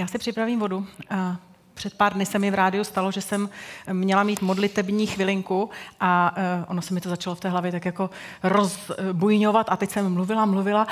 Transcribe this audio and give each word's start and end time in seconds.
Já 0.00 0.06
si 0.06 0.18
připravím 0.18 0.60
vodu. 0.60 0.86
Před 1.80 1.94
pár 1.94 2.14
dny 2.14 2.26
se 2.26 2.38
mi 2.38 2.50
v 2.50 2.54
rádiu 2.54 2.84
stalo, 2.84 3.12
že 3.12 3.20
jsem 3.20 3.48
měla 3.92 4.22
mít 4.22 4.42
modlitební 4.42 5.06
chvilinku 5.06 5.70
a 6.00 6.34
uh, 6.36 6.64
ono 6.70 6.82
se 6.82 6.94
mi 6.94 7.00
to 7.00 7.08
začalo 7.08 7.36
v 7.36 7.40
té 7.40 7.48
hlavě 7.48 7.72
tak 7.72 7.84
jako 7.84 8.10
rozbujňovat 8.42 9.66
a 9.70 9.76
teď 9.76 9.90
jsem 9.90 10.12
mluvila, 10.12 10.46
mluvila 10.46 10.86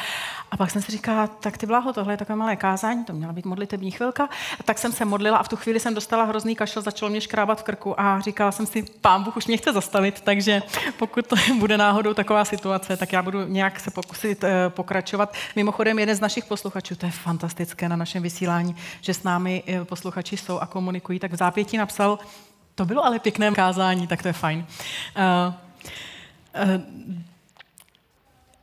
a 0.51 0.57
pak 0.57 0.71
jsem 0.71 0.83
si 0.83 0.93
říkala, 0.93 1.27
tak 1.27 1.59
ty 1.59 1.67
bláho, 1.67 1.93
tohle 1.93 2.13
je 2.13 2.17
takové 2.17 2.37
malé 2.37 2.57
kázání, 2.57 3.05
to 3.05 3.13
měla 3.13 3.33
být 3.33 3.47
modlitební 3.47 3.91
chvilka. 3.91 4.29
A 4.61 4.63
tak 4.63 4.79
jsem 4.79 4.93
se 4.93 5.05
modlila 5.05 5.39
a 5.39 5.43
v 5.43 5.49
tu 5.49 5.57
chvíli 5.57 5.81
jsem 5.81 5.95
dostala 5.95 6.25
hrozný 6.25 6.57
kašel, 6.57 6.83
začalo 6.83 7.11
mě 7.11 7.21
škrábat 7.21 7.61
v 7.61 7.63
krku 7.63 8.01
a 8.01 8.21
říkala 8.21 8.53
jsem 8.53 8.67
si, 8.67 8.85
pán 9.01 9.25
Bůh 9.25 9.37
už 9.37 9.47
mě 9.47 9.57
chce 9.57 9.73
zastavit, 9.73 10.21
takže 10.21 10.63
pokud 10.99 11.27
to 11.27 11.37
bude 11.59 11.79
náhodou 11.79 12.15
taková 12.15 12.45
situace, 12.45 12.97
tak 12.97 13.13
já 13.13 13.23
budu 13.23 13.47
nějak 13.47 13.81
se 13.81 13.91
pokusit 13.91 14.45
uh, 14.45 14.51
pokračovat. 14.69 15.35
Mimochodem, 15.57 15.99
jeden 15.99 16.17
z 16.17 16.21
našich 16.21 16.45
posluchačů, 16.45 16.97
to 16.97 17.07
je 17.07 17.13
fantastické 17.13 17.89
na 17.89 17.97
našem 17.97 18.23
vysílání, 18.23 18.77
že 19.01 19.15
s 19.15 19.23
námi 19.23 19.63
uh, 19.69 19.85
posluchači 19.85 20.37
jsou 20.37 20.59
a 20.59 20.67
komunikují, 20.79 21.19
tak 21.19 21.33
v 21.33 21.37
zápětí 21.37 21.77
napsal, 21.77 22.19
to 22.75 22.85
bylo 22.85 23.05
ale 23.05 23.19
pěkné 23.19 23.51
kázání, 23.51 24.07
tak 24.07 24.23
to 24.23 24.29
je 24.29 24.33
fajn. 24.33 24.67
Uh, 25.17 25.55
uh, 26.65 26.83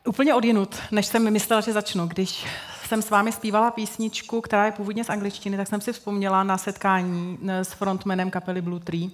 úplně 0.08 0.34
odinut, 0.34 0.76
než 0.92 1.06
jsem 1.06 1.34
myslela, 1.34 1.62
že 1.62 1.74
začnu. 1.74 2.08
Když 2.08 2.46
jsem 2.88 3.02
s 3.02 3.10
vámi 3.10 3.32
zpívala 3.32 3.72
písničku, 3.72 4.42
která 4.42 4.66
je 4.66 4.72
původně 4.72 5.04
z 5.04 5.10
angličtiny, 5.10 5.58
tak 5.58 5.68
jsem 5.68 5.82
si 5.82 5.94
vzpomněla 5.94 6.44
na 6.44 6.58
setkání 6.58 7.40
s 7.48 7.74
frontmanem 7.74 8.32
kapely 8.32 8.62
Blue 8.62 8.80
Tree, 8.80 9.10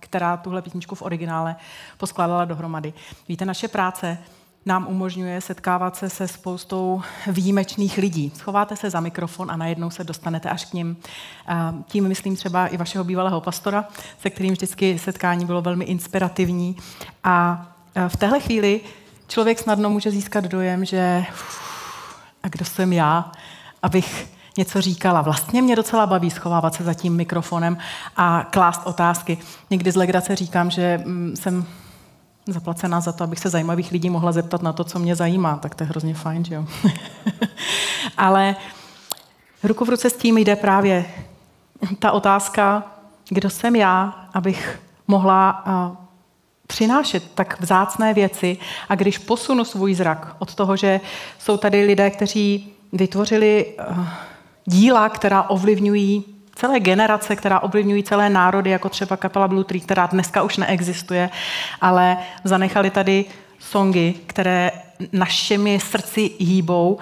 která 0.00 0.36
tuhle 0.36 0.62
písničku 0.62 0.94
v 0.94 1.02
originále 1.02 1.56
poskládala 1.98 2.44
dohromady. 2.44 2.92
Víte, 3.28 3.44
naše 3.44 3.68
práce 3.68 4.18
nám 4.66 4.86
umožňuje 4.88 5.40
setkávat 5.40 5.96
se 5.96 6.10
se 6.10 6.28
spoustou 6.28 7.02
výjimečných 7.26 7.98
lidí. 7.98 8.32
Schováte 8.36 8.76
se 8.76 8.90
za 8.90 9.00
mikrofon 9.00 9.50
a 9.50 9.56
najednou 9.56 9.90
se 9.90 10.04
dostanete 10.04 10.50
až 10.50 10.64
k 10.64 10.72
ním. 10.72 10.96
Tím 11.86 12.08
myslím 12.08 12.36
třeba 12.36 12.66
i 12.66 12.76
vašeho 12.76 13.04
bývalého 13.04 13.40
pastora, 13.40 13.84
se 14.18 14.30
kterým 14.30 14.52
vždycky 14.52 14.98
setkání 14.98 15.44
bylo 15.44 15.62
velmi 15.62 15.84
inspirativní. 15.84 16.76
A 17.24 17.66
v 18.08 18.16
téhle 18.16 18.40
chvíli 18.40 18.80
člověk 19.28 19.58
snadno 19.58 19.90
může 19.90 20.10
získat 20.10 20.44
dojem, 20.44 20.84
že 20.84 21.24
a 22.42 22.48
kdo 22.48 22.64
jsem 22.64 22.92
já, 22.92 23.32
abych 23.82 24.28
něco 24.58 24.80
říkala. 24.80 25.22
Vlastně 25.22 25.62
mě 25.62 25.76
docela 25.76 26.06
baví 26.06 26.30
schovávat 26.30 26.74
se 26.74 26.84
za 26.84 26.94
tím 26.94 27.16
mikrofonem 27.16 27.78
a 28.16 28.46
klást 28.50 28.80
otázky. 28.84 29.38
Někdy 29.70 29.92
z 29.92 29.96
legrace 29.96 30.36
říkám, 30.36 30.70
že 30.70 31.02
mm, 31.04 31.36
jsem 31.36 31.66
zaplacená 32.46 33.00
za 33.00 33.12
to, 33.12 33.24
abych 33.24 33.38
se 33.38 33.50
zajímavých 33.50 33.92
lidí 33.92 34.10
mohla 34.10 34.32
zeptat 34.32 34.62
na 34.62 34.72
to, 34.72 34.84
co 34.84 34.98
mě 34.98 35.16
zajímá, 35.16 35.56
tak 35.56 35.74
to 35.74 35.84
je 35.84 35.88
hrozně 35.88 36.14
fajn, 36.14 36.44
že 36.44 36.54
jo? 36.54 36.66
Ale 38.16 38.56
ruku 39.62 39.84
v 39.84 39.88
ruce 39.88 40.10
s 40.10 40.16
tím 40.16 40.38
jde 40.38 40.56
právě 40.56 41.04
ta 41.98 42.12
otázka, 42.12 42.82
kdo 43.28 43.50
jsem 43.50 43.76
já, 43.76 44.26
abych 44.34 44.80
mohla 45.08 45.64
přinášet 46.66 47.30
tak 47.34 47.60
vzácné 47.60 48.14
věci 48.14 48.56
a 48.88 48.94
když 48.94 49.18
posunu 49.18 49.64
svůj 49.64 49.94
zrak 49.94 50.36
od 50.38 50.54
toho, 50.54 50.76
že 50.76 51.00
jsou 51.38 51.56
tady 51.56 51.84
lidé, 51.84 52.10
kteří 52.10 52.72
vytvořili 52.92 53.76
díla, 54.64 55.08
která 55.08 55.42
ovlivňují 55.42 56.33
celé 56.54 56.80
generace, 56.80 57.36
která 57.36 57.60
ovlivňují 57.60 58.02
celé 58.02 58.30
národy, 58.30 58.70
jako 58.70 58.88
třeba 58.88 59.16
kapela 59.16 59.48
Blue 59.48 59.64
Tree, 59.64 59.80
která 59.80 60.06
dneska 60.06 60.42
už 60.42 60.56
neexistuje, 60.56 61.30
ale 61.80 62.16
zanechali 62.44 62.90
tady 62.90 63.24
songy, 63.58 64.14
které 64.26 64.70
našimi 65.12 65.80
srdci 65.80 66.30
hýbou 66.38 66.98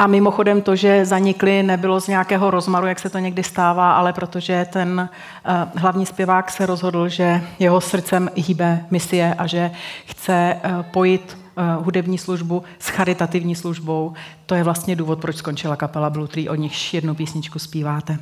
a 0.00 0.06
mimochodem 0.06 0.62
to, 0.62 0.76
že 0.76 1.04
zanikly, 1.04 1.62
nebylo 1.62 2.00
z 2.00 2.08
nějakého 2.08 2.50
rozmaru, 2.50 2.86
jak 2.86 2.98
se 2.98 3.10
to 3.10 3.18
někdy 3.18 3.42
stává, 3.42 3.92
ale 3.92 4.12
protože 4.12 4.66
ten 4.72 5.08
uh, 5.08 5.80
hlavní 5.80 6.06
zpěvák 6.06 6.50
se 6.50 6.66
rozhodl, 6.66 7.08
že 7.08 7.42
jeho 7.58 7.80
srdcem 7.80 8.30
hýbe 8.36 8.84
misie 8.90 9.34
a 9.38 9.46
že 9.46 9.70
chce 10.06 10.56
uh, 10.64 10.82
pojít 10.82 11.38
uh, 11.78 11.84
hudební 11.84 12.18
službu 12.18 12.62
s 12.78 12.88
charitativní 12.88 13.54
službou. 13.54 14.12
To 14.46 14.54
je 14.54 14.64
vlastně 14.64 14.96
důvod, 14.96 15.20
proč 15.20 15.36
skončila 15.36 15.76
kapela 15.76 16.10
Blue 16.10 16.28
Tree, 16.28 16.48
o 16.48 16.54
nichž 16.54 16.94
jednu 16.94 17.14
písničku 17.14 17.58
zpíváte. 17.58 18.18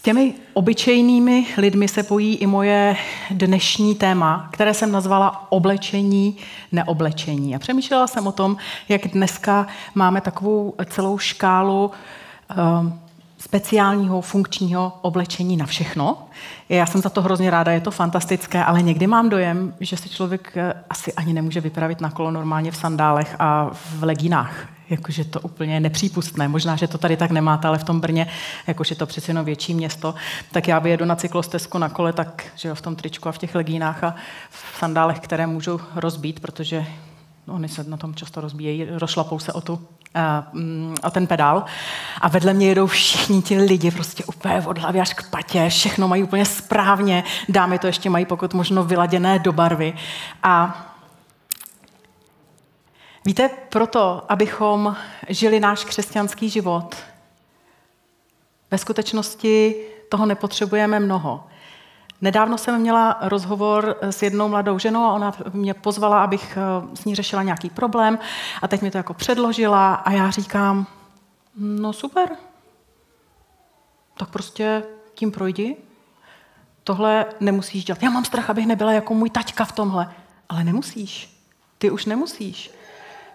S 0.00 0.02
těmi 0.02 0.34
obyčejnými 0.54 1.46
lidmi 1.56 1.88
se 1.88 2.02
pojí 2.02 2.34
i 2.34 2.46
moje 2.46 2.96
dnešní 3.30 3.94
téma, 3.94 4.48
které 4.52 4.74
jsem 4.74 4.92
nazvala 4.92 5.46
oblečení, 5.52 6.36
neoblečení. 6.72 7.56
A 7.56 7.58
přemýšlela 7.58 8.06
jsem 8.06 8.26
o 8.26 8.32
tom, 8.32 8.56
jak 8.88 9.08
dneska 9.08 9.66
máme 9.94 10.20
takovou 10.20 10.74
celou 10.86 11.18
škálu 11.18 11.90
uh, 12.50 12.92
speciálního 13.40 14.20
funkčního 14.20 14.98
oblečení 15.02 15.56
na 15.56 15.66
všechno. 15.66 16.18
Já 16.68 16.86
jsem 16.86 17.00
za 17.00 17.08
to 17.08 17.22
hrozně 17.22 17.50
ráda, 17.50 17.72
je 17.72 17.80
to 17.80 17.90
fantastické, 17.90 18.64
ale 18.64 18.82
někdy 18.82 19.06
mám 19.06 19.28
dojem, 19.28 19.74
že 19.80 19.96
si 19.96 20.08
člověk 20.08 20.56
eh, 20.56 20.74
asi 20.90 21.12
ani 21.12 21.32
nemůže 21.32 21.60
vypravit 21.60 22.00
na 22.00 22.10
kolo 22.10 22.30
normálně 22.30 22.70
v 22.70 22.76
sandálech 22.76 23.36
a 23.38 23.70
v 23.72 24.02
legínách 24.02 24.68
jakože 24.90 25.24
to 25.24 25.40
úplně 25.40 25.74
je 25.74 25.80
nepřípustné. 25.80 26.48
Možná, 26.48 26.76
že 26.76 26.88
to 26.88 26.98
tady 26.98 27.16
tak 27.16 27.30
nemáte, 27.30 27.68
ale 27.68 27.78
v 27.78 27.84
tom 27.84 28.00
Brně, 28.00 28.26
jakože 28.66 28.94
to 28.94 29.06
přeci 29.06 29.30
jenom 29.30 29.44
větší 29.44 29.74
město, 29.74 30.14
tak 30.52 30.68
já 30.68 30.78
vyjedu 30.78 31.04
na 31.04 31.16
cyklostezku 31.16 31.78
na 31.78 31.88
kole, 31.88 32.12
tak 32.12 32.44
že 32.56 32.68
jo, 32.68 32.74
v 32.74 32.80
tom 32.80 32.96
tričku 32.96 33.28
a 33.28 33.32
v 33.32 33.38
těch 33.38 33.54
legínách 33.54 34.04
a 34.04 34.14
v 34.50 34.78
sandálech, 34.78 35.20
které 35.20 35.46
můžou 35.46 35.80
rozbít, 35.94 36.40
protože 36.40 36.86
oni 37.50 37.68
se 37.68 37.84
na 37.84 37.96
tom 37.96 38.14
často 38.14 38.40
rozbíjejí, 38.40 38.86
rošlapou 38.90 39.38
se 39.38 39.52
o 39.52 39.60
tu 39.60 39.86
a, 40.14 40.48
mm, 40.52 40.94
o 41.04 41.10
ten 41.10 41.26
pedál. 41.26 41.64
A 42.20 42.28
vedle 42.28 42.54
mě 42.54 42.68
jedou 42.68 42.86
všichni 42.86 43.42
ti 43.42 43.58
lidi 43.58 43.90
prostě 43.90 44.24
úplně 44.24 44.62
od 44.66 44.78
hlavy 44.78 45.00
až 45.00 45.14
k 45.14 45.30
patě, 45.30 45.68
všechno 45.68 46.08
mají 46.08 46.22
úplně 46.22 46.44
správně, 46.44 47.24
dámy 47.48 47.78
to 47.78 47.86
ještě 47.86 48.10
mají 48.10 48.26
pokud 48.26 48.54
možno 48.54 48.84
vyladěné 48.84 49.38
do 49.38 49.52
barvy. 49.52 49.94
A 50.42 50.86
Víte, 53.24 53.50
proto, 53.68 54.24
abychom 54.28 54.96
žili 55.28 55.60
náš 55.60 55.84
křesťanský 55.84 56.50
život, 56.50 56.96
ve 58.70 58.78
skutečnosti 58.78 59.74
toho 60.08 60.26
nepotřebujeme 60.26 61.00
mnoho. 61.00 61.44
Nedávno 62.20 62.58
jsem 62.58 62.80
měla 62.80 63.18
rozhovor 63.20 63.96
s 64.02 64.22
jednou 64.22 64.48
mladou 64.48 64.78
ženou 64.78 65.04
a 65.04 65.12
ona 65.12 65.32
mě 65.52 65.74
pozvala, 65.74 66.24
abych 66.24 66.56
eh, 66.56 66.96
s 66.96 67.04
ní 67.04 67.14
řešila 67.14 67.42
nějaký 67.42 67.70
problém 67.70 68.18
a 68.62 68.68
teď 68.68 68.82
mi 68.82 68.90
to 68.90 68.96
jako 68.96 69.14
předložila 69.14 69.94
a 69.94 70.12
já 70.12 70.30
říkám, 70.30 70.86
no 71.56 71.92
super, 71.92 72.28
tak 74.16 74.28
prostě 74.28 74.82
tím 75.14 75.32
projdi. 75.32 75.76
Tohle 76.84 77.26
nemusíš 77.40 77.84
dělat. 77.84 78.02
Já 78.02 78.10
mám 78.10 78.24
strach, 78.24 78.50
abych 78.50 78.66
nebyla 78.66 78.92
jako 78.92 79.14
můj 79.14 79.30
taťka 79.30 79.64
v 79.64 79.72
tomhle. 79.72 80.14
Ale 80.48 80.64
nemusíš. 80.64 81.40
Ty 81.78 81.90
už 81.90 82.04
nemusíš. 82.04 82.70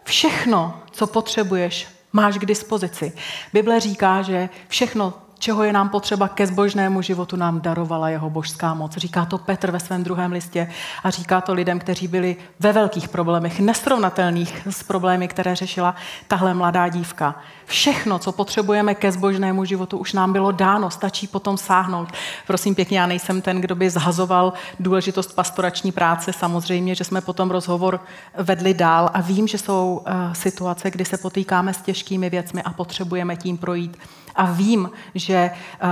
Všechno, 0.03 0.81
co 0.91 1.07
potřebuješ, 1.07 1.87
máš 2.13 2.37
k 2.37 2.45
dispozici. 2.45 3.13
Bible 3.53 3.79
říká, 3.79 4.21
že 4.21 4.49
všechno, 4.67 5.13
čeho 5.39 5.63
je 5.63 5.73
nám 5.73 5.89
potřeba 5.89 6.27
ke 6.27 6.47
zbožnému 6.47 7.01
životu, 7.01 7.35
nám 7.35 7.61
darovala 7.61 8.09
jeho 8.09 8.29
božská 8.29 8.73
moc. 8.73 8.97
Říká 8.97 9.25
to 9.25 9.37
Petr 9.37 9.71
ve 9.71 9.79
svém 9.79 10.03
druhém 10.03 10.31
listě 10.31 10.69
a 11.03 11.09
říká 11.09 11.41
to 11.41 11.53
lidem, 11.53 11.79
kteří 11.79 12.07
byli 12.07 12.35
ve 12.59 12.73
velkých 12.73 13.09
problémech, 13.09 13.59
nesrovnatelných 13.59 14.67
s 14.69 14.83
problémy, 14.83 15.27
které 15.27 15.55
řešila 15.55 15.95
tahle 16.27 16.53
mladá 16.53 16.87
dívka. 16.87 17.35
Všechno, 17.65 18.19
co 18.19 18.31
potřebujeme 18.31 18.95
ke 18.95 19.11
zbožnému 19.11 19.65
životu, 19.65 19.97
už 19.97 20.13
nám 20.13 20.33
bylo 20.33 20.51
dáno, 20.51 20.89
stačí 20.91 21.27
potom 21.27 21.57
sáhnout. 21.57 22.09
Prosím 22.47 22.75
pěkně, 22.75 22.99
já 22.99 23.07
nejsem 23.07 23.41
ten, 23.41 23.61
kdo 23.61 23.75
by 23.75 23.89
zhazoval 23.89 24.53
důležitost 24.79 25.35
pastorační 25.35 25.91
práce. 25.91 26.33
Samozřejmě, 26.33 26.95
že 26.95 27.03
jsme 27.03 27.21
potom 27.21 27.51
rozhovor 27.51 27.99
vedli 28.37 28.73
dál 28.73 29.09
a 29.13 29.21
vím, 29.21 29.47
že 29.47 29.57
jsou 29.57 30.03
uh, 30.07 30.33
situace, 30.33 30.91
kdy 30.91 31.05
se 31.05 31.17
potýkáme 31.17 31.73
s 31.73 31.81
těžkými 31.81 32.29
věcmi 32.29 32.63
a 32.63 32.73
potřebujeme 32.73 33.35
tím 33.35 33.57
projít. 33.57 33.97
A 34.35 34.45
vím, 34.51 34.91
že 35.15 35.51
uh, 35.83 35.89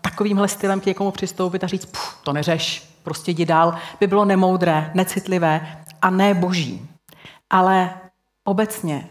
takovýmhle 0.00 0.48
stylem 0.48 0.80
k 0.80 0.86
někomu 0.86 1.10
přistoupit 1.10 1.64
a 1.64 1.66
říct, 1.66 1.88
to 2.22 2.32
neřeš, 2.32 2.94
prostě 3.02 3.30
jdi 3.30 3.46
dál, 3.46 3.74
by 4.00 4.06
bylo 4.06 4.24
nemoudré, 4.24 4.90
necitlivé 4.94 5.78
a 6.02 6.10
ne 6.10 6.34
boží. 6.34 6.88
Ale 7.50 7.90
obecně 8.44 9.08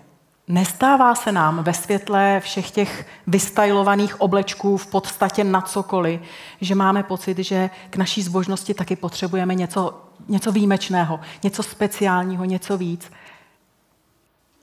Nestává 0.48 1.16
se 1.16 1.32
nám 1.32 1.64
ve 1.64 1.74
světle 1.74 2.40
všech 2.40 2.72
těch 2.72 3.08
vystajlovaných 3.28 4.22
oblečků 4.22 4.78
v 4.78 4.88
podstatě 4.88 5.44
na 5.44 5.62
cokoliv, 5.62 6.22
že 6.62 6.76
máme 6.76 7.04
pocit, 7.04 7.38
že 7.38 7.70
k 7.90 7.98
naší 7.98 8.22
zbožnosti 8.22 8.74
taky 8.74 8.96
potřebujeme 8.96 9.56
něco, 9.56 10.02
něco 10.28 10.52
výjimečného, 10.52 11.20
něco 11.44 11.64
speciálního, 11.64 12.46
něco 12.46 12.78
víc. 12.78 13.12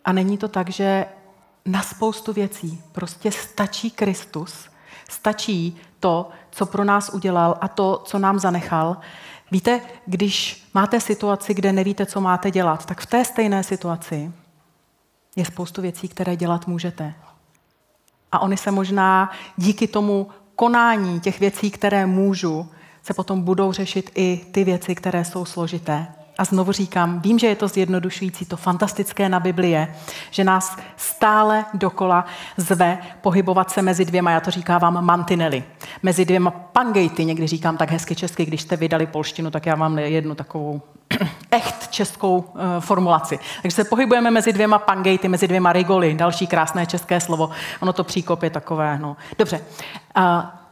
A 0.05 0.13
není 0.13 0.39
to 0.39 0.49
tak, 0.49 0.71
že 0.71 1.07
na 1.64 1.82
spoustu 1.82 2.32
věcí 2.32 2.82
prostě 2.93 3.32
stačí 3.32 3.91
Kristus, 3.91 4.69
stačí 5.11 5.81
to, 6.00 6.31
co 6.50 6.67
pro 6.67 6.85
nás 6.85 7.09
udělal 7.09 7.59
a 7.61 7.69
to, 7.69 8.03
co 8.05 8.19
nám 8.19 8.38
zanechal. 8.38 8.97
Víte, 9.50 9.81
když 10.06 10.67
máte 10.75 11.00
situaci, 11.00 11.55
kde 11.55 11.73
nevíte, 11.73 12.06
co 12.06 12.20
máte 12.20 12.50
dělat, 12.50 12.87
tak 12.87 13.00
v 13.00 13.06
té 13.06 13.25
stejné 13.25 13.62
situaci 13.62 14.32
je 15.37 15.44
spoustu 15.44 15.82
věcí, 15.82 16.09
které 16.09 16.37
dělat 16.37 16.67
můžete. 16.67 17.14
A 18.32 18.38
oni 18.38 18.56
se 18.56 18.70
možná 18.70 19.31
díky 19.56 19.87
tomu 19.87 20.31
konání 20.56 21.20
těch 21.20 21.41
věcí, 21.41 21.70
které 21.70 22.06
můžu, 22.06 22.69
se 23.03 23.15
potom 23.15 23.43
budou 23.43 23.73
řešit 23.73 24.11
i 24.15 24.47
ty 24.53 24.65
věci, 24.65 24.94
které 24.94 25.25
jsou 25.25 25.44
složité. 25.44 26.22
A 26.38 26.44
znovu 26.44 26.73
říkám, 26.73 27.20
vím, 27.20 27.38
že 27.38 27.46
je 27.46 27.56
to 27.56 27.69
zjednodušující, 27.69 28.44
to 28.44 28.56
fantastické 28.56 29.29
na 29.29 29.40
Biblie, 29.40 29.94
že 30.31 30.44
nás 30.44 30.76
stále 30.96 31.64
dokola 31.75 32.25
zve 32.56 32.99
pohybovat 33.20 33.70
se 33.70 33.82
mezi 33.82 34.05
dvěma, 34.05 34.31
já 34.31 34.40
to 34.40 34.50
říkávám 34.50 35.05
mantinely, 35.05 35.64
mezi 36.02 36.25
dvěma 36.25 36.50
pangejty, 36.50 37.25
někdy 37.25 37.46
říkám 37.46 37.76
tak 37.76 37.90
hezky 37.90 38.14
česky, 38.14 38.44
když 38.44 38.62
jste 38.62 38.76
vydali 38.76 39.06
polštinu, 39.06 39.50
tak 39.50 39.67
já 39.67 39.76
mám 39.76 39.99
jednu 39.99 40.34
takovou 40.34 40.82
echt 41.50 41.88
českou 41.88 42.38
uh, 42.38 42.61
formulaci. 42.81 43.38
Takže 43.62 43.75
se 43.75 43.84
pohybujeme 43.84 44.31
mezi 44.31 44.52
dvěma 44.52 44.79
pangejty, 44.79 45.29
mezi 45.29 45.49
dvěma 45.49 45.73
rigoly, 45.73 46.14
další 46.14 46.46
krásné 46.46 46.87
české 46.87 47.20
slovo. 47.20 47.50
Ono 47.81 47.93
to 47.93 48.05
příkop 48.05 48.43
je 48.43 48.50
takové, 48.50 48.99
no. 48.99 49.17
Dobře. 49.38 49.61
Uh, 50.17 50.23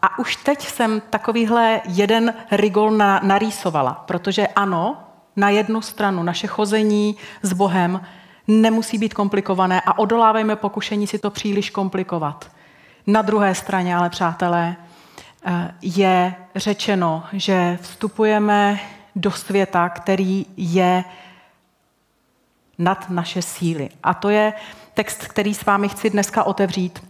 a 0.02 0.18
už 0.18 0.36
teď 0.36 0.68
jsem 0.68 1.02
takovýhle 1.10 1.80
jeden 1.84 2.34
rigol 2.50 2.90
na, 2.90 3.20
narýsovala, 3.22 4.04
protože 4.06 4.46
ano, 4.46 4.96
na 5.36 5.50
jednu 5.50 5.82
stranu 5.82 6.22
naše 6.22 6.46
chození 6.46 7.16
s 7.42 7.52
Bohem 7.52 8.00
nemusí 8.48 8.98
být 8.98 9.14
komplikované 9.14 9.80
a 9.80 9.98
odolávejme 9.98 10.56
pokušení 10.56 11.06
si 11.06 11.18
to 11.18 11.30
příliš 11.30 11.70
komplikovat. 11.70 12.50
Na 13.06 13.22
druhé 13.22 13.54
straně 13.54 13.96
ale, 13.96 14.10
přátelé, 14.10 14.76
eh, 15.44 15.74
je 15.82 16.34
řečeno, 16.56 17.22
že 17.32 17.78
vstupujeme 17.82 18.80
do 19.16 19.30
světa, 19.30 19.88
který 19.88 20.46
je 20.56 21.04
nad 22.78 23.10
naše 23.10 23.42
síly. 23.42 23.88
A 24.02 24.14
to 24.14 24.28
je 24.28 24.52
text, 24.94 25.26
který 25.26 25.54
s 25.54 25.64
vámi 25.64 25.88
chci 25.88 26.10
dneska 26.10 26.44
otevřít. 26.44 27.04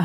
Eh, 0.00 0.04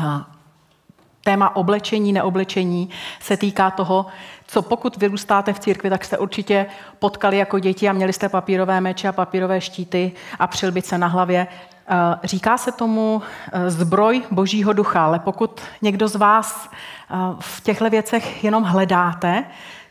téma 1.26 1.56
oblečení, 1.56 2.12
neoblečení 2.12 2.90
se 3.20 3.36
týká 3.36 3.70
toho, 3.70 4.06
co 4.46 4.62
pokud 4.62 4.96
vyrůstáte 4.96 5.52
v 5.52 5.60
církvi, 5.60 5.90
tak 5.90 6.04
jste 6.04 6.18
určitě 6.18 6.66
potkali 6.98 7.36
jako 7.36 7.58
děti 7.58 7.88
a 7.88 7.92
měli 7.92 8.12
jste 8.12 8.28
papírové 8.28 8.80
meče 8.80 9.08
a 9.08 9.12
papírové 9.12 9.60
štíty 9.60 10.12
a 10.38 10.46
přilbice 10.46 10.98
na 10.98 11.06
hlavě. 11.06 11.46
Eh, 11.88 12.18
říká 12.24 12.58
se 12.58 12.72
tomu 12.72 13.22
eh, 13.52 13.70
zbroj 13.70 14.22
božího 14.30 14.72
ducha, 14.72 15.04
ale 15.04 15.18
pokud 15.18 15.60
někdo 15.82 16.08
z 16.08 16.16
vás 16.16 16.70
eh, 16.70 17.14
v 17.40 17.60
těchto 17.60 17.90
věcech 17.90 18.44
jenom 18.44 18.62
hledáte, 18.62 19.44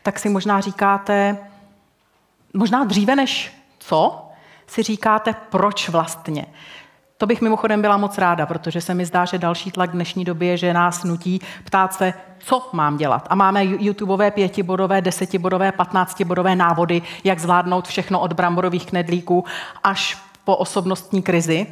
tak 0.04 0.20
si 0.20 0.30
možná 0.30 0.62
říkáte, 0.62 1.38
možná 2.54 2.84
dříve 2.84 3.16
než 3.16 3.54
co, 3.80 4.26
si 4.68 4.84
říkáte, 4.84 5.36
proč 5.50 5.90
vlastně. 5.90 6.46
To 7.18 7.26
bych 7.26 7.42
mimochodem 7.42 7.82
byla 7.82 7.98
moc 7.98 8.18
ráda, 8.18 8.46
protože 8.46 8.82
se 8.82 8.94
mi 8.94 9.06
zdá, 9.06 9.26
že 9.26 9.38
další 9.38 9.72
tlak 9.72 9.92
dnešní 9.92 10.26
době 10.26 10.50
je, 10.50 10.58
že 10.58 10.74
nás 10.74 11.04
nutí 11.04 11.42
ptát 11.64 11.94
se, 11.94 12.14
co 12.40 12.70
mám 12.74 12.98
dělat. 12.98 13.28
A 13.30 13.36
máme 13.36 13.66
YouTubeové 13.66 14.32
pětibodové, 14.32 15.02
desetibodové, 15.02 15.72
patnáctibodové 15.72 16.56
návody, 16.56 17.02
jak 17.24 17.40
zvládnout 17.40 17.88
všechno 17.88 18.20
od 18.20 18.34
bramborových 18.34 18.86
knedlíků 18.86 19.46
až 19.84 20.18
po 20.44 20.56
osobnostní 20.56 21.22
krizi. 21.22 21.68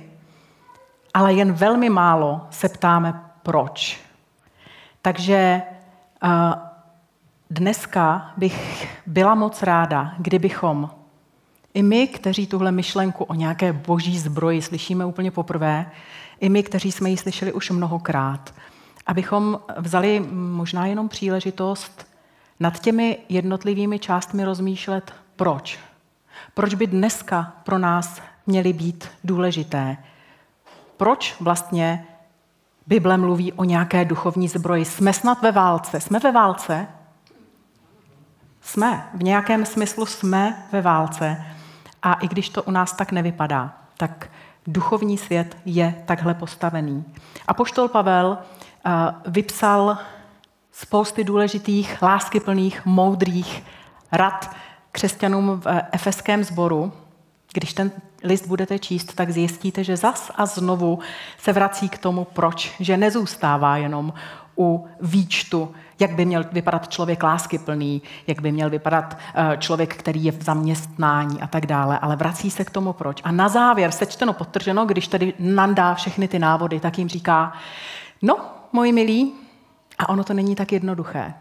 Ale 1.13 1.33
jen 1.33 1.53
velmi 1.53 1.89
málo 1.89 2.47
se 2.49 2.69
ptáme, 2.69 3.21
proč. 3.43 4.01
Takže 5.01 5.61
dneska 7.49 8.31
bych 8.37 8.87
byla 9.05 9.35
moc 9.35 9.63
ráda, 9.63 10.13
kdybychom 10.17 10.89
i 11.73 11.83
my, 11.83 12.07
kteří 12.07 12.47
tuhle 12.47 12.71
myšlenku 12.71 13.23
o 13.23 13.33
nějaké 13.33 13.73
boží 13.73 14.19
zbroji 14.19 14.61
slyšíme 14.61 15.05
úplně 15.05 15.31
poprvé, 15.31 15.91
i 16.39 16.49
my, 16.49 16.63
kteří 16.63 16.91
jsme 16.91 17.09
ji 17.09 17.17
slyšeli 17.17 17.53
už 17.53 17.69
mnohokrát, 17.69 18.53
abychom 19.05 19.59
vzali 19.77 20.25
možná 20.31 20.85
jenom 20.85 21.09
příležitost 21.09 22.07
nad 22.59 22.79
těmi 22.79 23.17
jednotlivými 23.29 23.99
částmi 23.99 24.45
rozmýšlet, 24.45 25.13
proč. 25.35 25.79
Proč 26.53 26.73
by 26.73 26.87
dneska 26.87 27.53
pro 27.63 27.77
nás 27.77 28.21
měly 28.47 28.73
být 28.73 29.07
důležité? 29.23 29.97
Proč 30.97 31.35
vlastně 31.39 32.07
Bible 32.87 33.17
mluví 33.17 33.53
o 33.53 33.63
nějaké 33.63 34.05
duchovní 34.05 34.47
zbroji? 34.47 34.85
Jsme 34.85 35.13
snad 35.13 35.41
ve 35.41 35.51
válce? 35.51 35.99
Jsme 35.99 36.19
ve 36.19 36.31
válce? 36.31 36.87
Jsme. 38.61 39.09
V 39.13 39.23
nějakém 39.23 39.65
smyslu 39.65 40.05
jsme 40.05 40.67
ve 40.71 40.81
válce. 40.81 41.45
A 42.03 42.13
i 42.13 42.27
když 42.27 42.49
to 42.49 42.63
u 42.63 42.71
nás 42.71 42.93
tak 42.93 43.11
nevypadá, 43.11 43.73
tak 43.97 44.29
duchovní 44.67 45.17
svět 45.17 45.57
je 45.65 46.03
takhle 46.05 46.33
postavený. 46.33 47.05
A 47.47 47.53
poštol 47.53 47.87
Pavel 47.87 48.37
eh, 48.37 48.91
vypsal 49.25 49.97
spousty 50.71 51.23
důležitých, 51.23 52.01
láskyplných, 52.01 52.85
moudrých 52.85 53.63
rad 54.11 54.55
křesťanům 54.91 55.61
v 55.65 55.81
efeském 55.91 56.43
sboru. 56.43 56.93
Když 57.53 57.73
ten 57.73 57.91
list 58.23 58.47
budete 58.47 58.79
číst, 58.79 59.13
tak 59.15 59.31
zjistíte, 59.31 59.83
že 59.83 59.97
zas 59.97 60.31
a 60.35 60.45
znovu 60.45 60.99
se 61.37 61.53
vrací 61.53 61.89
k 61.89 61.97
tomu, 61.97 62.25
proč. 62.25 62.75
Že 62.79 62.97
nezůstává 62.97 63.77
jenom 63.77 64.13
u 64.57 64.87
výčtu 65.01 65.73
jak 65.99 66.11
by 66.11 66.25
měl 66.25 66.43
vypadat 66.51 66.87
člověk 66.87 67.23
láskyplný, 67.23 68.01
jak 68.27 68.41
by 68.41 68.51
měl 68.51 68.69
vypadat 68.69 69.17
eh, 69.35 69.57
člověk, 69.57 69.95
který 69.95 70.23
je 70.23 70.31
v 70.31 70.43
zaměstnání 70.43 71.41
a 71.41 71.47
tak 71.47 71.65
dále, 71.65 71.99
ale 71.99 72.15
vrací 72.15 72.51
se 72.51 72.65
k 72.65 72.69
tomu 72.69 72.93
proč. 72.93 73.21
A 73.23 73.31
na 73.31 73.49
závěr, 73.49 73.91
sečteno, 73.91 74.33
potrženo, 74.33 74.85
když 74.85 75.07
tedy 75.07 75.33
nandá 75.39 75.93
všechny 75.93 76.27
ty 76.27 76.39
návody, 76.39 76.79
tak 76.79 76.97
jim 76.97 77.09
říká, 77.09 77.53
no, 78.21 78.37
moji 78.71 78.91
milí, 78.91 79.33
a 79.99 80.09
ono 80.09 80.23
to 80.23 80.33
není 80.33 80.55
tak 80.55 80.71
jednoduché. 80.71 81.33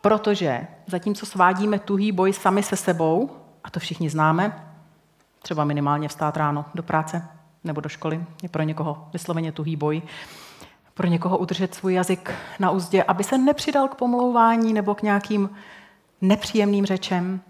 Protože 0.00 0.66
zatímco 0.86 1.26
svádíme 1.26 1.78
tuhý 1.78 2.12
boj 2.12 2.32
sami 2.32 2.62
se 2.62 2.76
sebou, 2.76 3.30
a 3.64 3.70
to 3.70 3.80
všichni 3.80 4.10
známe, 4.10 4.62
třeba 5.42 5.64
minimálně 5.64 6.08
vstát 6.08 6.36
ráno 6.36 6.64
do 6.74 6.82
práce 6.82 7.28
nebo 7.64 7.80
do 7.80 7.88
školy, 7.88 8.24
je 8.42 8.48
pro 8.48 8.62
někoho 8.62 9.08
vysloveně 9.12 9.52
tuhý 9.52 9.76
boj, 9.76 10.02
pro 10.96 11.06
někoho 11.06 11.38
udržet 11.38 11.74
svůj 11.74 11.94
jazyk 11.94 12.34
na 12.58 12.70
úzdě, 12.70 13.02
aby 13.02 13.24
se 13.24 13.38
nepřidal 13.38 13.88
k 13.88 13.94
pomlouvání 13.94 14.72
nebo 14.72 14.94
k 14.94 15.02
nějakým 15.02 15.50
nepříjemným 16.20 16.86
řečem. 16.86 17.40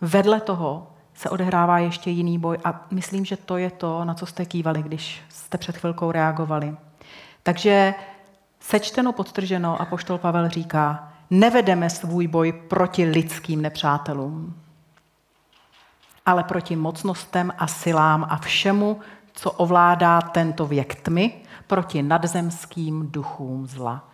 Vedle 0.00 0.40
toho 0.40 0.86
se 1.14 1.30
odehrává 1.30 1.78
ještě 1.78 2.10
jiný 2.10 2.38
boj 2.38 2.58
a 2.64 2.86
myslím, 2.90 3.24
že 3.24 3.36
to 3.36 3.56
je 3.56 3.70
to, 3.70 4.04
na 4.04 4.14
co 4.14 4.26
jste 4.26 4.44
kývali, 4.44 4.82
když 4.82 5.22
jste 5.28 5.58
před 5.58 5.76
chvilkou 5.76 6.12
reagovali. 6.12 6.76
Takže 7.42 7.94
sečteno, 8.60 9.12
podtrženo 9.12 9.80
a 9.80 9.84
poštol 9.84 10.18
Pavel 10.18 10.48
říká, 10.48 11.12
nevedeme 11.30 11.90
svůj 11.90 12.26
boj 12.26 12.52
proti 12.52 13.04
lidským 13.04 13.62
nepřátelům, 13.62 14.54
ale 16.26 16.44
proti 16.44 16.76
mocnostem 16.76 17.52
a 17.58 17.66
silám 17.66 18.26
a 18.28 18.36
všemu, 18.36 19.00
co 19.32 19.50
ovládá 19.50 20.20
tento 20.20 20.66
věk 20.66 20.94
tmy, 20.94 21.42
proti 21.72 22.02
nadzemským 22.02 23.08
duchům 23.10 23.66
zla. 23.66 24.08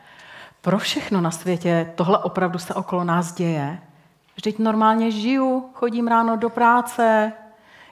Pro 0.60 0.78
všechno 0.78 1.20
na 1.20 1.30
světě 1.30 1.92
tohle 1.94 2.18
opravdu 2.18 2.58
se 2.58 2.74
okolo 2.74 3.04
nás 3.04 3.34
děje. 3.34 3.78
Vždyť 4.36 4.58
normálně 4.58 5.10
žiju, 5.10 5.70
chodím 5.74 6.08
ráno 6.08 6.36
do 6.36 6.50
práce. 6.50 7.32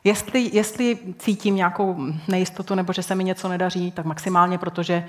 Jestli, 0.05 0.51
jestli 0.53 0.99
cítím 1.19 1.57
nějakou 1.57 1.97
nejistotu 2.29 2.75
nebo 2.75 2.93
že 2.93 3.03
se 3.03 3.15
mi 3.15 3.25
něco 3.25 3.49
nedaří, 3.49 3.93
tak 3.93 4.07
maximálně 4.07 4.59
protože 4.59 5.09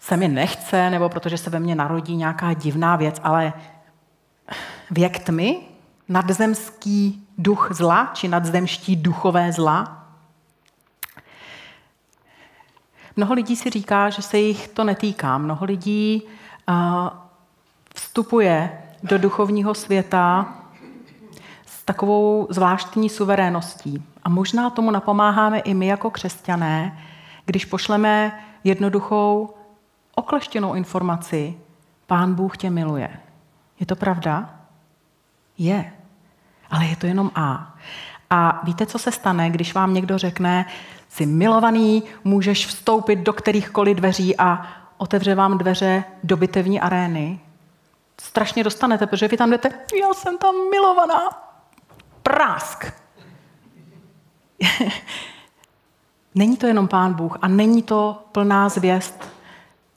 se 0.00 0.16
mi 0.16 0.28
nechce 0.28 0.90
nebo 0.90 1.08
protože 1.08 1.38
se 1.38 1.50
ve 1.50 1.60
mně 1.60 1.74
narodí 1.74 2.16
nějaká 2.16 2.52
divná 2.52 2.96
věc, 2.96 3.20
ale 3.22 3.52
věk 4.90 5.18
tmy, 5.18 5.60
nadzemský 6.08 7.28
duch 7.38 7.68
zla 7.72 8.10
či 8.14 8.28
nadzemští 8.28 8.96
duchové 8.96 9.52
zla, 9.52 10.05
Mnoho 13.16 13.34
lidí 13.34 13.56
si 13.56 13.70
říká, 13.70 14.10
že 14.10 14.22
se 14.22 14.38
jich 14.38 14.68
to 14.68 14.84
netýká. 14.84 15.38
Mnoho 15.38 15.66
lidí 15.66 16.22
vstupuje 17.94 18.82
do 19.02 19.18
duchovního 19.18 19.74
světa 19.74 20.54
s 21.66 21.84
takovou 21.84 22.46
zvláštní 22.50 23.08
suveréností. 23.08 24.02
A 24.24 24.28
možná 24.28 24.70
tomu 24.70 24.90
napomáháme 24.90 25.58
i 25.58 25.74
my 25.74 25.86
jako 25.86 26.10
křesťané, 26.10 26.98
když 27.44 27.64
pošleme 27.64 28.40
jednoduchou 28.64 29.54
okleštěnou 30.14 30.74
informaci, 30.74 31.54
Pán 32.06 32.34
Bůh 32.34 32.56
tě 32.56 32.70
miluje. 32.70 33.10
Je 33.80 33.86
to 33.86 33.96
pravda? 33.96 34.50
Je. 35.58 35.92
Ale 36.70 36.84
je 36.84 36.96
to 36.96 37.06
jenom 37.06 37.30
A. 37.34 37.74
A 38.30 38.60
víte, 38.64 38.86
co 38.86 38.98
se 38.98 39.12
stane, 39.12 39.50
když 39.50 39.74
vám 39.74 39.94
někdo 39.94 40.18
řekne, 40.18 40.66
jsi 41.08 41.26
milovaný, 41.26 42.02
můžeš 42.24 42.66
vstoupit 42.66 43.16
do 43.16 43.32
kterýchkoliv 43.32 43.96
dveří 43.96 44.36
a 44.36 44.66
otevře 44.96 45.34
vám 45.34 45.58
dveře 45.58 46.04
do 46.24 46.36
bitevní 46.36 46.80
arény. 46.80 47.40
Strašně 48.20 48.64
dostanete, 48.64 49.06
protože 49.06 49.28
vy 49.28 49.36
tam 49.36 49.50
jdete, 49.50 49.68
já 50.02 50.14
jsem 50.14 50.38
tam 50.38 50.54
milovaná. 50.70 51.50
Prásk. 52.22 52.92
není 56.34 56.56
to 56.56 56.66
jenom 56.66 56.88
Pán 56.88 57.14
Bůh 57.14 57.38
a 57.42 57.48
není 57.48 57.82
to 57.82 58.22
plná 58.32 58.68
zvěst 58.68 59.36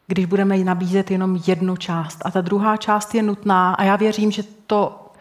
když 0.10 0.25
budeme 0.25 0.58
nabízet 0.58 1.12
jenom 1.12 1.39
jednu 1.48 1.78
část. 1.78 2.22
A 2.25 2.32
ta 2.32 2.42
druhá 2.42 2.78
část 2.78 3.16
je 3.16 3.24
nutná 3.24 3.74
a 3.74 3.84
já 3.84 3.96
věřím, 3.96 4.32
že 4.32 4.44
to 4.68 5.12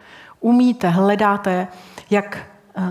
umíte, 0.40 0.88
hledáte, 0.88 1.68
jak 2.10 2.46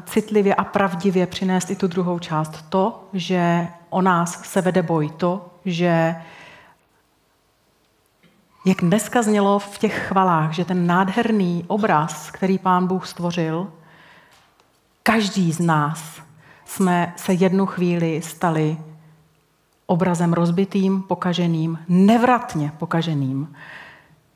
citlivě 0.06 0.56
a 0.56 0.64
pravdivě 0.64 1.28
přinést 1.28 1.70
i 1.70 1.76
tu 1.76 1.88
druhou 1.88 2.20
část. 2.20 2.66
To, 2.70 3.04
že 3.14 3.68
o 3.90 4.02
nás 4.02 4.44
se 4.44 4.62
vede 4.62 4.84
boj, 4.84 5.10
to, 5.10 5.50
že 5.66 6.16
jak 8.66 8.82
dneska 8.82 9.22
znělo 9.22 9.60
v 9.60 9.78
těch 9.78 10.08
chvalách, 10.08 10.54
že 10.54 10.66
ten 10.66 10.88
nádherný 10.88 11.66
obraz, 11.68 12.32
který 12.32 12.58
pán 12.58 12.88
Bůh 12.88 13.08
stvořil, 13.08 13.68
každý 15.04 15.52
z 15.52 15.60
nás 15.60 16.22
jsme 16.66 17.14
se 17.16 17.34
jednu 17.34 17.66
chvíli 17.66 18.22
stali 18.22 18.78
obrazem 19.86 20.34
rozbitým, 20.34 21.02
pokaženým, 21.02 21.80
nevratně 21.88 22.72
pokaženým. 22.78 23.56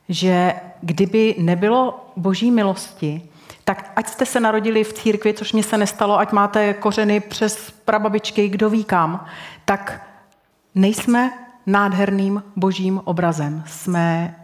Že 0.10 0.54
kdyby 0.82 1.36
nebylo 1.40 2.12
boží 2.18 2.52
milosti, 2.52 3.22
tak 3.64 3.92
ať 3.96 4.08
jste 4.08 4.26
se 4.26 4.40
narodili 4.40 4.84
v 4.84 4.94
církvi, 4.94 5.34
což 5.34 5.54
mi 5.54 5.64
se 5.64 5.78
nestalo, 5.78 6.20
ať 6.20 6.32
máte 6.32 6.74
kořeny 6.74 7.20
přes 7.20 7.72
prababičky, 7.72 8.50
kdo 8.50 8.70
ví 8.70 8.84
kam, 8.84 9.26
tak 9.66 10.08
nejsme 10.76 11.32
nádherným 11.66 12.44
božím 12.56 13.02
obrazem. 13.04 13.64
Jsme 13.68 14.36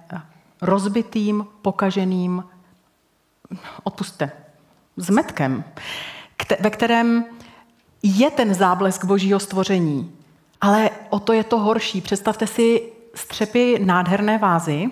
rozbitým, 0.62 1.46
pokaženým, 1.62 2.44
odpuste, 3.84 4.32
zmetkem, 4.98 5.64
ve 6.60 6.70
kterém 6.70 7.26
je 8.04 8.32
ten 8.32 8.54
záblesk 8.54 9.06
božího 9.06 9.40
stvoření. 9.40 10.12
Ale 10.62 10.90
o 11.10 11.20
to 11.20 11.34
je 11.34 11.44
to 11.44 11.60
horší. 11.60 12.02
Představte 12.02 12.48
si 12.48 12.82
střepy 13.16 13.80
nádherné 13.86 14.38
vázy, 14.38 14.90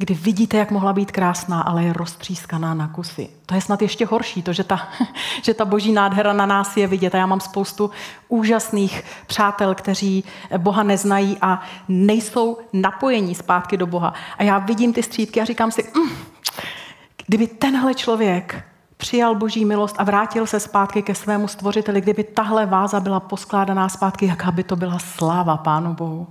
kdy 0.00 0.14
vidíte, 0.14 0.56
jak 0.56 0.70
mohla 0.70 0.92
být 0.92 1.12
krásná, 1.12 1.60
ale 1.60 1.84
je 1.84 1.92
roztřískaná 1.92 2.74
na 2.74 2.88
kusy. 2.88 3.28
To 3.46 3.54
je 3.54 3.60
snad 3.60 3.82
ještě 3.82 4.06
horší, 4.06 4.42
to, 4.42 4.52
že 4.52 4.64
ta, 4.64 4.88
že 5.42 5.54
ta 5.54 5.64
boží 5.64 5.92
nádhera 5.92 6.32
na 6.32 6.46
nás 6.46 6.76
je 6.76 6.86
vidět. 6.86 7.14
A 7.14 7.18
já 7.18 7.26
mám 7.26 7.40
spoustu 7.40 7.90
úžasných 8.28 9.04
přátel, 9.26 9.74
kteří 9.74 10.24
Boha 10.58 10.82
neznají 10.82 11.38
a 11.40 11.60
nejsou 11.88 12.58
napojení 12.72 13.34
zpátky 13.34 13.76
do 13.76 13.86
Boha. 13.86 14.14
A 14.38 14.42
já 14.42 14.58
vidím 14.58 14.92
ty 14.92 15.02
střídky 15.02 15.40
a 15.40 15.44
říkám 15.44 15.70
si, 15.70 15.90
mm, 15.94 16.10
kdyby 17.26 17.46
tenhle 17.46 17.94
člověk 17.94 18.64
přijal 18.96 19.34
boží 19.34 19.64
milost 19.64 19.96
a 19.98 20.04
vrátil 20.04 20.46
se 20.46 20.60
zpátky 20.60 21.02
ke 21.02 21.14
svému 21.14 21.48
stvořiteli, 21.48 22.00
kdyby 22.00 22.24
tahle 22.24 22.66
váza 22.66 23.00
byla 23.00 23.20
poskládaná 23.20 23.88
zpátky, 23.88 24.26
jaká 24.26 24.50
by 24.50 24.64
to 24.64 24.76
byla 24.76 24.98
sláva 24.98 25.56
Pánu 25.56 25.94
Bohu. 25.94 26.26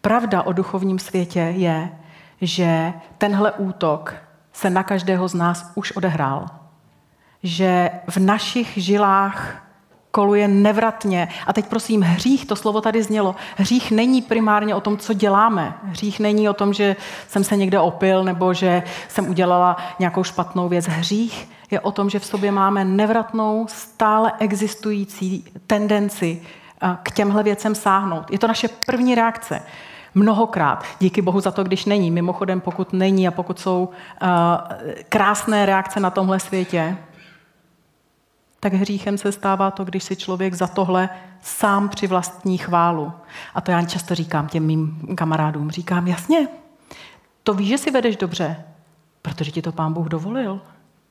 Pravda 0.00 0.42
o 0.42 0.52
duchovním 0.52 0.98
světě 0.98 1.40
je, 1.56 1.90
že 2.40 2.92
tenhle 3.18 3.52
útok 3.52 4.14
se 4.52 4.70
na 4.70 4.82
každého 4.82 5.28
z 5.28 5.34
nás 5.34 5.72
už 5.74 5.92
odehrál. 5.92 6.46
Že 7.42 7.90
v 8.08 8.16
našich 8.16 8.72
žilách 8.76 9.68
koluje 10.10 10.48
nevratně. 10.48 11.28
A 11.46 11.52
teď 11.52 11.66
prosím, 11.66 12.02
hřích, 12.02 12.46
to 12.46 12.56
slovo 12.56 12.80
tady 12.80 13.02
znělo, 13.02 13.34
hřích 13.56 13.90
není 13.90 14.22
primárně 14.22 14.74
o 14.74 14.80
tom, 14.80 14.96
co 14.96 15.12
děláme. 15.12 15.74
Hřích 15.84 16.20
není 16.20 16.48
o 16.48 16.52
tom, 16.52 16.72
že 16.72 16.96
jsem 17.28 17.44
se 17.44 17.56
někde 17.56 17.80
opil 17.80 18.24
nebo 18.24 18.54
že 18.54 18.82
jsem 19.08 19.30
udělala 19.30 19.76
nějakou 19.98 20.24
špatnou 20.24 20.68
věc. 20.68 20.86
Hřích 20.86 21.48
je 21.70 21.80
o 21.80 21.92
tom, 21.92 22.10
že 22.10 22.18
v 22.18 22.24
sobě 22.24 22.52
máme 22.52 22.84
nevratnou, 22.84 23.66
stále 23.68 24.32
existující 24.38 25.44
tendenci 25.66 26.42
eh, 26.82 26.96
k 27.02 27.10
těmhle 27.10 27.42
věcem 27.42 27.74
sáhnout. 27.74 28.30
Je 28.30 28.38
to 28.38 28.46
naše 28.46 28.68
první 28.68 29.14
reakce. 29.14 29.62
Mnohokrát. 30.18 30.84
Díky 31.00 31.22
Bohu 31.22 31.40
za 31.40 31.50
to, 31.50 31.64
když 31.64 31.84
není. 31.84 32.10
Mimochodem, 32.10 32.60
pokud 32.60 32.92
není 32.92 33.28
a 33.28 33.30
pokud 33.30 33.58
jsou 33.58 33.88
uh, 34.22 34.28
krásné 35.08 35.66
reakce 35.66 36.00
na 36.00 36.10
tomhle 36.10 36.40
světě, 36.40 36.96
tak 38.60 38.72
hříchem 38.72 39.18
se 39.18 39.32
stává 39.32 39.70
to, 39.70 39.84
když 39.84 40.04
si 40.04 40.16
člověk 40.16 40.54
za 40.54 40.66
tohle 40.66 41.08
sám 41.40 41.88
při 41.88 42.06
vlastní 42.06 42.58
chválu. 42.58 43.12
A 43.54 43.60
to 43.60 43.70
já 43.70 43.82
často 43.82 44.14
říkám 44.14 44.48
těm 44.48 44.66
mým 44.66 45.14
kamarádům. 45.16 45.70
Říkám, 45.70 46.06
jasně, 46.06 46.48
to 47.42 47.54
víš, 47.54 47.68
že 47.68 47.78
si 47.78 47.90
vedeš 47.90 48.16
dobře, 48.16 48.64
protože 49.22 49.50
ti 49.50 49.62
to 49.62 49.72
pán 49.72 49.92
Bůh 49.92 50.08
dovolil. 50.08 50.60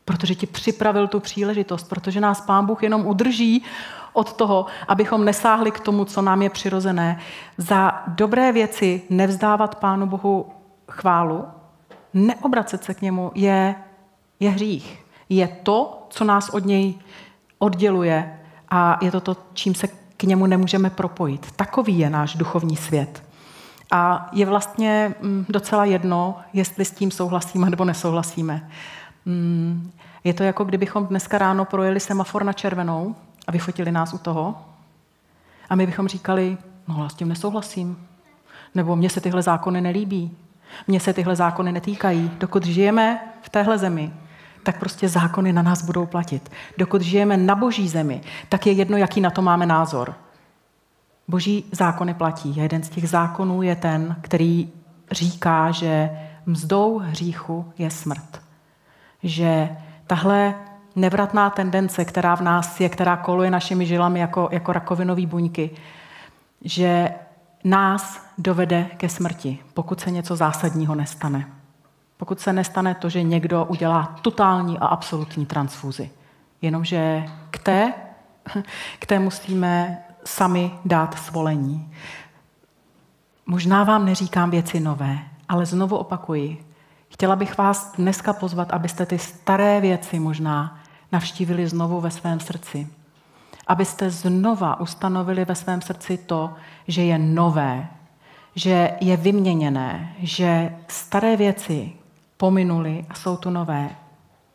Protože 0.07 0.35
ti 0.35 0.47
připravil 0.47 1.07
tu 1.07 1.19
příležitost, 1.19 1.89
protože 1.89 2.21
nás 2.21 2.41
pán 2.41 2.65
Bůh 2.65 2.83
jenom 2.83 3.05
udrží 3.05 3.63
od 4.13 4.33
toho, 4.33 4.65
abychom 4.87 5.25
nesáhli 5.25 5.71
k 5.71 5.79
tomu, 5.79 6.05
co 6.05 6.21
nám 6.21 6.41
je 6.41 6.49
přirozené. 6.49 7.19
Za 7.57 8.03
dobré 8.07 8.51
věci 8.51 9.01
nevzdávat 9.09 9.75
pánu 9.75 10.05
Bohu 10.05 10.45
chválu, 10.91 11.45
neobracet 12.13 12.83
se 12.83 12.93
k 12.93 13.01
němu, 13.01 13.31
je, 13.35 13.75
je 14.39 14.49
hřích. 14.49 15.05
Je 15.29 15.47
to, 15.63 16.07
co 16.09 16.23
nás 16.23 16.49
od 16.49 16.65
něj 16.65 16.95
odděluje 17.59 18.39
a 18.69 18.99
je 19.01 19.11
to 19.11 19.21
to, 19.21 19.37
čím 19.53 19.75
se 19.75 19.87
k 20.17 20.23
němu 20.23 20.45
nemůžeme 20.45 20.89
propojit. 20.89 21.51
Takový 21.51 21.99
je 21.99 22.09
náš 22.09 22.35
duchovní 22.35 22.75
svět. 22.75 23.23
A 23.91 24.29
je 24.31 24.45
vlastně 24.45 25.15
mm, 25.21 25.45
docela 25.49 25.85
jedno, 25.85 26.37
jestli 26.53 26.85
s 26.85 26.91
tím 26.91 27.11
souhlasíme 27.11 27.69
nebo 27.69 27.85
nesouhlasíme. 27.85 28.69
Mm, 29.27 29.91
je 30.23 30.33
to 30.33 30.43
jako 30.43 30.63
kdybychom 30.63 31.07
dneska 31.07 31.37
ráno 31.37 31.65
projeli 31.65 31.99
semafor 31.99 32.43
na 32.43 32.53
červenou 32.53 33.15
a 33.47 33.51
vyfotili 33.51 33.91
nás 33.91 34.13
u 34.13 34.17
toho 34.17 34.55
a 35.69 35.75
my 35.75 35.85
bychom 35.85 36.07
říkali, 36.07 36.57
no 36.87 37.03
já 37.03 37.09
s 37.09 37.13
tím 37.13 37.29
nesouhlasím. 37.29 38.07
Nebo 38.75 38.95
mně 38.95 39.09
se 39.09 39.21
tyhle 39.21 39.41
zákony 39.41 39.81
nelíbí. 39.81 40.31
Mně 40.87 40.99
se 40.99 41.13
tyhle 41.13 41.35
zákony 41.35 41.71
netýkají. 41.71 42.31
Dokud 42.37 42.65
žijeme 42.65 43.19
v 43.41 43.49
téhle 43.49 43.77
zemi, 43.77 44.13
tak 44.63 44.79
prostě 44.79 45.09
zákony 45.09 45.53
na 45.53 45.61
nás 45.61 45.85
budou 45.85 46.05
platit. 46.05 46.51
Dokud 46.77 47.01
žijeme 47.01 47.37
na 47.37 47.55
boží 47.55 47.87
zemi, 47.87 48.21
tak 48.49 48.67
je 48.67 48.73
jedno, 48.73 48.97
jaký 48.97 49.21
na 49.21 49.29
to 49.29 49.41
máme 49.41 49.65
názor. 49.65 50.15
Boží 51.27 51.65
zákony 51.71 52.13
platí. 52.13 52.55
Jeden 52.55 52.83
z 52.83 52.89
těch 52.89 53.09
zákonů 53.09 53.61
je 53.61 53.75
ten, 53.75 54.15
který 54.21 54.69
říká, 55.11 55.71
že 55.71 56.09
mzdou 56.45 56.97
hříchu 56.97 57.73
je 57.77 57.89
smrt. 57.89 58.46
Že 59.23 59.69
tahle 60.07 60.55
nevratná 60.95 61.49
tendence, 61.49 62.05
která 62.05 62.35
v 62.35 62.41
nás 62.41 62.79
je, 62.79 62.89
která 62.89 63.17
koluje 63.17 63.51
našimi 63.51 63.85
žilami 63.85 64.19
jako, 64.19 64.49
jako 64.51 64.73
rakovinové 64.73 65.25
buňky, 65.25 65.69
že 66.61 67.09
nás 67.63 68.27
dovede 68.37 68.83
ke 68.97 69.09
smrti, 69.09 69.59
pokud 69.73 69.99
se 69.99 70.11
něco 70.11 70.35
zásadního 70.35 70.95
nestane. 70.95 71.47
Pokud 72.17 72.39
se 72.39 72.53
nestane 72.53 72.95
to, 72.95 73.09
že 73.09 73.23
někdo 73.23 73.65
udělá 73.65 74.15
totální 74.21 74.79
a 74.79 74.85
absolutní 74.85 75.45
transfuzi. 75.45 76.11
Jenomže 76.61 77.25
k 77.51 77.57
té, 77.57 77.93
k 78.99 79.05
té 79.05 79.19
musíme 79.19 79.97
sami 80.25 80.71
dát 80.85 81.19
svolení. 81.19 81.93
Možná 83.45 83.83
vám 83.83 84.05
neříkám 84.05 84.51
věci 84.51 84.79
nové, 84.79 85.19
ale 85.49 85.65
znovu 85.65 85.97
opakuji. 85.97 86.66
Chtěla 87.17 87.35
bych 87.35 87.57
vás 87.57 87.91
dneska 87.97 88.33
pozvat, 88.33 88.71
abyste 88.71 89.05
ty 89.05 89.19
staré 89.19 89.81
věci 89.81 90.19
možná 90.19 90.79
navštívili 91.11 91.67
znovu 91.67 92.01
ve 92.01 92.11
svém 92.11 92.39
srdci. 92.39 92.87
Abyste 93.67 94.09
znova 94.09 94.79
ustanovili 94.79 95.45
ve 95.45 95.55
svém 95.55 95.81
srdci 95.81 96.17
to, 96.17 96.53
že 96.87 97.03
je 97.03 97.17
nové, 97.17 97.87
že 98.55 98.91
je 99.01 99.17
vyměněné, 99.17 100.13
že 100.19 100.75
staré 100.87 101.37
věci 101.37 101.91
pominuly 102.37 103.05
a 103.09 103.13
jsou 103.13 103.37
tu 103.37 103.49
nové. 103.49 103.89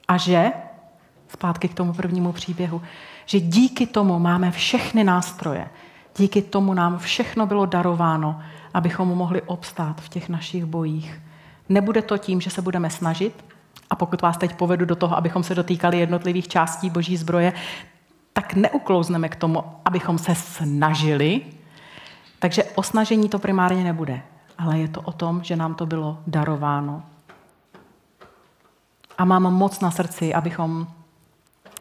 A 0.08 0.16
že, 0.16 0.52
zpátky 1.28 1.68
k 1.68 1.74
tomu 1.74 1.92
prvnímu 1.92 2.32
příběhu, 2.32 2.82
že 3.26 3.40
díky 3.40 3.86
tomu 3.86 4.18
máme 4.18 4.50
všechny 4.50 5.04
nástroje, 5.04 5.68
díky 6.16 6.42
tomu 6.42 6.74
nám 6.74 6.98
všechno 6.98 7.46
bylo 7.46 7.66
darováno, 7.66 8.40
abychom 8.74 9.08
mohli 9.08 9.42
obstát 9.42 10.00
v 10.00 10.08
těch 10.08 10.28
našich 10.28 10.64
bojích. 10.64 11.20
Nebude 11.68 12.02
to 12.02 12.18
tím, 12.18 12.40
že 12.40 12.50
se 12.50 12.62
budeme 12.62 12.90
snažit, 12.90 13.44
a 13.90 13.96
pokud 13.96 14.22
vás 14.22 14.36
teď 14.36 14.54
povedu 14.54 14.84
do 14.84 14.96
toho, 14.96 15.16
abychom 15.16 15.42
se 15.42 15.54
dotýkali 15.54 15.98
jednotlivých 15.98 16.48
částí 16.48 16.90
boží 16.90 17.16
zbroje, 17.16 17.52
tak 18.32 18.54
neuklouzneme 18.54 19.28
k 19.28 19.36
tomu, 19.36 19.64
abychom 19.84 20.18
se 20.18 20.34
snažili. 20.34 21.42
Takže 22.38 22.64
o 22.64 22.82
snažení 22.82 23.28
to 23.28 23.38
primárně 23.38 23.84
nebude, 23.84 24.22
ale 24.58 24.78
je 24.78 24.88
to 24.88 25.00
o 25.00 25.12
tom, 25.12 25.42
že 25.44 25.56
nám 25.56 25.74
to 25.74 25.86
bylo 25.86 26.18
darováno. 26.26 27.02
A 29.18 29.24
mám 29.24 29.42
moc 29.42 29.80
na 29.80 29.90
srdci, 29.90 30.34
abychom 30.34 30.86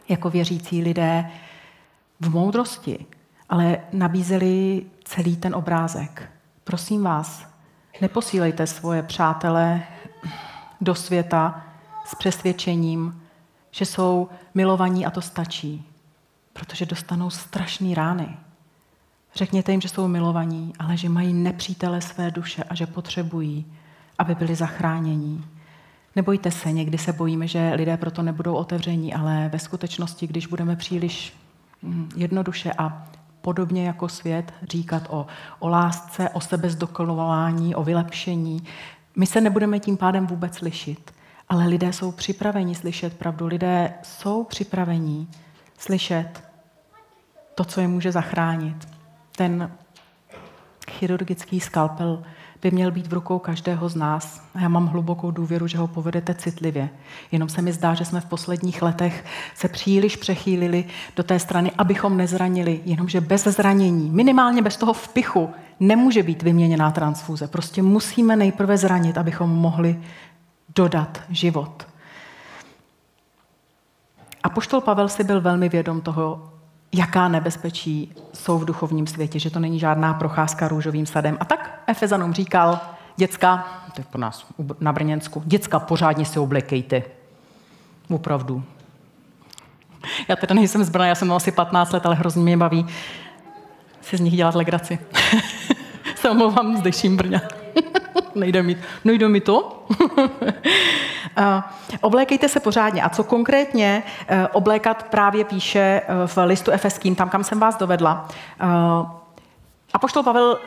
jako 0.10 0.30
věřící 0.30 0.82
lidé 0.82 1.32
v 2.20 2.30
moudrosti, 2.30 3.06
ale 3.50 3.78
nabízeli 3.94 4.86
celý 5.04 5.38
ten 5.38 5.56
obrázek. 5.56 6.30
Prosím 6.64 7.04
vás, 7.04 7.51
neposílejte 8.02 8.68
svoje 8.68 9.04
přátele 9.04 9.84
do 10.82 10.96
světa 10.96 11.64
s 12.06 12.16
přesvědčením, 12.16 13.22
že 13.72 13.86
jsou 13.86 14.30
milovaní 14.54 15.06
a 15.06 15.10
to 15.10 15.22
stačí, 15.22 15.86
protože 16.54 16.86
dostanou 16.86 17.30
strašné 17.30 17.96
rány. 17.96 18.38
Řekněte 19.36 19.72
jim, 19.72 19.82
že 19.82 19.90
jsou 19.90 20.08
milovaní, 20.08 20.74
ale 20.80 20.98
že 20.98 21.10
mají 21.10 21.34
nepřítele 21.34 22.02
své 22.02 22.32
duše 22.32 22.64
a 22.64 22.76
že 22.76 22.86
potřebují, 22.86 23.66
aby 24.18 24.36
byli 24.36 24.56
zachráněni. 24.56 25.44
Nebojte 26.16 26.52
se, 26.52 26.72
někdy 26.72 26.98
se 26.98 27.14
bojíme, 27.14 27.48
že 27.48 27.74
lidé 27.76 27.98
proto 27.98 28.22
nebudou 28.22 28.54
otevření, 28.54 29.14
ale 29.14 29.50
ve 29.54 29.60
skutečnosti, 29.60 30.28
když 30.28 30.48
budeme 30.48 30.76
příliš 30.76 31.34
hm, 31.84 32.10
jednoduše 32.16 32.72
a 32.78 33.08
podobně 33.42 33.88
jako 33.88 34.10
svět 34.10 34.54
říkat 34.70 35.04
o, 35.10 35.28
o 35.60 35.68
lásce, 35.68 36.30
o 36.30 36.42
sebezdokonování, 36.42 37.76
o 37.76 37.84
vylepšení, 37.84 38.64
my 39.16 39.26
se 39.26 39.42
nebudeme 39.42 39.80
tím 39.80 39.98
pádem 39.98 40.28
vůbec 40.28 40.62
lišit. 40.62 41.14
Ale 41.50 41.68
lidé 41.68 41.94
jsou 41.94 42.12
připraveni 42.12 42.76
slyšet 42.76 43.18
pravdu. 43.18 43.48
Lidé 43.48 43.94
jsou 44.04 44.44
připraveni 44.44 45.28
slyšet 45.78 46.44
to, 47.56 47.64
co 47.64 47.82
je 47.82 47.88
může 47.88 48.12
zachránit. 48.12 48.88
Ten 49.36 49.72
chirurgický 50.92 51.60
skalpel 51.60 52.24
by 52.62 52.72
měl 52.72 52.92
být 52.92 53.08
v 53.08 53.14
rukou 53.14 53.40
každého 53.40 53.90
z 53.90 53.96
nás. 53.96 54.42
Já 54.62 54.68
mám 54.68 54.88
hlubokou 54.88 55.32
důvěru, 55.32 55.68
že 55.68 55.78
ho 55.78 55.88
povedete 55.88 56.34
citlivě. 56.34 56.90
Jenom 57.32 57.50
se 57.50 57.62
mi 57.62 57.74
zdá, 57.74 57.94
že 57.94 58.06
jsme 58.06 58.22
v 58.22 58.26
posledních 58.26 58.82
letech 58.82 59.26
se 59.56 59.68
příliš 59.68 60.16
přechýlili 60.16 60.86
do 61.16 61.24
té 61.24 61.40
strany, 61.40 61.72
abychom 61.78 62.18
nezranili. 62.18 62.82
Jenomže 62.86 63.22
bez 63.22 63.44
zranění, 63.44 64.10
minimálně 64.10 64.62
bez 64.62 64.78
toho 64.78 64.94
vpichu, 64.94 65.50
nemůže 65.80 66.24
být 66.24 66.44
vyměněná 66.44 66.92
transfúze. 66.92 67.48
Prostě 67.48 67.82
musíme 67.82 68.36
nejprve 68.36 68.78
zranit, 68.78 69.18
abychom 69.18 69.50
mohli 69.50 70.00
dodat 70.76 71.22
život. 71.30 71.88
A 74.44 74.50
poštol 74.50 74.82
Pavel 74.82 75.10
si 75.10 75.24
byl 75.24 75.42
velmi 75.42 75.70
vědom 75.70 76.02
toho, 76.02 76.51
jaká 76.94 77.28
nebezpečí 77.28 78.14
jsou 78.34 78.58
v 78.58 78.66
duchovním 78.66 79.08
světě, 79.08 79.40
že 79.40 79.50
to 79.50 79.60
není 79.60 79.80
žádná 79.80 80.14
procházka 80.14 80.68
růžovým 80.68 81.06
sadem. 81.06 81.38
A 81.40 81.46
tak 81.46 81.82
Efezanům 81.88 82.34
říkal, 82.34 82.80
děcka, 83.18 83.68
to 83.96 84.02
je 84.02 84.06
po 84.12 84.18
nás 84.18 84.46
na 84.80 84.94
Brněnsku, 84.94 85.44
děcka, 85.46 85.80
pořádně 85.80 86.26
si 86.26 86.40
oblekejte. 86.40 87.04
Opravdu. 88.10 88.64
Já 90.28 90.36
teda 90.36 90.56
nejsem 90.56 90.84
zbraná, 90.84 91.08
já 91.08 91.16
jsem 91.16 91.34
asi 91.34 91.52
15 91.52 91.92
let, 91.92 92.06
ale 92.06 92.16
hrozně 92.16 92.44
mě 92.44 92.58
baví 92.58 92.86
si 94.02 94.18
z 94.18 94.20
nich 94.20 94.36
dělat 94.36 94.56
legraci. 94.56 95.00
Se 96.16 96.30
omlouvám, 96.30 96.78
zdejším 96.78 97.18
Brně. 97.18 97.42
Nejde 98.36 98.64
mi, 98.64 98.78
nejde 99.04 99.30
mi 99.30 99.42
to. 99.42 99.86
Oblékejte 102.02 102.50
se 102.50 102.60
pořádně. 102.60 103.02
A 103.02 103.10
co 103.10 103.24
konkrétně 103.24 104.04
uh, 104.06 104.38
oblékat 104.52 105.04
právě 105.04 105.46
píše 105.46 106.02
uh, 106.08 106.28
v 106.28 106.46
listu 106.46 106.72
efeským, 106.72 107.16
tam, 107.16 107.30
kam 107.30 107.44
jsem 107.44 107.60
vás 107.60 107.78
dovedla. 107.78 108.28
A 109.94 110.00
poštol 110.00 110.24
Pavel 110.24 110.60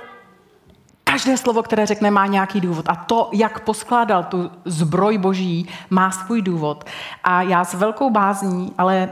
každé 1.14 1.36
slovo, 1.36 1.62
které 1.62 1.86
řekne, 1.86 2.10
má 2.10 2.26
nějaký 2.26 2.60
důvod. 2.60 2.88
A 2.88 2.94
to, 2.94 3.30
jak 3.32 3.60
poskládal 3.60 4.24
tu 4.24 4.50
zbroj 4.64 5.18
boží, 5.18 5.68
má 5.90 6.10
svůj 6.10 6.42
důvod. 6.42 6.84
A 7.24 7.42
já 7.42 7.64
s 7.64 7.74
velkou 7.74 8.10
bázní, 8.10 8.72
ale 8.78 9.08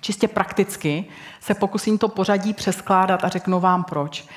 čistě 0.00 0.28
prakticky, 0.28 1.04
se 1.40 1.54
pokusím 1.54 1.98
to 1.98 2.08
pořadí 2.08 2.52
přeskládat 2.54 3.24
a 3.24 3.28
řeknu 3.28 3.60
vám 3.60 3.84
proč. 3.84 4.28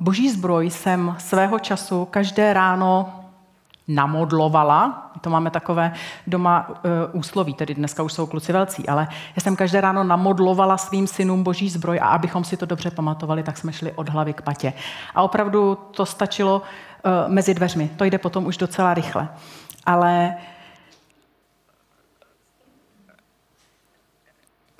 Boží 0.00 0.30
zbroj 0.30 0.70
jsem 0.70 1.16
svého 1.18 1.58
času 1.58 2.04
každé 2.04 2.52
ráno 2.52 3.12
namodlovala. 3.88 5.10
To 5.20 5.30
máme 5.30 5.50
takové 5.50 5.92
doma 6.26 6.68
uh, 6.68 6.74
úsloví, 7.12 7.54
tedy 7.54 7.74
dneska 7.74 8.02
už 8.02 8.12
jsou 8.12 8.26
kluci 8.26 8.52
velcí, 8.52 8.88
ale 8.88 9.08
já 9.36 9.42
jsem 9.42 9.56
každé 9.56 9.80
ráno 9.80 10.04
namodlovala 10.04 10.78
svým 10.78 11.06
synům 11.06 11.42
boží 11.42 11.68
zbroj 11.68 12.00
a 12.02 12.06
abychom 12.06 12.44
si 12.44 12.56
to 12.56 12.66
dobře 12.66 12.90
pamatovali, 12.90 13.42
tak 13.42 13.58
jsme 13.58 13.72
šli 13.72 13.92
od 13.92 14.08
hlavy 14.08 14.32
k 14.32 14.42
patě. 14.42 14.72
A 15.14 15.22
opravdu 15.22 15.78
to 15.90 16.06
stačilo 16.06 16.62
uh, 16.62 17.32
mezi 17.32 17.54
dveřmi. 17.54 17.90
To 17.96 18.04
jde 18.04 18.18
potom 18.18 18.46
už 18.46 18.56
docela 18.56 18.94
rychle. 18.94 19.28
Ale 19.86 20.34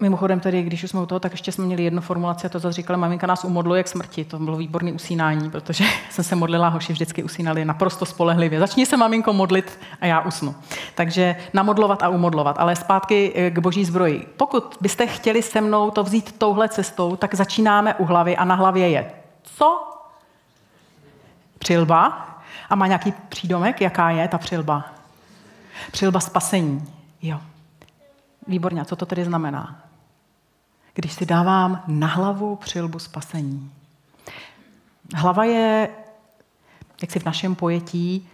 Mimochodem 0.03 0.41
tedy, 0.41 0.63
když 0.63 0.85
už 0.85 0.91
jsme 0.91 1.01
u 1.01 1.07
toho, 1.07 1.21
tak 1.21 1.33
ještě 1.33 1.53
jsme 1.53 1.65
měli 1.65 1.85
jednu 1.85 2.01
formulaci 2.01 2.47
a 2.47 2.51
to 2.51 2.59
zase 2.59 2.73
říkali, 2.73 2.99
maminka 2.99 3.27
nás 3.27 3.45
umodluje 3.45 3.83
k 3.83 3.89
smrti. 3.89 4.25
To 4.25 4.39
bylo 4.39 4.57
výborné 4.57 4.93
usínání, 4.93 5.51
protože 5.51 5.85
jsem 6.11 6.25
se 6.25 6.37
modlila, 6.37 6.69
hoši 6.69 6.93
vždycky 6.93 7.23
usínali 7.23 7.65
naprosto 7.65 8.07
spolehlivě. 8.07 8.61
Začni 8.61 8.87
se 8.87 8.97
maminko 8.97 9.33
modlit 9.33 9.79
a 10.01 10.07
já 10.07 10.21
usnu. 10.21 10.55
Takže 10.95 11.37
namodlovat 11.53 12.03
a 12.03 12.09
umodlovat. 12.09 12.57
Ale 12.59 12.77
zpátky 12.77 13.33
eh, 13.35 13.51
k 13.51 13.59
boží 13.59 13.85
zbroji. 13.85 14.27
Pokud 14.37 14.77
byste 14.81 15.07
chtěli 15.07 15.43
se 15.43 15.61
mnou 15.61 15.91
to 15.91 16.05
vzít 16.05 16.39
touhle 16.39 16.69
cestou, 16.69 17.17
tak 17.17 17.35
začínáme 17.35 17.95
u 17.95 18.05
hlavy 18.05 18.37
a 18.37 18.45
na 18.45 18.55
hlavě 18.55 18.89
je 18.89 19.13
co? 19.43 19.99
Přilba. 21.59 22.29
A 22.71 22.75
má 22.75 22.87
nějaký 22.87 23.13
přídomek? 23.29 23.81
Jaká 23.81 24.11
je 24.11 24.29
ta 24.29 24.39
přilba? 24.39 24.85
Přilba 25.93 26.21
spasení. 26.21 26.93
Jo. 27.23 27.41
Výborně, 28.47 28.85
co 28.85 28.97
to 28.97 29.07
tedy 29.07 29.25
znamená? 29.25 29.83
Když 30.95 31.13
si 31.13 31.27
dávám 31.27 31.83
na 31.87 32.07
hlavu 32.07 32.57
přilbu 32.57 32.99
spasení. 32.99 33.71
Hlava 35.15 35.45
je, 35.45 35.89
jak 37.03 37.11
si 37.11 37.19
v 37.19 37.25
našem 37.25 37.55
pojetí, 37.55 38.29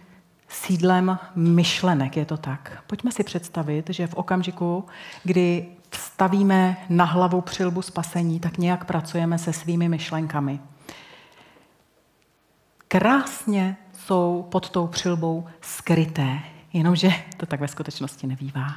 sídlem 0.49 1.19
myšlenek, 1.35 2.17
je 2.17 2.25
to 2.25 2.37
tak. 2.37 2.83
Pojďme 2.87 3.11
si 3.11 3.23
představit, 3.23 3.89
že 3.89 4.07
v 4.07 4.13
okamžiku, 4.13 4.85
kdy 5.23 5.67
stavíme 5.91 6.77
na 6.89 7.05
hlavu 7.05 7.41
přilbu 7.41 7.81
spasení, 7.81 8.39
tak 8.39 8.57
nějak 8.57 8.85
pracujeme 8.85 9.37
se 9.37 9.53
svými 9.53 9.89
myšlenkami. 9.89 10.59
Krásně 12.87 13.77
jsou 13.93 14.47
pod 14.51 14.69
tou 14.69 14.87
přilbou 14.87 15.47
skryté. 15.61 16.39
Jenomže 16.73 17.11
to 17.37 17.45
tak 17.45 17.59
ve 17.59 17.67
skutečnosti 17.67 18.27
nevývá. 18.27 18.67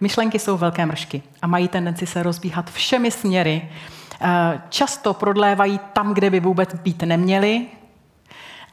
Myšlenky 0.00 0.38
jsou 0.38 0.56
velké 0.56 0.86
mršky 0.86 1.22
a 1.42 1.46
mají 1.46 1.68
tendenci 1.68 2.06
se 2.06 2.22
rozbíhat 2.22 2.70
všemi 2.70 3.10
směry. 3.10 3.68
Eh, 4.20 4.60
často 4.68 5.14
prodlévají 5.14 5.80
tam, 5.92 6.14
kde 6.14 6.30
by 6.30 6.40
vůbec 6.40 6.74
být 6.74 7.02
neměly 7.02 7.66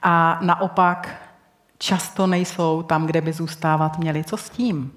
a 0.02 0.40
naopak 0.42 1.30
často 1.78 2.28
nejsou 2.28 2.84
tam, 2.84 3.06
kde 3.06 3.22
by 3.22 3.34
zůstávat 3.34 3.98
měly. 3.98 4.24
Co 4.24 4.38
s 4.38 4.50
tím? 4.50 4.92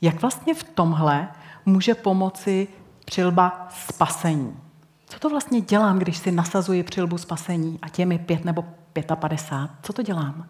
Jak 0.00 0.20
vlastně 0.20 0.54
v 0.54 0.62
tomhle 0.62 1.28
může 1.66 1.94
pomoci 1.94 2.68
přilba 3.04 3.68
spasení? 3.70 4.56
Co 5.06 5.18
to 5.18 5.30
vlastně 5.30 5.60
dělám, 5.60 5.98
když 5.98 6.18
si 6.18 6.32
nasazuji 6.32 6.82
přilbu 6.82 7.18
spasení 7.18 7.78
a 7.82 7.88
těmi 7.88 8.18
pět 8.18 8.44
nebo 8.44 8.64
55? 9.14 9.70
Co 9.82 9.92
to 9.92 10.02
dělám? 10.02 10.48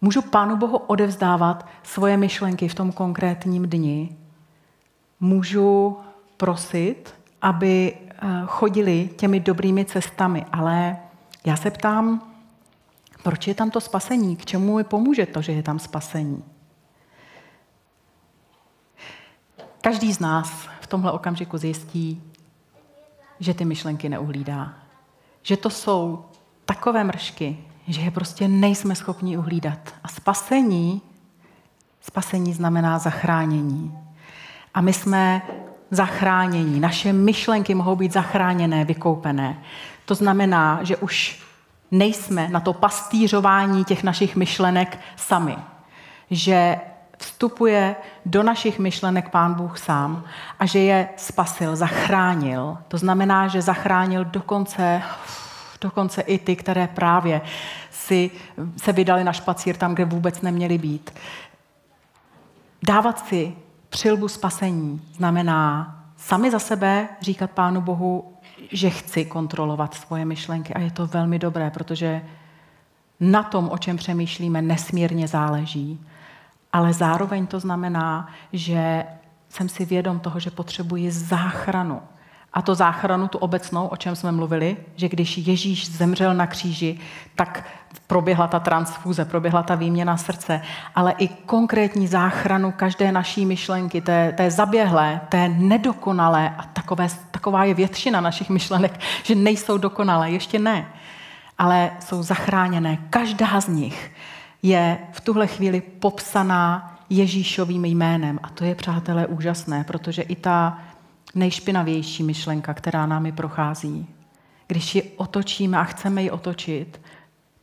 Můžu 0.00 0.22
Pánu 0.22 0.56
Bohu 0.56 0.76
odevzdávat 0.76 1.68
svoje 1.82 2.16
myšlenky 2.16 2.68
v 2.68 2.74
tom 2.74 2.92
konkrétním 2.92 3.68
dni. 3.68 4.16
Můžu 5.20 5.98
prosit, 6.36 7.14
aby 7.42 7.96
eh, 7.96 8.26
chodili 8.46 9.10
těmi 9.16 9.40
dobrými 9.40 9.84
cestami, 9.84 10.46
ale 10.52 10.96
já 11.44 11.56
se 11.56 11.70
ptám, 11.70 12.32
proč 13.22 13.46
je 13.46 13.54
tam 13.54 13.70
to 13.70 13.80
spasení? 13.80 14.36
K 14.36 14.44
čemu 14.44 14.76
mi 14.76 14.84
pomůže 14.84 15.26
to, 15.26 15.42
že 15.42 15.52
je 15.52 15.62
tam 15.62 15.78
spasení? 15.78 16.44
Každý 19.80 20.12
z 20.12 20.20
nás 20.20 20.68
v 20.80 20.86
tomhle 20.86 21.12
okamžiku 21.12 21.58
zjistí, 21.58 22.22
že 23.40 23.54
ty 23.54 23.64
myšlenky 23.64 24.08
neuhlídá. 24.08 24.74
Že 25.42 25.56
to 25.56 25.70
jsou 25.70 26.24
takové 26.64 27.04
mršky, 27.04 27.67
že 27.88 28.00
je 28.00 28.10
prostě 28.10 28.48
nejsme 28.48 28.94
schopni 28.94 29.38
uhlídat. 29.38 29.78
A 30.04 30.08
spasení, 30.08 31.02
spasení 32.00 32.52
znamená 32.52 32.98
zachránění. 32.98 33.98
A 34.74 34.80
my 34.80 34.92
jsme 34.92 35.42
zachránění. 35.90 36.80
Naše 36.80 37.12
myšlenky 37.12 37.74
mohou 37.74 37.96
být 37.96 38.12
zachráněné, 38.12 38.84
vykoupené. 38.84 39.62
To 40.04 40.14
znamená, 40.14 40.80
že 40.82 40.96
už 40.96 41.42
nejsme 41.90 42.48
na 42.48 42.60
to 42.60 42.72
pastýřování 42.72 43.84
těch 43.84 44.04
našich 44.04 44.36
myšlenek 44.36 44.98
sami. 45.16 45.56
Že 46.30 46.80
vstupuje 47.18 47.96
do 48.26 48.42
našich 48.42 48.78
myšlenek 48.78 49.28
Pán 49.28 49.54
Bůh 49.54 49.78
sám 49.78 50.24
a 50.58 50.66
že 50.66 50.78
je 50.78 51.08
spasil, 51.16 51.76
zachránil. 51.76 52.78
To 52.88 52.98
znamená, 52.98 53.48
že 53.48 53.62
zachránil 53.62 54.24
dokonce 54.24 55.02
Dokonce 55.80 56.20
i 56.20 56.38
ty, 56.38 56.56
které 56.56 56.86
právě 56.86 57.40
si 57.90 58.30
se 58.76 58.92
vydali 58.92 59.24
na 59.24 59.32
špacír 59.32 59.76
tam, 59.76 59.94
kde 59.94 60.04
vůbec 60.04 60.40
neměli 60.40 60.78
být. 60.78 61.10
Dávat 62.82 63.28
si 63.28 63.56
přilbu 63.88 64.28
spasení 64.28 65.02
znamená 65.12 65.94
sami 66.16 66.50
za 66.50 66.58
sebe 66.58 67.08
říkat 67.20 67.50
Pánu 67.50 67.80
Bohu, 67.80 68.34
že 68.72 68.90
chci 68.90 69.24
kontrolovat 69.24 69.94
svoje 69.94 70.24
myšlenky. 70.24 70.74
A 70.74 70.80
je 70.80 70.90
to 70.90 71.06
velmi 71.06 71.38
dobré, 71.38 71.70
protože 71.70 72.22
na 73.20 73.42
tom, 73.42 73.68
o 73.68 73.78
čem 73.78 73.96
přemýšlíme, 73.96 74.62
nesmírně 74.62 75.28
záleží. 75.28 76.00
Ale 76.72 76.92
zároveň 76.92 77.46
to 77.46 77.60
znamená, 77.60 78.28
že 78.52 79.04
jsem 79.48 79.68
si 79.68 79.84
vědom 79.84 80.20
toho, 80.20 80.40
že 80.40 80.50
potřebuji 80.50 81.10
záchranu 81.10 82.02
A 82.52 82.62
to 82.62 82.74
záchranu, 82.74 83.28
tu 83.28 83.38
obecnou, 83.38 83.86
o 83.86 83.96
čem 83.96 84.16
jsme 84.16 84.32
mluvili, 84.32 84.76
že 84.96 85.08
když 85.08 85.38
Ježíš 85.38 85.90
zemřel 85.90 86.34
na 86.34 86.46
kříži, 86.46 86.98
tak 87.36 87.64
proběhla 88.06 88.46
ta 88.46 88.60
transfúze, 88.60 89.24
proběhla 89.24 89.62
ta 89.62 89.74
výměna 89.74 90.16
srdce, 90.16 90.60
ale 90.94 91.14
i 91.18 91.28
konkrétní 91.28 92.06
záchranu 92.06 92.72
každé 92.72 93.12
naší 93.12 93.46
myšlenky, 93.46 94.00
té, 94.00 94.32
té 94.32 94.50
zaběhlé, 94.50 95.20
té 95.28 95.48
nedokonalé, 95.48 96.54
a 96.58 96.62
takové, 96.62 97.08
taková 97.30 97.64
je 97.64 97.74
většina 97.74 98.20
našich 98.20 98.50
myšlenek, 98.50 99.00
že 99.22 99.34
nejsou 99.34 99.78
dokonalé, 99.78 100.30
ještě 100.30 100.58
ne, 100.58 100.86
ale 101.58 101.90
jsou 102.00 102.22
zachráněné. 102.22 102.98
Každá 103.10 103.60
z 103.60 103.68
nich 103.68 104.12
je 104.62 104.98
v 105.12 105.20
tuhle 105.20 105.46
chvíli 105.46 105.80
popsaná 105.80 106.94
Ježíšovým 107.10 107.84
jménem. 107.84 108.40
A 108.42 108.48
to 108.48 108.64
je, 108.64 108.74
přátelé, 108.74 109.26
úžasné, 109.26 109.84
protože 109.84 110.22
i 110.22 110.36
ta 110.36 110.78
nejšpinavější 111.38 112.22
myšlenka, 112.22 112.74
která 112.74 113.06
námi 113.06 113.32
prochází, 113.32 114.06
když 114.66 114.94
ji 114.94 115.02
otočíme 115.02 115.78
a 115.78 115.84
chceme 115.84 116.22
ji 116.22 116.30
otočit, 116.30 117.00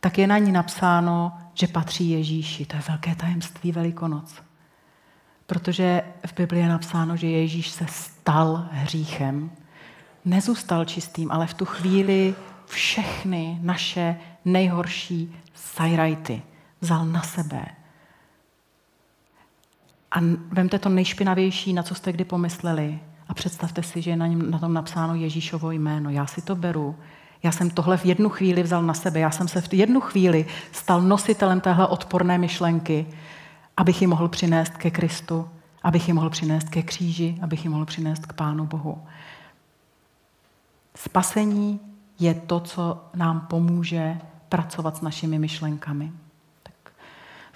tak 0.00 0.18
je 0.18 0.26
na 0.26 0.38
ní 0.38 0.52
napsáno, 0.52 1.32
že 1.54 1.66
patří 1.66 2.10
Ježíši. 2.10 2.66
To 2.66 2.76
je 2.76 2.82
velké 2.88 3.14
tajemství 3.14 3.72
Velikonoc. 3.72 4.42
Protože 5.46 6.02
v 6.26 6.34
Biblii 6.34 6.62
je 6.62 6.68
napsáno, 6.68 7.16
že 7.16 7.26
Ježíš 7.26 7.70
se 7.70 7.86
stal 7.88 8.68
hříchem. 8.70 9.50
Nezůstal 10.24 10.84
čistým, 10.84 11.32
ale 11.32 11.46
v 11.46 11.54
tu 11.54 11.64
chvíli 11.64 12.34
všechny 12.66 13.58
naše 13.62 14.16
nejhorší 14.44 15.36
sajrajty 15.54 16.42
vzal 16.80 17.06
na 17.06 17.22
sebe. 17.22 17.66
A 20.10 20.18
vemte 20.50 20.78
to 20.78 20.88
nejšpinavější, 20.88 21.72
na 21.72 21.82
co 21.82 21.94
jste 21.94 22.12
kdy 22.12 22.24
pomysleli 22.24 22.98
a 23.28 23.34
představte 23.34 23.82
si, 23.82 24.02
že 24.02 24.10
je 24.10 24.16
na, 24.16 24.26
něm, 24.26 24.50
na 24.50 24.58
tom 24.58 24.74
napsáno 24.74 25.14
Ježíšovo 25.14 25.70
jméno. 25.70 26.10
Já 26.10 26.26
si 26.26 26.42
to 26.42 26.56
beru. 26.56 26.96
Já 27.42 27.52
jsem 27.52 27.70
tohle 27.70 27.96
v 27.96 28.04
jednu 28.04 28.28
chvíli 28.28 28.62
vzal 28.62 28.82
na 28.82 28.94
sebe. 28.94 29.20
Já 29.20 29.30
jsem 29.30 29.48
se 29.48 29.60
v 29.60 29.74
jednu 29.74 30.00
chvíli 30.00 30.46
stal 30.72 31.00
nositelem 31.00 31.60
téhle 31.60 31.86
odporné 31.86 32.38
myšlenky, 32.38 33.06
abych 33.76 34.00
ji 34.00 34.06
mohl 34.06 34.28
přinést 34.28 34.76
ke 34.76 34.90
Kristu, 34.90 35.48
abych 35.82 36.08
ji 36.08 36.14
mohl 36.14 36.30
přinést 36.30 36.68
ke 36.68 36.82
kříži, 36.82 37.38
abych 37.42 37.64
ji 37.64 37.70
mohl 37.70 37.84
přinést 37.84 38.26
k 38.26 38.32
Pánu 38.32 38.66
Bohu. 38.66 39.02
Spasení 40.94 41.80
je 42.18 42.34
to, 42.34 42.60
co 42.60 43.04
nám 43.14 43.40
pomůže 43.40 44.18
pracovat 44.48 44.96
s 44.96 45.00
našimi 45.00 45.38
myšlenkami. 45.38 46.12
Tak 46.62 46.92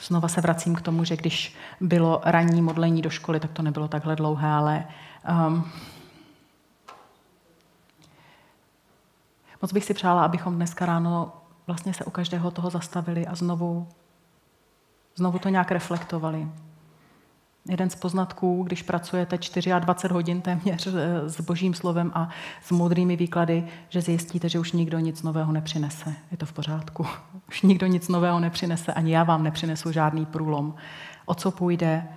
znova 0.01 0.29
se 0.29 0.41
vracím 0.41 0.75
k 0.75 0.81
tomu, 0.81 1.05
že 1.05 1.17
když 1.17 1.55
bylo 1.81 2.21
ranní 2.25 2.63
modlení 2.63 3.03
do 3.03 3.11
školy, 3.11 3.41
tak 3.41 3.51
to 3.51 3.63
nebylo 3.63 3.89
takhle 3.89 4.17
dlouhé, 4.17 4.49
ale 4.49 4.85
um, 5.29 5.71
moc 9.63 9.73
bych 9.73 9.85
si 9.85 9.95
přála, 9.95 10.25
abychom 10.25 10.57
dneska 10.57 10.87
ráno 10.87 11.33
vlastně 11.67 11.95
se 11.95 12.05
u 12.05 12.11
každého 12.11 12.51
toho 12.51 12.71
zastavili 12.71 13.27
a 13.27 13.35
znovu, 13.35 13.89
znovu 15.17 15.39
to 15.39 15.49
nějak 15.49 15.71
reflektovali 15.71 16.49
jeden 17.69 17.91
z 17.91 17.95
poznatků, 17.95 18.63
když 18.63 18.83
pracujete 18.83 19.37
24 19.37 20.15
hodin 20.15 20.41
téměř 20.41 20.87
eh, 20.87 21.29
s 21.29 21.41
božím 21.41 21.75
slovem 21.75 22.11
a 22.15 22.29
s 22.63 22.71
moudrými 22.71 23.17
výklady, 23.17 23.67
že 23.89 24.01
zjistíte, 24.01 24.49
že 24.49 24.59
už 24.59 24.73
nikdo 24.73 24.99
nic 24.99 25.23
nového 25.23 25.53
nepřinese. 25.53 26.15
Je 26.31 26.37
to 26.37 26.47
v 26.47 26.53
pořádku. 26.53 27.07
Už 27.49 27.63
nikdo 27.63 27.87
nic 27.87 28.09
nového 28.09 28.41
nepřinese, 28.41 28.95
ani 28.95 29.13
já 29.13 29.25
vám 29.25 29.43
nepřinesu 29.43 29.93
žádný 29.93 30.27
průlom. 30.27 30.75
O 31.27 31.35
co 31.35 31.51
půjde, 31.51 32.09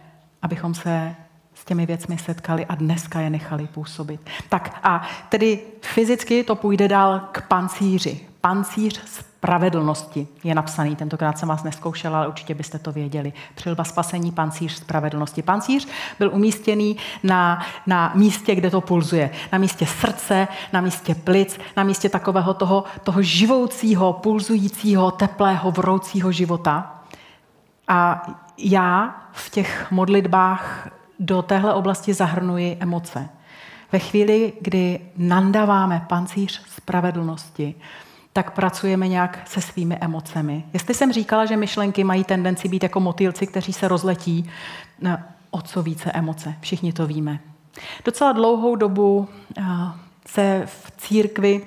abychom 0.41 0.73
se 0.73 1.15
s 1.63 1.65
těmi 1.65 1.85
věcmi 1.85 2.17
setkali 2.17 2.65
a 2.65 2.75
dneska 2.75 3.19
je 3.19 3.29
nechali 3.29 3.67
působit. 3.67 4.29
Tak 4.49 4.79
a 4.83 5.07
tedy 5.29 5.59
fyzicky 5.81 6.43
to 6.43 6.55
půjde 6.55 6.87
dál 6.87 7.21
k 7.31 7.47
pancíři. 7.47 8.19
Pancíř 8.41 9.01
spravedlnosti 9.05 10.27
je 10.43 10.55
napsaný. 10.55 10.95
Tentokrát 10.95 11.37
jsem 11.37 11.49
vás 11.49 11.63
neskoušela, 11.63 12.17
ale 12.17 12.27
určitě 12.27 12.55
byste 12.55 12.79
to 12.79 12.91
věděli. 12.91 13.33
Přilba 13.55 13.83
spasení, 13.83 14.31
pancíř 14.31 14.71
spravedlnosti. 14.73 15.41
Pancíř 15.41 15.87
byl 16.19 16.29
umístěný 16.33 16.97
na, 17.23 17.65
na 17.87 18.11
místě, 18.15 18.55
kde 18.55 18.69
to 18.69 18.81
pulzuje. 18.81 19.29
Na 19.51 19.57
místě 19.57 19.85
srdce, 19.85 20.47
na 20.73 20.81
místě 20.81 21.15
plic, 21.15 21.59
na 21.77 21.83
místě 21.83 22.09
takového 22.09 22.53
toho, 22.53 22.83
toho 23.03 23.21
živoucího, 23.21 24.13
pulzujícího, 24.13 25.11
teplého, 25.11 25.71
vroucího 25.71 26.31
života. 26.31 27.03
A 27.87 28.27
já 28.57 29.15
v 29.31 29.49
těch 29.49 29.91
modlitbách 29.91 30.89
do 31.19 31.41
téhle 31.41 31.73
oblasti 31.73 32.13
zahrnuji 32.13 32.77
emoce. 32.79 33.29
Ve 33.91 33.99
chvíli, 33.99 34.53
kdy 34.61 34.99
nandáváme 35.17 36.05
pancíř 36.09 36.61
spravedlnosti, 36.67 37.75
tak 38.33 38.51
pracujeme 38.51 39.07
nějak 39.07 39.39
se 39.45 39.61
svými 39.61 39.97
emocemi. 40.01 40.63
Jestli 40.73 40.93
jsem 40.93 41.13
říkala, 41.13 41.45
že 41.45 41.57
myšlenky 41.57 42.03
mají 42.03 42.23
tendenci 42.23 42.67
být 42.67 42.83
jako 42.83 42.99
motýlci, 42.99 43.47
kteří 43.47 43.73
se 43.73 43.87
rozletí, 43.87 44.49
o 45.51 45.61
co 45.61 45.83
více 45.83 46.11
emoce, 46.11 46.55
všichni 46.59 46.93
to 46.93 47.07
víme. 47.07 47.39
Docela 48.05 48.31
dlouhou 48.31 48.75
dobu 48.75 49.29
eh, 49.57 49.63
se 50.25 50.63
v 50.65 50.91
církvi 50.97 51.65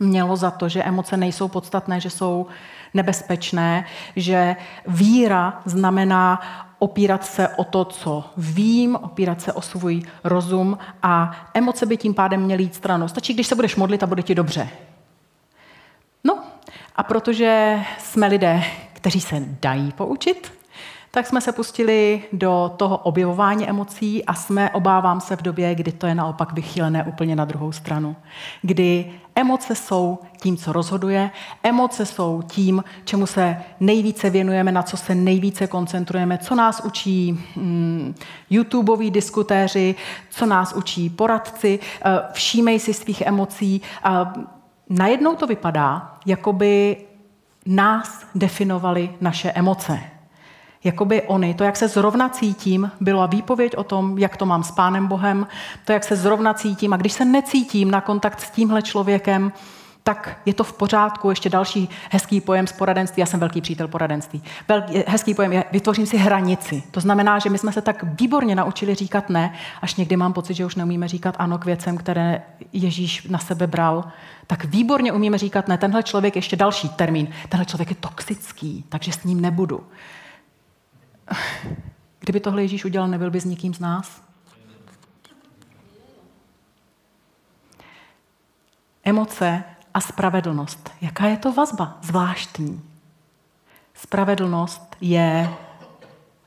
mělo 0.00 0.36
za 0.36 0.50
to, 0.50 0.68
že 0.68 0.82
emoce 0.82 1.16
nejsou 1.16 1.48
podstatné, 1.48 2.00
že 2.00 2.10
jsou 2.10 2.46
nebezpečné, 2.94 3.84
že 4.16 4.56
víra 4.86 5.62
znamená 5.64 6.40
opírat 6.84 7.24
se 7.24 7.48
o 7.48 7.64
to, 7.64 7.84
co 7.84 8.24
vím, 8.36 8.96
opírat 8.96 9.40
se 9.40 9.52
o 9.52 9.60
svůj 9.62 10.02
rozum 10.24 10.78
a 11.02 11.36
emoce 11.54 11.86
by 11.86 11.96
tím 11.96 12.14
pádem 12.14 12.42
měly 12.42 12.62
jít 12.62 12.74
stranou. 12.74 13.08
Stačí, 13.08 13.34
když 13.34 13.46
se 13.46 13.54
budeš 13.54 13.76
modlit 13.76 14.02
a 14.02 14.06
bude 14.06 14.22
ti 14.22 14.34
dobře. 14.34 14.68
No 16.24 16.38
a 16.96 17.02
protože 17.02 17.80
jsme 17.98 18.26
lidé, 18.26 18.62
kteří 18.92 19.20
se 19.20 19.36
dají 19.60 19.92
poučit, 19.92 20.52
tak 21.14 21.26
jsme 21.26 21.40
se 21.40 21.52
pustili 21.52 22.22
do 22.32 22.74
toho 22.76 22.96
objevování 22.96 23.68
emocí 23.68 24.24
a 24.24 24.34
jsme, 24.34 24.70
obávám 24.70 25.20
se, 25.20 25.36
v 25.36 25.42
době, 25.42 25.74
kdy 25.74 25.92
to 25.92 26.06
je 26.06 26.14
naopak 26.14 26.52
vychýlené 26.52 27.04
úplně 27.04 27.36
na 27.36 27.44
druhou 27.44 27.72
stranu. 27.72 28.16
Kdy 28.62 29.12
emoce 29.34 29.74
jsou 29.74 30.18
tím, 30.40 30.56
co 30.56 30.72
rozhoduje, 30.72 31.30
emoce 31.62 32.06
jsou 32.06 32.42
tím, 32.42 32.84
čemu 33.04 33.26
se 33.26 33.56
nejvíce 33.80 34.30
věnujeme, 34.30 34.72
na 34.72 34.82
co 34.82 34.96
se 34.96 35.14
nejvíce 35.14 35.66
koncentrujeme, 35.66 36.38
co 36.38 36.54
nás 36.54 36.80
učí 36.84 37.32
mm, 37.56 38.14
YouTubeoví 38.50 39.10
diskutéři, 39.10 39.94
co 40.30 40.46
nás 40.46 40.72
učí 40.72 41.10
poradci, 41.10 41.78
eh, 42.04 42.18
všímej 42.32 42.78
si 42.78 42.94
svých 42.94 43.20
emocí. 43.20 43.82
Najednou 44.90 45.36
to 45.36 45.46
vypadá, 45.46 46.18
jako 46.26 46.52
by 46.52 46.96
nás 47.66 48.26
definovaly 48.34 49.10
naše 49.20 49.52
emoce 49.52 50.13
jakoby 50.84 51.22
oni, 51.22 51.54
to, 51.54 51.64
jak 51.64 51.76
se 51.76 51.88
zrovna 51.88 52.28
cítím, 52.28 52.90
byla 53.00 53.26
výpověď 53.26 53.76
o 53.76 53.84
tom, 53.84 54.18
jak 54.18 54.36
to 54.36 54.46
mám 54.46 54.64
s 54.64 54.70
Pánem 54.70 55.06
Bohem, 55.06 55.46
to, 55.84 55.92
jak 55.92 56.04
se 56.04 56.16
zrovna 56.16 56.54
cítím. 56.54 56.92
A 56.92 56.96
když 56.96 57.12
se 57.12 57.24
necítím 57.24 57.90
na 57.90 58.00
kontakt 58.00 58.40
s 58.40 58.50
tímhle 58.50 58.82
člověkem, 58.82 59.52
tak 60.04 60.40
je 60.46 60.54
to 60.54 60.64
v 60.64 60.72
pořádku. 60.72 61.30
Ještě 61.30 61.50
další 61.50 61.88
hezký 62.10 62.40
pojem 62.40 62.66
z 62.66 62.72
poradenství. 62.72 63.20
Já 63.20 63.26
jsem 63.26 63.40
velký 63.40 63.60
přítel 63.60 63.88
poradenství. 63.88 64.42
Velký, 64.68 65.02
hezký 65.06 65.34
pojem 65.34 65.52
je, 65.52 65.64
vytvořím 65.72 66.06
si 66.06 66.16
hranici. 66.16 66.82
To 66.90 67.00
znamená, 67.00 67.38
že 67.38 67.50
my 67.50 67.58
jsme 67.58 67.72
se 67.72 67.82
tak 67.82 68.04
výborně 68.20 68.54
naučili 68.54 68.94
říkat 68.94 69.30
ne, 69.30 69.52
až 69.82 69.94
někdy 69.94 70.16
mám 70.16 70.32
pocit, 70.32 70.54
že 70.54 70.66
už 70.66 70.74
neumíme 70.74 71.08
říkat 71.08 71.36
ano 71.38 71.58
k 71.58 71.64
věcem, 71.64 71.96
které 71.96 72.42
Ježíš 72.72 73.26
na 73.30 73.38
sebe 73.38 73.66
bral. 73.66 74.04
Tak 74.46 74.64
výborně 74.64 75.12
umíme 75.12 75.38
říkat 75.38 75.68
ne. 75.68 75.78
Tenhle 75.78 76.02
člověk, 76.02 76.36
ještě 76.36 76.56
další 76.56 76.88
termín, 76.88 77.28
tenhle 77.48 77.66
člověk 77.66 77.90
je 77.90 77.96
toxický, 78.00 78.84
takže 78.88 79.12
s 79.12 79.24
ním 79.24 79.40
nebudu. 79.40 79.80
Kdyby 82.20 82.40
tohle 82.40 82.62
Ježíš 82.62 82.84
udělal, 82.84 83.08
nebyl 83.08 83.30
by 83.30 83.40
s 83.40 83.44
nikým 83.44 83.74
z 83.74 83.78
nás? 83.78 84.22
Emoce 89.04 89.64
a 89.94 90.00
spravedlnost. 90.00 90.90
Jaká 91.00 91.26
je 91.26 91.36
to 91.36 91.52
vazba? 91.52 91.98
Zvláštní. 92.02 92.82
Spravedlnost 93.94 94.96
je 95.00 95.50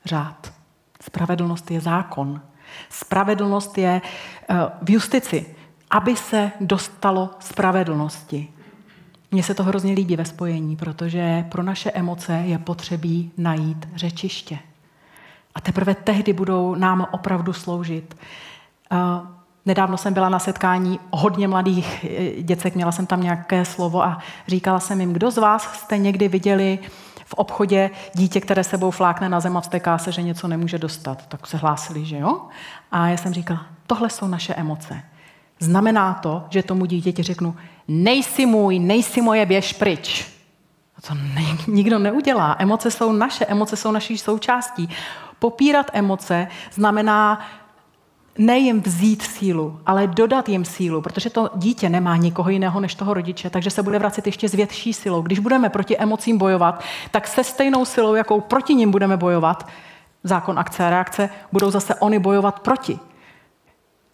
řád. 0.04 0.52
Spravedlnost 1.00 1.70
je 1.70 1.80
zákon. 1.80 2.40
Spravedlnost 2.88 3.78
je 3.78 4.00
eh, 4.02 4.54
v 4.82 4.90
justici, 4.90 5.56
aby 5.90 6.16
se 6.16 6.52
dostalo 6.60 7.30
spravedlnosti. 7.40 8.48
Mně 9.30 9.42
se 9.42 9.54
to 9.54 9.64
hrozně 9.64 9.92
líbí 9.92 10.16
ve 10.16 10.24
spojení, 10.24 10.76
protože 10.76 11.44
pro 11.48 11.62
naše 11.62 11.90
emoce 11.90 12.32
je 12.32 12.58
potřebí 12.58 13.32
najít 13.36 13.88
řečiště. 13.94 14.58
A 15.54 15.60
teprve 15.60 15.94
tehdy 15.94 16.32
budou 16.32 16.74
nám 16.74 17.06
opravdu 17.10 17.52
sloužit. 17.52 18.16
Nedávno 19.66 19.96
jsem 19.96 20.14
byla 20.14 20.28
na 20.28 20.38
setkání 20.38 21.00
hodně 21.10 21.48
mladých 21.48 22.04
eh, 22.04 22.42
děcek, 22.42 22.74
měla 22.74 22.92
jsem 22.92 23.06
tam 23.06 23.22
nějaké 23.22 23.64
slovo 23.64 24.04
a 24.04 24.18
říkala 24.46 24.80
jsem 24.80 25.00
jim, 25.00 25.12
kdo 25.12 25.30
z 25.30 25.38
vás 25.38 25.62
jste 25.62 25.98
někdy 25.98 26.28
viděli 26.28 26.78
v 27.24 27.34
obchodě 27.34 27.90
dítě, 28.14 28.40
které 28.40 28.64
sebou 28.64 28.90
flákne 28.90 29.28
na 29.28 29.40
zem 29.40 29.56
a 29.56 29.60
vsteká 29.60 29.98
se, 29.98 30.12
že 30.12 30.22
něco 30.22 30.48
nemůže 30.48 30.78
dostat. 30.78 31.26
Tak 31.26 31.46
se 31.46 31.56
hlásili, 31.56 32.04
že 32.04 32.18
jo? 32.18 32.40
A 32.92 33.08
já 33.08 33.16
jsem 33.16 33.34
říkala, 33.34 33.66
tohle 33.86 34.10
jsou 34.10 34.26
naše 34.26 34.54
emoce. 34.54 35.02
Znamená 35.60 36.14
to, 36.14 36.44
že 36.50 36.62
tomu 36.62 36.86
dítěti 36.86 37.22
řeknu, 37.22 37.56
nejsi 37.88 38.46
můj, 38.46 38.78
nejsi 38.78 39.22
moje, 39.22 39.46
běž 39.46 39.72
pryč. 39.72 40.26
To 41.08 41.14
ne, 41.14 41.44
nikdo 41.66 41.98
neudělá. 41.98 42.56
Emoce 42.58 42.90
jsou 42.90 43.12
naše, 43.12 43.46
emoce 43.46 43.76
jsou 43.76 43.92
naší 43.92 44.18
součástí. 44.18 44.88
Popírat 45.38 45.90
emoce 45.92 46.48
znamená 46.72 47.40
nejim 48.38 48.80
vzít 48.80 49.22
sílu, 49.22 49.80
ale 49.86 50.06
dodat 50.06 50.48
jim 50.48 50.64
sílu, 50.64 51.02
protože 51.02 51.30
to 51.30 51.50
dítě 51.54 51.88
nemá 51.88 52.16
nikoho 52.16 52.50
jiného 52.50 52.80
než 52.80 52.94
toho 52.94 53.14
rodiče, 53.14 53.50
takže 53.50 53.70
se 53.70 53.82
bude 53.82 53.98
vracet 53.98 54.26
ještě 54.26 54.48
s 54.48 54.54
větší 54.54 54.92
silou. 54.92 55.22
Když 55.22 55.38
budeme 55.38 55.68
proti 55.68 55.98
emocím 55.98 56.38
bojovat, 56.38 56.84
tak 57.10 57.26
se 57.26 57.44
stejnou 57.44 57.84
silou, 57.84 58.14
jakou 58.14 58.40
proti 58.40 58.74
ním 58.74 58.90
budeme 58.90 59.16
bojovat, 59.16 59.68
zákon 60.24 60.58
akce 60.58 60.86
a 60.86 60.90
reakce, 60.90 61.30
budou 61.52 61.70
zase 61.70 61.94
oni 61.94 62.18
bojovat 62.18 62.60
proti. 62.60 62.98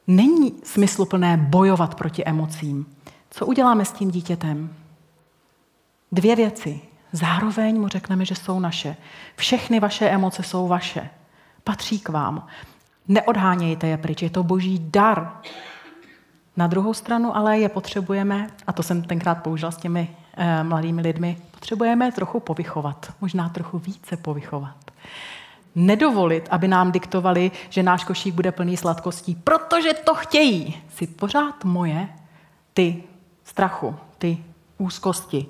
Není 0.06 0.54
smysluplné 0.62 1.36
bojovat 1.36 1.94
proti 1.94 2.24
emocím. 2.24 2.86
Co 3.30 3.46
uděláme 3.46 3.84
s 3.84 3.92
tím 3.92 4.10
dítětem? 4.10 4.74
Dvě 6.12 6.36
věci. 6.36 6.80
Zároveň 7.14 7.80
mu 7.80 7.88
řekneme, 7.88 8.24
že 8.24 8.34
jsou 8.34 8.60
naše. 8.60 8.96
Všechny 9.36 9.80
vaše 9.80 10.08
emoce 10.08 10.42
jsou 10.42 10.68
vaše. 10.68 11.10
Patří 11.64 12.00
k 12.00 12.08
vám. 12.08 12.46
Neodhánějte 13.08 13.86
je 13.86 13.96
pryč, 13.96 14.22
je 14.22 14.30
to 14.30 14.42
boží 14.42 14.78
dar. 14.90 15.32
Na 16.56 16.66
druhou 16.66 16.94
stranu 16.94 17.36
ale 17.36 17.58
je 17.58 17.68
potřebujeme, 17.68 18.46
a 18.66 18.72
to 18.72 18.82
jsem 18.82 19.02
tenkrát 19.02 19.34
použila 19.34 19.70
s 19.70 19.76
těmi 19.76 20.16
eh, 20.36 20.64
mladými 20.64 21.02
lidmi, 21.02 21.36
potřebujeme 21.50 22.12
trochu 22.12 22.40
povychovat, 22.40 23.12
možná 23.20 23.48
trochu 23.48 23.78
více 23.78 24.16
povychovat. 24.16 24.76
Nedovolit, 25.74 26.48
aby 26.50 26.68
nám 26.68 26.92
diktovali, 26.92 27.50
že 27.68 27.82
náš 27.82 28.04
košík 28.04 28.34
bude 28.34 28.52
plný 28.52 28.76
sladkostí, 28.76 29.34
protože 29.34 29.92
to 29.92 30.14
chtějí. 30.14 30.82
Si 30.94 31.06
pořád 31.06 31.64
moje, 31.64 32.08
ty 32.72 33.02
strachu, 33.44 33.96
ty 34.18 34.44
úzkosti. 34.78 35.46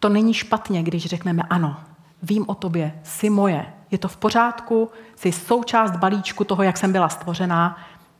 To 0.00 0.08
není 0.08 0.34
špatně, 0.34 0.82
když 0.82 1.06
řekneme 1.06 1.42
ano, 1.50 1.76
vím 2.22 2.44
o 2.48 2.54
tobě, 2.54 3.00
jsi 3.02 3.30
moje, 3.30 3.66
je 3.90 3.98
to 3.98 4.08
v 4.08 4.16
pořádku, 4.16 4.90
jsi 5.16 5.32
součást 5.32 5.96
balíčku 5.96 6.44
toho, 6.44 6.62
jak 6.62 6.76
jsem 6.76 6.92
byla 6.92 7.08
stvořená, 7.08 7.78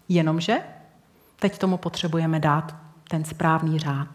jenomže 0.09 0.59
teď 1.39 1.59
tomu 1.59 1.77
potřebujeme 1.77 2.41
dát 2.41 2.75
ten 3.09 3.25
správný 3.25 3.79
řád. 3.79 4.09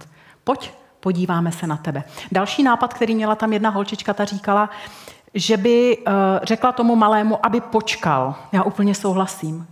Pojď, 0.43 0.73
podíváme 0.99 1.51
se 1.51 1.67
na 1.67 1.77
tebe. 1.77 2.03
Další 2.31 2.63
nápad, 2.63 2.93
který 2.93 3.15
měla 3.15 3.35
tam 3.35 3.53
jedna 3.53 3.69
holčička, 3.69 4.13
ta 4.13 4.25
říkala, 4.25 4.69
že 5.33 5.57
by 5.57 5.97
uh, 5.97 6.13
řekla 6.43 6.71
tomu 6.71 6.95
malému, 6.95 7.45
aby 7.45 7.61
počkal. 7.61 8.35
Já 8.51 8.63
úplně 8.63 8.95
souhlasím. 8.95 9.67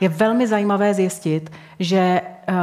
Je 0.00 0.08
velmi 0.08 0.46
zajímavé 0.46 0.94
zjistit, 0.94 1.52
že 1.78 2.20
uh, 2.22 2.54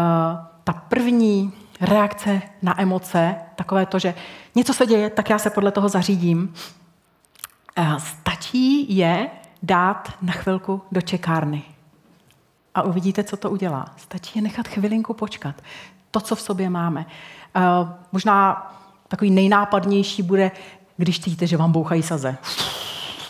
ta 0.64 0.74
první 0.74 1.54
reakce 1.82 2.42
na 2.62 2.82
emoce, 2.82 3.36
takové 3.56 3.86
to, 3.86 4.00
že 4.00 4.14
něco 4.56 4.74
se 4.74 4.86
děje, 4.86 5.10
tak 5.10 5.30
já 5.30 5.40
se 5.40 5.50
podle 5.50 5.72
toho 5.72 5.90
zařídím, 5.90 6.54
stačí 7.98 8.96
je 8.96 9.30
dát 9.64 10.14
na 10.22 10.34
chvilku 10.34 10.82
do 10.92 11.02
čekárny. 11.02 11.64
A 12.76 12.82
uvidíte, 12.82 13.24
co 13.24 13.38
to 13.38 13.50
udělá. 13.50 13.86
Stačí 13.98 14.32
je 14.36 14.42
nechat 14.42 14.68
chvilinku 14.68 15.14
počkat. 15.14 15.56
To, 16.12 16.20
co 16.20 16.36
v 16.36 16.42
sobě 16.42 16.70
máme. 16.70 17.06
Možná 18.12 18.68
takový 19.08 19.32
nejnápadnější 19.32 20.24
bude, 20.24 20.52
když 20.98 21.20
cítíte, 21.20 21.48
že 21.48 21.58
vám 21.58 21.72
bouchají 21.72 22.04
saze. 22.04 22.38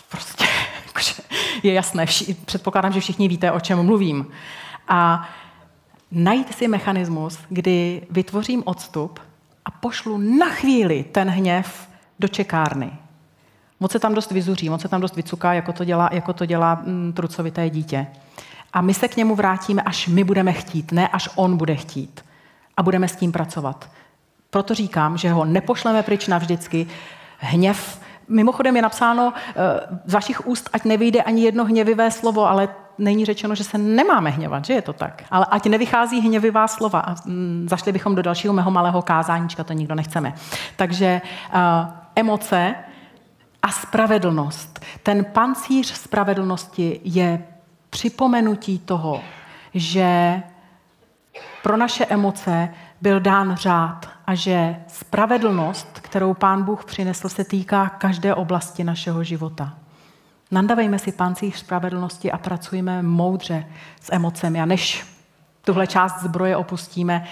Prostě 0.09 0.45
je 1.63 1.73
jasné, 1.73 2.05
předpokládám, 2.45 2.93
že 2.93 2.99
všichni 2.99 3.27
víte, 3.27 3.51
o 3.51 3.59
čem 3.59 3.83
mluvím. 3.83 4.27
A 4.87 5.29
najít 6.11 6.55
si 6.55 6.67
mechanismus, 6.67 7.39
kdy 7.49 8.01
vytvořím 8.09 8.63
odstup 8.65 9.19
a 9.65 9.71
pošlu 9.71 10.17
na 10.17 10.49
chvíli 10.49 11.03
ten 11.03 11.29
hněv 11.29 11.89
do 12.19 12.27
čekárny. 12.27 12.91
Moc 13.79 13.91
se 13.91 13.99
tam 13.99 14.13
dost 14.13 14.31
vyzuří, 14.31 14.69
moc 14.69 14.81
se 14.81 14.87
tam 14.87 15.01
dost 15.01 15.15
vycuká, 15.15 15.53
jako 15.53 15.73
to 15.73 15.83
dělá, 15.83 16.09
jako 16.11 16.33
to 16.33 16.45
dělá 16.45 16.81
mm, 16.85 17.13
trucovité 17.13 17.69
dítě. 17.69 18.07
A 18.73 18.81
my 18.81 18.93
se 18.93 19.07
k 19.07 19.17
němu 19.17 19.35
vrátíme, 19.35 19.81
až 19.81 20.07
my 20.07 20.23
budeme 20.23 20.53
chtít, 20.53 20.91
ne 20.91 21.07
až 21.07 21.29
on 21.35 21.57
bude 21.57 21.75
chtít. 21.75 22.25
A 22.77 22.83
budeme 22.83 23.07
s 23.07 23.15
tím 23.15 23.31
pracovat. 23.31 23.89
Proto 24.49 24.73
říkám, 24.73 25.17
že 25.17 25.31
ho 25.31 25.45
nepošleme 25.45 26.03
pryč 26.03 26.27
navždycky. 26.27 26.87
Hněv, 27.37 28.01
mimochodem 28.27 28.75
je 28.75 28.81
napsáno 28.81 29.33
eh, 29.35 29.53
z 30.05 30.13
vašich 30.13 30.47
úst, 30.47 30.69
ať 30.73 30.83
nevyjde 30.83 31.23
ani 31.23 31.43
jedno 31.43 31.65
hněvivé 31.65 32.11
slovo, 32.11 32.49
ale 32.49 32.69
není 32.99 33.25
řečeno, 33.25 33.55
že 33.55 33.63
se 33.63 33.77
nemáme 33.77 34.29
hněvat, 34.29 34.65
že 34.65 34.73
je 34.73 34.81
to 34.81 34.93
tak. 34.93 35.23
Ale 35.31 35.45
ať 35.49 35.65
nevychází 35.65 36.19
hněvivá 36.19 36.67
slova. 36.67 37.15
Mm, 37.25 37.67
zašli 37.69 37.91
bychom 37.91 38.15
do 38.15 38.21
dalšího 38.21 38.53
mého 38.53 38.71
malého 38.71 39.01
kázáníčka, 39.01 39.63
to 39.63 39.73
nikdo 39.73 39.95
nechceme. 39.95 40.33
Takže 40.75 41.21
uh, 41.53 41.59
emoce 42.15 42.75
a 43.61 43.71
spravedlnost. 43.71 44.79
Ten 45.03 45.25
pancíř 45.25 45.87
spravedlnosti 45.87 46.99
je 47.03 47.43
připomenutí 47.89 48.79
toho, 48.79 49.21
že 49.73 50.41
pro 51.63 51.77
naše 51.77 52.05
emoce 52.05 52.69
byl 53.01 53.19
dán 53.19 53.55
řád 53.55 54.09
a 54.27 54.35
že 54.35 54.75
spravedlnost, 54.87 55.99
kterou 55.99 56.33
Pán 56.33 56.63
Bůh 56.63 56.85
přinesl, 56.85 57.29
se 57.29 57.43
týká 57.43 57.89
každé 57.89 58.35
oblasti 58.35 58.83
našeho 58.83 59.23
života. 59.23 59.73
Nandavejme 60.51 60.99
si 60.99 61.11
pancíř 61.11 61.55
spravedlnosti 61.55 62.31
a 62.31 62.37
pracujeme 62.37 63.03
moudře 63.03 63.65
s 64.01 64.13
emocemi. 64.13 64.61
A 64.61 64.65
než 64.65 65.05
tuhle 65.61 65.87
část 65.87 66.23
zbroje 66.23 66.57
opustíme, 66.57 67.25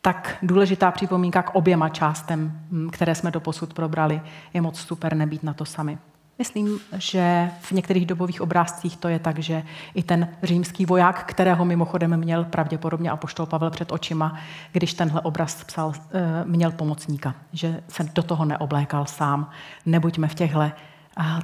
tak 0.00 0.38
důležitá 0.42 0.90
připomínka 0.90 1.42
k 1.42 1.54
oběma 1.54 1.88
částem, 1.88 2.60
které 2.92 3.14
jsme 3.14 3.30
do 3.30 3.40
posud 3.40 3.74
probrali. 3.74 4.20
Je 4.54 4.60
moc 4.60 4.80
super 4.80 5.16
nebýt 5.16 5.42
na 5.42 5.54
to 5.54 5.64
sami. 5.64 5.98
Myslím, 6.38 6.80
že 6.96 7.50
v 7.60 7.72
některých 7.72 8.06
dobových 8.06 8.40
obrázcích 8.40 8.96
to 8.96 9.08
je 9.08 9.18
tak, 9.18 9.38
že 9.38 9.62
i 9.94 10.02
ten 10.02 10.28
římský 10.42 10.86
voják, 10.86 11.24
kterého 11.24 11.64
mimochodem 11.64 12.16
měl 12.16 12.44
pravděpodobně 12.44 13.10
apoštol 13.10 13.46
Pavel 13.46 13.70
před 13.70 13.92
očima, 13.92 14.38
když 14.72 14.94
tenhle 14.94 15.20
obraz 15.20 15.64
psal, 15.64 15.92
eh, 15.96 16.44
měl 16.44 16.70
pomocníka, 16.72 17.34
že 17.52 17.80
se 17.88 18.04
do 18.04 18.22
toho 18.22 18.44
neoblékal 18.44 19.06
sám. 19.06 19.50
Nebuďme 19.86 20.28
v 20.28 20.34
těchto 20.34 20.70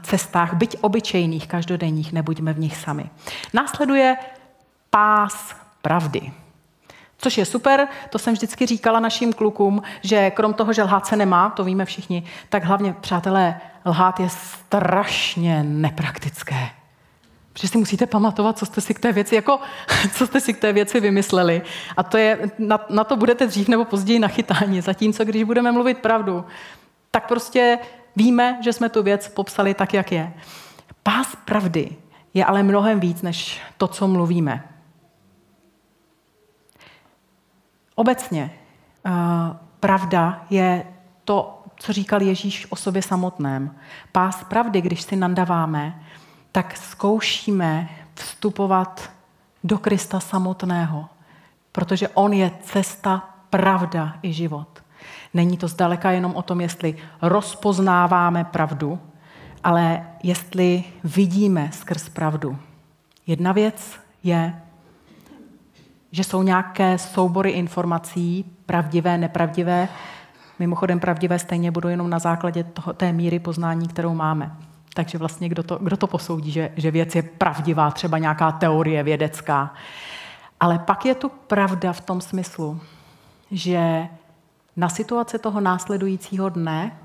cestách, 0.02 0.54
byť 0.54 0.76
obyčejných, 0.80 1.46
každodenních, 1.46 2.12
nebuďme 2.12 2.52
v 2.52 2.58
nich 2.58 2.76
sami. 2.76 3.10
Následuje 3.52 4.16
pás 4.90 5.54
pravdy. 5.82 6.32
Což 7.18 7.38
je 7.38 7.44
super, 7.44 7.88
to 8.10 8.18
jsem 8.18 8.34
vždycky 8.34 8.66
říkala 8.66 9.00
našim 9.00 9.32
klukům, 9.32 9.82
že 10.02 10.30
krom 10.30 10.54
toho, 10.54 10.72
že 10.72 10.82
lhát 10.82 11.06
se 11.06 11.16
nemá, 11.16 11.50
to 11.50 11.64
víme 11.64 11.84
všichni, 11.84 12.24
tak 12.48 12.64
hlavně, 12.64 12.94
přátelé, 13.00 13.60
lhát 13.86 14.20
je 14.20 14.28
strašně 14.28 15.62
nepraktické. 15.62 16.70
Protože 17.52 17.68
si 17.68 17.78
musíte 17.78 18.06
pamatovat, 18.06 18.58
co 18.58 18.66
jste 18.66 18.80
si 18.80 18.94
k 18.94 18.98
té 18.98 19.12
věci, 19.12 19.34
jako, 19.34 19.60
co 20.12 20.26
jste 20.26 20.40
si 20.40 20.54
k 20.54 20.60
té 20.60 20.72
věci 20.72 21.00
vymysleli. 21.00 21.62
A 21.96 22.02
to 22.02 22.16
je, 22.16 22.50
na, 22.58 22.80
na 22.90 23.04
to 23.04 23.16
budete 23.16 23.46
dřív 23.46 23.68
nebo 23.68 23.84
později 23.84 24.18
nachytáni. 24.18 24.82
Zatímco, 24.82 25.24
když 25.24 25.42
budeme 25.42 25.72
mluvit 25.72 25.98
pravdu, 25.98 26.44
tak 27.10 27.28
prostě 27.28 27.78
víme, 28.16 28.58
že 28.62 28.72
jsme 28.72 28.88
tu 28.88 29.02
věc 29.02 29.28
popsali 29.28 29.74
tak, 29.74 29.94
jak 29.94 30.12
je. 30.12 30.34
Pás 31.02 31.36
pravdy 31.44 31.96
je 32.34 32.44
ale 32.44 32.62
mnohem 32.62 33.00
víc, 33.00 33.22
než 33.22 33.60
to, 33.76 33.88
co 33.88 34.08
mluvíme. 34.08 34.68
Obecně 37.94 38.50
uh, 39.06 39.12
pravda 39.80 40.44
je 40.50 40.86
to, 41.24 41.62
co 41.76 41.92
říkal 41.92 42.22
Ježíš 42.22 42.66
o 42.70 42.76
sobě 42.76 43.02
samotném. 43.02 43.76
Pás 44.12 44.44
pravdy, 44.44 44.80
když 44.80 45.02
si 45.02 45.16
nandaváme, 45.16 46.04
tak 46.52 46.76
zkoušíme 46.76 47.88
vstupovat 48.14 49.10
do 49.64 49.78
Krista 49.78 50.20
samotného, 50.20 51.08
protože 51.72 52.08
On 52.08 52.32
je 52.32 52.50
cesta, 52.62 53.34
pravda 53.50 54.14
i 54.22 54.32
život. 54.32 54.73
Není 55.34 55.56
to 55.56 55.68
zdaleka 55.68 56.10
jenom 56.10 56.34
o 56.34 56.42
tom, 56.42 56.60
jestli 56.60 56.94
rozpoznáváme 57.22 58.44
pravdu, 58.44 58.98
ale 59.64 60.06
jestli 60.22 60.84
vidíme 61.04 61.70
skrz 61.72 62.08
pravdu. 62.08 62.58
Jedna 63.26 63.52
věc 63.52 64.00
je 64.22 64.54
že 66.14 66.24
jsou 66.24 66.42
nějaké 66.42 66.98
soubory 66.98 67.50
informací, 67.50 68.44
pravdivé, 68.66 69.18
nepravdivé. 69.18 69.88
Mimochodem 70.58 71.00
pravdivé 71.00 71.38
stejně 71.38 71.70
budou 71.70 71.88
jenom 71.88 72.10
na 72.10 72.18
základě 72.18 72.64
toho, 72.64 72.92
té 72.92 73.12
míry 73.12 73.38
poznání, 73.38 73.88
kterou 73.88 74.14
máme. 74.14 74.56
Takže 74.94 75.18
vlastně 75.18 75.48
kdo 75.48 75.62
to, 75.62 75.78
kdo 75.82 75.96
to 75.96 76.06
posoudí, 76.06 76.50
že, 76.50 76.70
že 76.76 76.90
věc 76.90 77.14
je 77.14 77.22
pravdivá, 77.22 77.90
třeba 77.90 78.18
nějaká 78.18 78.52
teorie 78.52 79.02
vědecká. 79.02 79.74
Ale 80.60 80.78
pak 80.78 81.06
je 81.06 81.14
tu 81.14 81.28
pravda 81.28 81.92
v 81.92 82.00
tom 82.00 82.20
smyslu, 82.20 82.80
že 83.50 84.08
na 84.76 84.88
situace 84.88 85.38
toho 85.38 85.60
následujícího 85.60 86.48
dne, 86.48 86.98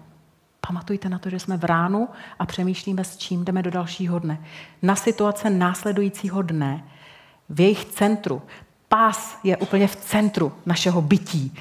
pamatujte 0.67 1.09
na 1.09 1.19
to, 1.19 1.29
že 1.29 1.39
jsme 1.39 1.57
v 1.57 1.63
ránu 1.63 2.07
a 2.39 2.45
přemýšlíme, 2.45 3.03
s 3.03 3.17
čím 3.17 3.45
jdeme 3.45 3.63
do 3.63 3.71
dalšího 3.71 4.19
dne. 4.19 4.43
Na 4.81 4.95
situace 4.95 5.49
následujícího 5.49 6.41
dne 6.41 6.83
v 7.49 7.59
jejich 7.59 7.85
centru 7.85 8.41
Pás 8.89 9.39
je 9.43 9.57
úplně 9.57 9.87
v 9.87 9.95
centru 9.95 10.51
našeho 10.65 11.01
bytí. 11.01 11.55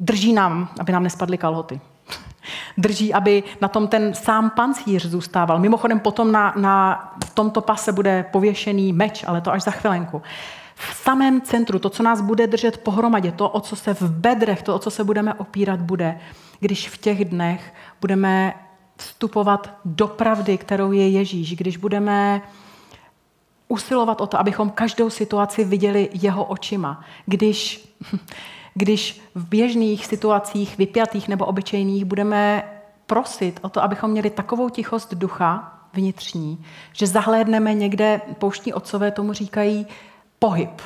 Drží 0.00 0.32
nám, 0.32 0.68
aby 0.80 0.92
nám 0.92 1.02
nespadly 1.02 1.38
kalhoty. 1.38 1.80
Drží, 2.78 3.14
aby 3.14 3.42
na 3.60 3.68
tom 3.68 3.88
ten 3.88 4.14
sám 4.14 4.50
pancíř 4.50 5.06
zůstával. 5.06 5.58
Mimochodem 5.58 6.00
potom 6.00 6.32
na, 6.32 6.54
na 6.56 7.14
tomto 7.34 7.60
pase 7.60 7.92
bude 7.92 8.24
pověšený 8.32 8.92
meč, 8.92 9.24
ale 9.26 9.40
to 9.40 9.52
až 9.52 9.62
za 9.62 9.70
chvilenku. 9.70 10.22
V 10.80 10.94
samém 10.94 11.40
centru, 11.40 11.78
to, 11.78 11.90
co 11.90 12.02
nás 12.02 12.20
bude 12.20 12.46
držet 12.46 12.78
pohromadě, 12.78 13.32
to, 13.32 13.48
o 13.48 13.60
co 13.60 13.76
se 13.76 13.94
v 13.94 14.02
bedrech, 14.02 14.62
to, 14.62 14.74
o 14.74 14.78
co 14.78 14.90
se 14.90 15.04
budeme 15.04 15.34
opírat, 15.34 15.80
bude, 15.80 16.20
když 16.60 16.88
v 16.88 16.98
těch 16.98 17.24
dnech 17.24 17.74
budeme 18.00 18.54
vstupovat 18.96 19.74
do 19.84 20.08
pravdy, 20.08 20.58
kterou 20.58 20.92
je 20.92 21.08
Ježíš, 21.08 21.56
když 21.56 21.76
budeme 21.76 22.42
usilovat 23.68 24.20
o 24.20 24.26
to, 24.26 24.38
abychom 24.38 24.70
každou 24.70 25.10
situaci 25.10 25.64
viděli 25.64 26.08
jeho 26.12 26.44
očima. 26.44 27.04
Když, 27.26 27.88
když 28.74 29.20
v 29.34 29.48
běžných 29.48 30.06
situacích, 30.06 30.78
vypjatých 30.78 31.28
nebo 31.28 31.46
obyčejných, 31.46 32.04
budeme 32.04 32.62
prosit 33.06 33.60
o 33.62 33.68
to, 33.68 33.82
abychom 33.82 34.10
měli 34.10 34.30
takovou 34.30 34.68
tichost 34.68 35.14
ducha 35.14 35.80
vnitřní, 35.92 36.64
že 36.92 37.06
zahlédneme 37.06 37.74
někde, 37.74 38.20
pouštní 38.38 38.72
otcové 38.72 39.10
tomu 39.10 39.32
říkají, 39.32 39.86
pohyb. 40.40 40.82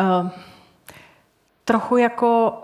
Uh, 0.00 0.30
trochu 1.64 1.96
jako, 1.96 2.58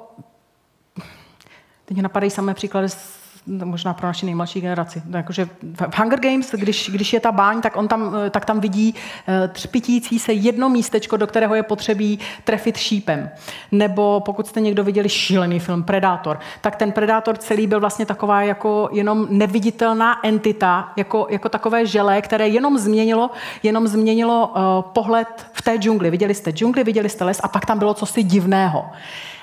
teď 1.85 1.99
napadají 1.99 2.31
samé 2.31 2.55
příklady 2.55 2.89
z 2.89 3.18
možná 3.65 3.95
pro 3.95 4.07
naši 4.07 4.27
nejmladší 4.27 4.61
generaci. 4.61 5.03
Jakože 5.11 5.49
v 5.91 5.99
Hunger 5.99 6.21
Games, 6.21 6.55
když, 6.55 6.91
když 6.91 7.13
je 7.13 7.21
ta 7.21 7.33
báň, 7.33 7.61
tak 7.61 7.77
on 7.77 7.89
tam, 7.89 8.15
tak 8.31 8.45
tam 8.45 8.61
vidí 8.61 8.95
eh, 9.29 9.49
třpitící 9.49 10.19
se 10.19 10.33
jedno 10.33 10.69
místečko, 10.69 11.17
do 11.17 11.27
kterého 11.27 11.55
je 11.55 11.63
potřebí 11.63 12.19
trefit 12.45 12.77
šípem. 12.77 13.31
Nebo 13.73 14.21
pokud 14.21 14.47
jste 14.47 14.61
někdo 14.61 14.85
viděli 14.85 15.09
šílený 15.09 15.61
film 15.61 15.83
Predátor, 15.83 16.39
tak 16.61 16.77
ten 16.77 16.93
Predátor 16.93 17.37
celý 17.37 17.67
byl 17.67 17.81
vlastně 17.81 18.07
taková 18.07 18.43
jako 18.43 18.89
jenom 18.93 19.27
neviditelná 19.31 20.27
entita, 20.27 20.93
jako, 20.97 21.27
jako 21.31 21.49
takové 21.49 21.87
žele, 21.87 22.23
které 22.23 22.49
jenom 22.49 22.79
změnilo, 22.79 23.31
jenom 23.63 23.89
změnilo 23.89 24.47
uh, 24.47 24.83
pohled 24.93 25.47
v 25.53 25.63
té 25.63 25.77
džungli. 25.77 26.11
Viděli 26.11 26.35
jste 26.35 26.51
džungli, 26.51 26.85
viděli 26.85 27.09
jste 27.09 27.25
les 27.25 27.41
a 27.43 27.49
pak 27.49 27.67
tam 27.67 27.79
bylo 27.79 27.95
cosi 27.95 28.23
divného. 28.23 28.85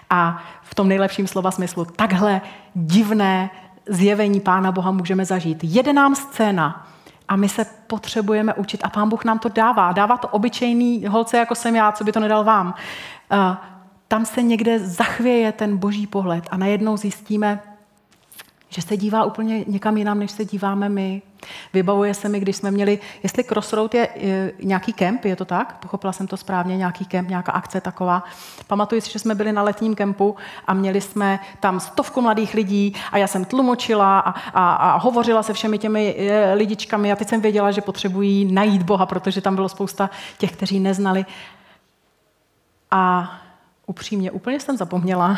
A 0.09 0.43
v 0.61 0.75
tom 0.75 0.87
nejlepším 0.87 1.27
slova 1.27 1.51
smyslu 1.51 1.85
takhle 1.85 2.41
divné 2.75 3.49
zjevení 3.89 4.41
Pána 4.41 4.71
Boha 4.71 4.91
můžeme 4.91 5.25
zažít. 5.25 5.59
Jede 5.63 5.93
nám 5.93 6.15
scéna 6.15 6.87
a 7.27 7.35
my 7.35 7.49
se 7.49 7.65
potřebujeme 7.87 8.53
učit 8.53 8.81
a 8.83 8.89
Pán 8.89 9.09
Bůh 9.09 9.25
nám 9.25 9.39
to 9.39 9.49
dává. 9.49 9.91
Dává 9.91 10.17
to 10.17 10.27
obyčejný 10.27 11.05
holce, 11.05 11.37
jako 11.37 11.55
jsem 11.55 11.75
já, 11.75 11.91
co 11.91 12.03
by 12.03 12.11
to 12.11 12.19
nedal 12.19 12.43
vám. 12.43 12.73
Tam 14.07 14.25
se 14.25 14.41
někde 14.41 14.79
zachvěje 14.79 15.51
ten 15.51 15.77
boží 15.77 16.07
pohled 16.07 16.43
a 16.51 16.57
najednou 16.57 16.97
zjistíme, 16.97 17.59
že 18.75 18.81
se 18.81 18.97
dívá 18.97 19.23
úplně 19.23 19.63
někam 19.67 19.97
jinam, 19.97 20.19
než 20.19 20.31
se 20.31 20.45
díváme 20.45 20.89
my. 20.89 21.21
Vybavuje 21.73 22.13
se 22.13 22.29
mi, 22.29 22.39
když 22.39 22.55
jsme 22.55 22.71
měli, 22.71 22.99
jestli 23.23 23.43
Crossroad 23.43 23.95
je, 23.95 24.09
je 24.15 24.53
nějaký 24.63 24.93
kemp, 24.93 25.25
je 25.25 25.35
to 25.35 25.45
tak? 25.45 25.77
Pochopila 25.77 26.13
jsem 26.13 26.27
to 26.27 26.37
správně, 26.37 26.77
nějaký 26.77 27.05
kemp, 27.05 27.29
nějaká 27.29 27.51
akce 27.51 27.81
taková. 27.81 28.23
Pamatuju 28.67 29.01
si, 29.01 29.11
že 29.11 29.19
jsme 29.19 29.35
byli 29.35 29.51
na 29.51 29.63
letním 29.63 29.95
kempu 29.95 30.35
a 30.67 30.73
měli 30.73 31.01
jsme 31.01 31.39
tam 31.59 31.79
stovku 31.79 32.21
mladých 32.21 32.53
lidí 32.53 32.95
a 33.11 33.17
já 33.17 33.27
jsem 33.27 33.45
tlumočila 33.45 34.19
a, 34.19 34.29
a, 34.29 34.73
a 34.75 34.97
hovořila 34.97 35.43
se 35.43 35.53
všemi 35.53 35.77
těmi 35.77 36.15
e, 36.17 36.53
lidičkami 36.53 37.11
a 37.11 37.15
teď 37.15 37.27
jsem 37.27 37.41
věděla, 37.41 37.71
že 37.71 37.81
potřebují 37.81 38.53
najít 38.53 38.83
Boha, 38.83 39.05
protože 39.05 39.41
tam 39.41 39.55
bylo 39.55 39.69
spousta 39.69 40.09
těch, 40.37 40.51
kteří 40.51 40.79
neznali. 40.79 41.25
A 42.91 43.31
upřímně, 43.85 44.31
úplně 44.31 44.59
jsem 44.59 44.77
zapomněla, 44.77 45.37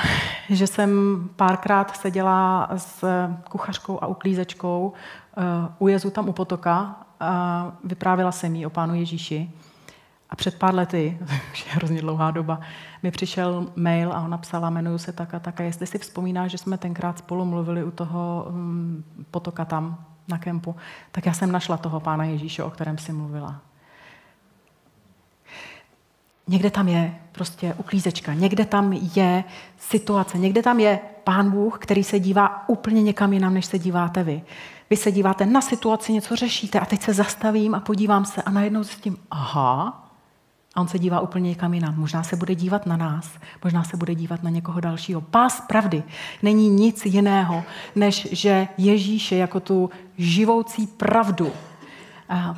že 0.49 0.67
jsem 0.67 0.89
párkrát 1.36 1.97
seděla 1.97 2.69
s 2.77 3.05
kuchařkou 3.49 4.03
a 4.03 4.07
uklízečkou 4.07 4.93
uh, 5.38 5.43
u 5.79 5.88
Jezu 5.88 6.10
tam 6.10 6.29
u 6.29 6.33
potoka 6.33 6.95
a 7.19 7.71
vyprávěla 7.83 8.31
jsem 8.31 8.55
jí 8.55 8.65
o 8.65 8.69
Pánu 8.69 8.95
Ježíši. 8.95 9.51
A 10.29 10.36
před 10.36 10.55
pár 10.55 10.75
lety, 10.75 11.17
už 11.51 11.65
je 11.65 11.71
hrozně 11.71 12.01
dlouhá 12.01 12.31
doba, 12.31 12.60
mi 13.03 13.12
přišel 13.12 13.67
mail 13.75 14.13
a 14.13 14.21
ona 14.21 14.38
psala, 14.38 14.69
jmenuju 14.69 14.97
se 14.97 15.12
tak 15.12 15.33
a 15.33 15.39
tak. 15.39 15.60
A 15.60 15.63
jestli 15.63 15.88
si 15.88 15.97
vzpomínáš, 15.97 16.51
že 16.51 16.57
jsme 16.57 16.77
tenkrát 16.77 17.17
spolu 17.17 17.45
mluvili 17.45 17.83
u 17.83 17.91
toho 17.91 18.45
um, 18.49 19.03
potoka 19.31 19.65
tam 19.65 19.97
na 20.27 20.38
kempu, 20.38 20.75
tak 21.12 21.25
já 21.25 21.33
jsem 21.33 21.51
našla 21.51 21.77
toho 21.77 21.99
Pána 21.99 22.23
Ježíše, 22.23 22.63
o 22.63 22.69
kterém 22.69 22.97
si 22.97 23.13
mluvila. 23.13 23.62
Někde 26.47 26.71
tam 26.71 26.88
je 26.88 27.15
prostě 27.31 27.73
uklízečka, 27.73 28.33
někde 28.33 28.65
tam 28.65 28.93
je 28.93 29.43
situace, 29.77 30.38
někde 30.38 30.63
tam 30.63 30.79
je 30.79 30.99
pán 31.23 31.51
Bůh, 31.51 31.79
který 31.79 32.03
se 32.03 32.19
dívá 32.19 32.69
úplně 32.69 33.03
někam 33.03 33.33
jinam, 33.33 33.53
než 33.53 33.65
se 33.65 33.79
díváte 33.79 34.23
vy. 34.23 34.41
Vy 34.89 34.97
se 34.97 35.12
díváte 35.12 35.45
na 35.45 35.62
situaci, 35.62 36.13
něco 36.13 36.36
řešíte 36.36 36.79
a 36.79 36.86
teď 36.86 37.01
se 37.01 37.13
zastavím 37.13 37.75
a 37.75 37.79
podívám 37.79 38.25
se 38.25 38.41
a 38.41 38.51
najednou 38.51 38.83
zjistím, 38.83 39.17
aha, 39.31 40.03
a 40.75 40.81
on 40.81 40.88
se 40.88 40.99
dívá 40.99 41.19
úplně 41.19 41.49
někam 41.49 41.73
jinam. 41.73 41.95
Možná 41.97 42.23
se 42.23 42.36
bude 42.36 42.55
dívat 42.55 42.86
na 42.86 42.97
nás, 42.97 43.29
možná 43.63 43.83
se 43.83 43.97
bude 43.97 44.15
dívat 44.15 44.43
na 44.43 44.49
někoho 44.49 44.79
dalšího. 44.79 45.21
Pás 45.21 45.62
pravdy 45.67 46.03
není 46.43 46.69
nic 46.69 47.05
jiného, 47.05 47.63
než 47.95 48.27
že 48.31 48.67
Ježíše 48.77 49.36
jako 49.36 49.60
tu 49.60 49.89
živoucí 50.17 50.88
pravdu 50.88 51.51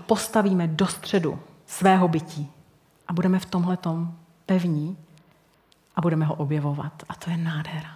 postavíme 0.06 0.67
do 0.67 0.88
středu 0.88 1.39
svého 1.65 2.08
bytí 2.08 2.52
a 3.10 3.13
budeme 3.13 3.39
v 3.39 3.45
tomhle 3.45 3.78
pevní 4.45 4.98
a 5.95 6.02
budeme 6.02 6.26
ho 6.26 6.36
objevovat. 6.36 6.93
A 7.10 7.15
to 7.15 7.30
je 7.30 7.38
nádhera. 7.38 7.89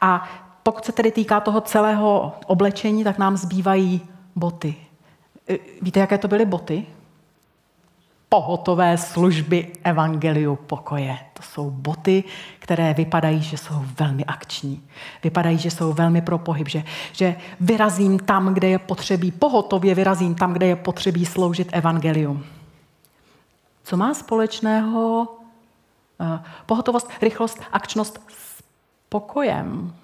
A 0.00 0.28
pokud 0.62 0.84
se 0.84 0.92
tedy 0.92 1.10
týká 1.12 1.40
toho 1.40 1.60
celého 1.60 2.32
oblečení, 2.46 3.04
tak 3.04 3.18
nám 3.18 3.36
zbývají 3.36 4.00
boty. 4.36 4.76
E, 5.50 5.58
víte, 5.82 6.00
jaké 6.00 6.18
to 6.18 6.28
byly 6.28 6.46
boty? 6.46 6.86
Pohotové 8.28 8.98
služby 8.98 9.72
Evangeliu 9.84 10.56
pokoje. 10.56 11.18
To 11.34 11.42
jsou 11.42 11.70
boty, 11.70 12.24
které 12.58 12.94
vypadají, 12.94 13.42
že 13.42 13.56
jsou 13.56 13.84
velmi 14.00 14.24
akční. 14.24 14.82
Vypadají, 15.24 15.58
že 15.58 15.70
jsou 15.70 15.92
velmi 15.92 16.22
pro 16.22 16.38
pohyb, 16.38 16.68
že, 16.68 16.84
že 17.12 17.36
vyrazím 17.60 18.18
tam, 18.18 18.54
kde 18.54 18.68
je 18.68 18.78
potřebí, 18.78 19.30
pohotově 19.30 19.94
vyrazím 19.94 20.34
tam, 20.34 20.52
kde 20.52 20.66
je 20.66 20.76
potřebí 20.76 21.26
sloužit 21.26 21.68
Evangelium. 21.72 22.44
Co 23.88 23.96
má 23.96 24.14
společného 24.14 25.28
eh, 26.20 26.42
pohotovost, 26.66 27.10
rychlost, 27.22 27.60
akčnost 27.72 28.20
s 28.28 28.62
pokojem? 29.08 29.96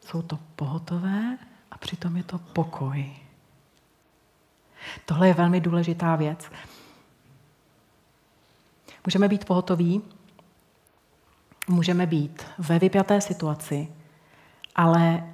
Jsou 0.00 0.22
to 0.22 0.38
pohotové 0.56 1.38
a 1.70 1.78
přitom 1.78 2.16
je 2.16 2.22
to 2.22 2.38
pokoj. 2.38 3.10
Tohle 5.04 5.28
je 5.28 5.34
velmi 5.34 5.60
důležitá 5.60 6.16
věc. 6.16 6.50
Můžeme 9.06 9.28
být 9.28 9.44
pohotoví, 9.44 10.02
můžeme 11.68 12.06
být 12.06 12.46
ve 12.58 12.78
vypjaté 12.78 13.20
situaci, 13.20 13.88
ale 14.76 15.32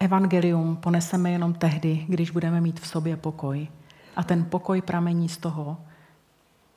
evangelium 0.00 0.76
poneseme 0.76 1.30
jenom 1.30 1.54
tehdy, 1.54 2.06
když 2.08 2.30
budeme 2.30 2.60
mít 2.60 2.80
v 2.80 2.86
sobě 2.86 3.16
pokoj. 3.16 3.68
A 4.16 4.24
ten 4.24 4.44
pokoj 4.44 4.82
pramení 4.82 5.28
z 5.28 5.38
toho, 5.38 5.76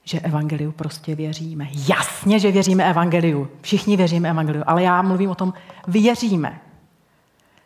že 0.04 0.20
evangeliu 0.20 0.72
prostě 0.72 1.16
věříme. 1.16 1.68
Jasně, 1.90 2.40
že 2.40 2.52
věříme 2.52 2.90
evangeliu. 2.90 3.48
Všichni 3.62 3.98
věříme 3.98 4.30
evangeliu, 4.30 4.64
ale 4.68 4.84
já 4.84 5.02
mluvím 5.02 5.30
o 5.30 5.36
tom, 5.36 5.54
věříme. 5.88 6.60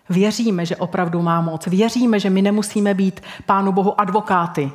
Věříme, 0.09 0.65
že 0.65 0.75
opravdu 0.75 1.21
má 1.21 1.41
moc. 1.41 1.67
Věříme, 1.67 2.19
že 2.19 2.29
my 2.29 2.41
nemusíme 2.41 2.93
být 2.93 3.21
Pánu 3.45 3.71
Bohu 3.71 4.01
advokáty. 4.01 4.71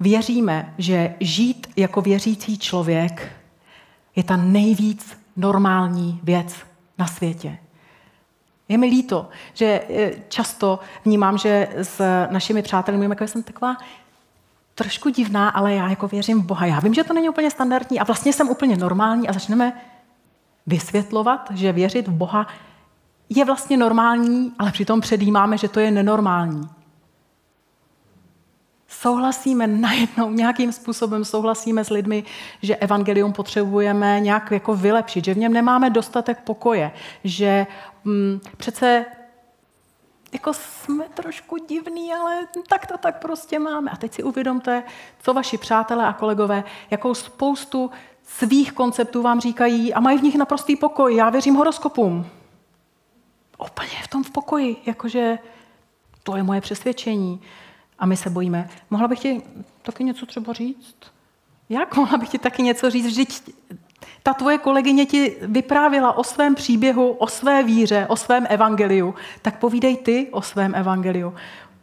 Věříme, 0.00 0.74
že 0.78 1.14
žít 1.20 1.66
jako 1.76 2.00
věřící 2.00 2.58
člověk 2.58 3.32
je 4.16 4.22
ta 4.22 4.36
nejvíc 4.36 5.18
normální 5.36 6.20
věc 6.22 6.56
na 6.98 7.06
světě. 7.06 7.58
Je 8.68 8.78
mi 8.78 8.86
líto, 8.86 9.28
že 9.54 9.80
eh, 9.90 10.10
často 10.28 10.78
vnímám, 11.04 11.38
že 11.38 11.68
s 11.74 12.26
našimi 12.30 12.62
přáteli 12.62 12.96
mluvím, 12.96 13.10
jako 13.10 13.24
jsem 13.24 13.42
taková 13.42 13.76
trošku 14.80 15.08
divná, 15.08 15.48
ale 15.48 15.74
já 15.74 15.88
jako 15.88 16.08
věřím 16.08 16.42
v 16.42 16.44
Boha. 16.44 16.66
Já 16.66 16.80
vím, 16.80 16.94
že 16.94 17.04
to 17.04 17.14
není 17.14 17.28
úplně 17.28 17.50
standardní 17.50 18.00
a 18.00 18.04
vlastně 18.04 18.32
jsem 18.32 18.48
úplně 18.48 18.76
normální 18.76 19.28
a 19.28 19.32
začneme 19.32 19.72
vysvětlovat, 20.66 21.50
že 21.54 21.72
věřit 21.72 22.08
v 22.08 22.12
Boha 22.12 22.46
je 23.28 23.44
vlastně 23.44 23.76
normální, 23.76 24.52
ale 24.58 24.72
přitom 24.72 25.00
předjímáme, 25.00 25.58
že 25.58 25.68
to 25.68 25.80
je 25.80 25.90
nenormální. 25.90 26.68
Souhlasíme 28.88 29.66
najednou, 29.66 30.30
nějakým 30.30 30.72
způsobem 30.72 31.24
souhlasíme 31.24 31.84
s 31.84 31.90
lidmi, 31.90 32.24
že 32.62 32.76
evangelium 32.76 33.32
potřebujeme 33.32 34.20
nějak 34.20 34.50
jako 34.50 34.76
vylepšit, 34.76 35.24
že 35.24 35.34
v 35.34 35.38
něm 35.38 35.52
nemáme 35.52 35.90
dostatek 35.90 36.40
pokoje, 36.40 36.92
že 37.24 37.66
hm, 38.04 38.40
přece 38.56 39.04
jako 40.32 40.52
jsme 40.52 41.08
trošku 41.08 41.56
divný, 41.56 42.14
ale 42.14 42.48
tak 42.68 42.86
to 42.86 42.98
tak 42.98 43.20
prostě 43.20 43.58
máme. 43.58 43.90
A 43.90 43.96
teď 43.96 44.14
si 44.14 44.22
uvědomte, 44.22 44.82
co 45.22 45.34
vaši 45.34 45.58
přátelé 45.58 46.06
a 46.06 46.12
kolegové, 46.12 46.64
jakou 46.90 47.14
spoustu 47.14 47.90
svých 48.22 48.72
konceptů 48.72 49.22
vám 49.22 49.40
říkají 49.40 49.94
a 49.94 50.00
mají 50.00 50.18
v 50.18 50.22
nich 50.22 50.36
naprostý 50.36 50.76
pokoj. 50.76 51.16
Já 51.16 51.30
věřím 51.30 51.54
horoskopům. 51.54 52.26
Úplně 53.58 54.02
v 54.04 54.08
tom 54.08 54.24
v 54.24 54.30
pokoji, 54.30 54.76
jakože 54.86 55.38
to 56.22 56.36
je 56.36 56.42
moje 56.42 56.60
přesvědčení. 56.60 57.40
A 57.98 58.06
my 58.06 58.16
se 58.16 58.30
bojíme. 58.30 58.68
Mohla 58.90 59.08
bych 59.08 59.20
ti 59.20 59.42
taky 59.82 60.04
něco 60.04 60.26
třeba 60.26 60.52
říct? 60.52 60.96
Jak 61.68 61.96
mohla 61.96 62.18
bych 62.18 62.28
ti 62.28 62.38
taky 62.38 62.62
něco 62.62 62.90
říct? 62.90 63.06
Vždyť 63.06 63.54
ta 64.22 64.34
tvoje 64.34 64.58
kolegyně 64.58 65.06
ti 65.06 65.36
vyprávěla 65.42 66.16
o 66.16 66.24
svém 66.24 66.54
příběhu, 66.54 67.10
o 67.10 67.26
své 67.26 67.62
víře, 67.62 68.06
o 68.08 68.16
svém 68.16 68.46
evangeliu. 68.48 69.14
Tak 69.42 69.58
povídej 69.58 69.96
ty 69.96 70.28
o 70.30 70.42
svém 70.42 70.74
evangeliu. 70.74 71.34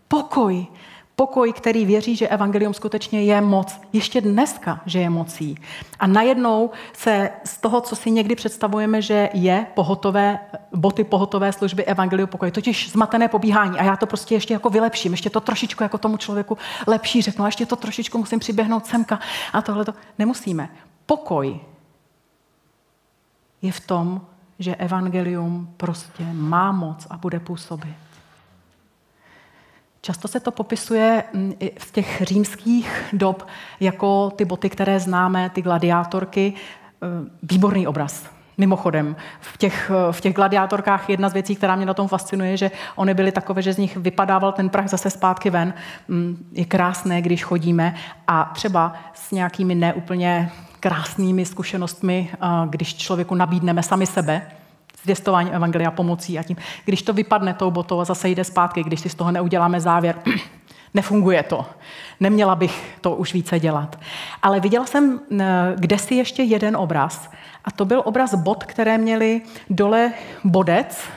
Pokoj. 0.07 0.67
Pokoj, 1.15 1.53
který 1.53 1.85
věří, 1.85 2.15
že 2.15 2.27
evangelium 2.27 2.73
skutečně 2.73 3.23
je 3.23 3.41
moc. 3.41 3.79
Ještě 3.93 4.21
dneska, 4.21 4.81
že 4.85 4.99
je 4.99 5.09
mocí. 5.09 5.55
A 5.99 6.07
najednou 6.07 6.69
se 6.93 7.29
z 7.43 7.57
toho, 7.57 7.81
co 7.81 7.95
si 7.95 8.11
někdy 8.11 8.35
představujeme, 8.35 9.01
že 9.01 9.29
je 9.33 9.65
pohotové, 9.73 10.39
boty 10.73 11.03
pohotové 11.03 11.53
služby 11.53 11.85
evangeliu 11.85 12.27
pokoj, 12.27 12.51
totiž 12.51 12.91
zmatené 12.91 13.27
pobíhání. 13.27 13.79
A 13.79 13.83
já 13.83 13.95
to 13.95 14.05
prostě 14.05 14.35
ještě 14.35 14.53
jako 14.53 14.69
vylepším, 14.69 15.11
ještě 15.13 15.29
to 15.29 15.41
trošičku 15.41 15.83
jako 15.83 15.97
tomu 15.97 16.17
člověku 16.17 16.57
lepší 16.87 17.21
řeknu, 17.21 17.45
a 17.45 17.47
ještě 17.47 17.65
to 17.65 17.75
trošičku 17.75 18.17
musím 18.17 18.39
přiběhnout 18.39 18.85
semka. 18.85 19.19
A 19.53 19.61
tohle 19.61 19.85
to 19.85 19.93
nemusíme. 20.19 20.69
Pokoj 21.05 21.59
je 23.61 23.71
v 23.71 23.79
tom, 23.79 24.21
že 24.59 24.75
evangelium 24.75 25.73
prostě 25.77 26.23
má 26.23 26.71
moc 26.71 27.07
a 27.09 27.17
bude 27.17 27.39
působit. 27.39 27.95
Často 30.01 30.27
se 30.27 30.39
to 30.39 30.51
popisuje 30.51 31.23
mm, 31.33 31.53
v 31.79 31.91
těch 31.91 32.21
římských 32.21 33.03
dob 33.13 33.47
jako 33.79 34.29
ty 34.35 34.45
boty, 34.45 34.69
které 34.69 34.99
známe, 34.99 35.49
ty 35.49 35.61
gladiátorky. 35.61 36.53
E, 36.53 37.07
výborný 37.43 37.87
obraz. 37.87 38.25
Mimochodem, 38.57 39.15
v 39.39 39.57
těch, 39.57 39.91
v 40.11 40.21
těch 40.21 40.33
gladiátorkách 40.33 41.09
jedna 41.09 41.29
z 41.29 41.33
věcí, 41.33 41.55
která 41.55 41.75
mě 41.75 41.85
na 41.85 41.93
tom 41.93 42.07
fascinuje, 42.07 42.57
že 42.57 42.71
oni 42.95 43.13
byly 43.13 43.31
takové, 43.31 43.61
že 43.61 43.73
z 43.73 43.77
nich 43.77 43.97
vypadával 43.97 44.51
ten 44.51 44.69
prach 44.69 44.87
zase 44.87 45.09
zpátky 45.09 45.49
ven. 45.49 45.73
Mm, 46.07 46.49
je 46.51 46.65
krásné, 46.65 47.21
když 47.21 47.43
chodíme 47.43 47.95
a 48.27 48.51
třeba 48.55 48.93
s 49.13 49.31
nějakými 49.31 49.75
neúplně 49.75 50.51
krásnými 50.79 51.45
zkušenostmi, 51.45 52.29
když 52.69 52.95
člověku 52.95 53.35
nabídneme 53.35 53.83
sami 53.83 54.05
sebe, 54.05 54.51
zvěstování 55.03 55.51
evangelia 55.51 55.91
pomocí 55.91 56.39
a 56.39 56.43
tím, 56.43 56.57
když 56.85 57.01
to 57.01 57.13
vypadne 57.13 57.53
tou 57.53 57.71
botou 57.71 57.99
a 57.99 58.05
zase 58.05 58.29
jde 58.29 58.43
zpátky, 58.43 58.83
když 58.83 58.99
si 58.99 59.09
z 59.09 59.15
toho 59.15 59.31
neuděláme 59.31 59.81
závěr, 59.81 60.15
nefunguje 60.93 61.43
to. 61.43 61.65
Neměla 62.19 62.55
bych 62.55 62.97
to 63.01 63.15
už 63.15 63.33
více 63.33 63.59
dělat. 63.59 63.99
Ale 64.41 64.59
viděla 64.59 64.85
jsem 64.85 65.19
kde 65.75 65.97
si 65.97 66.15
ještě 66.15 66.43
jeden 66.43 66.77
obraz 66.77 67.29
a 67.65 67.71
to 67.71 67.85
byl 67.85 68.01
obraz 68.05 68.35
bot, 68.35 68.63
které 68.63 68.97
měly 68.97 69.41
dole 69.69 70.13
bodec 70.43 71.07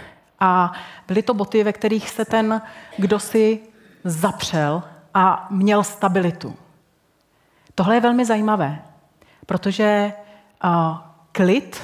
a 0.41 0.73
byly 1.09 1.23
to 1.23 1.35
boty, 1.35 1.65
ve 1.65 1.73
kterých 1.73 2.11
se 2.11 2.25
ten, 2.25 2.63
kdo 2.97 3.19
si 3.19 3.61
zapřel 4.05 4.83
a 5.15 5.47
měl 5.51 5.85
stabilitu. 5.85 6.55
Tohle 7.75 7.95
je 7.95 8.01
velmi 8.01 8.25
zajímavé, 8.25 8.83
protože 9.51 10.13
klid, 11.33 11.83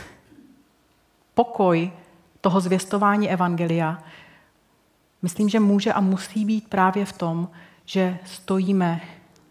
pokoj 1.35 1.93
toho 2.41 2.61
zvěstování 2.61 3.31
evangelia, 3.31 4.03
myslím, 5.23 5.49
že 5.49 5.61
může 5.61 5.93
a 5.93 6.01
musí 6.01 6.45
být 6.45 6.69
právě 6.69 7.05
v 7.05 7.13
tom, 7.13 7.49
že 7.85 8.19
stojíme 8.25 9.01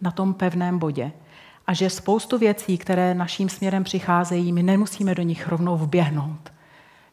na 0.02 0.12
tom 0.12 0.34
pevném 0.34 0.80
bodě 0.80 1.12
a 1.68 1.74
že 1.74 1.90
spoustu 1.90 2.38
věcí, 2.38 2.78
které 2.78 3.14
naším 3.14 3.50
směrem 3.50 3.84
přicházejí, 3.84 4.52
my 4.52 4.64
nemusíme 4.64 5.16
do 5.16 5.24
nich 5.24 5.48
rovnou 5.48 5.78
vběhnout. 5.78 6.54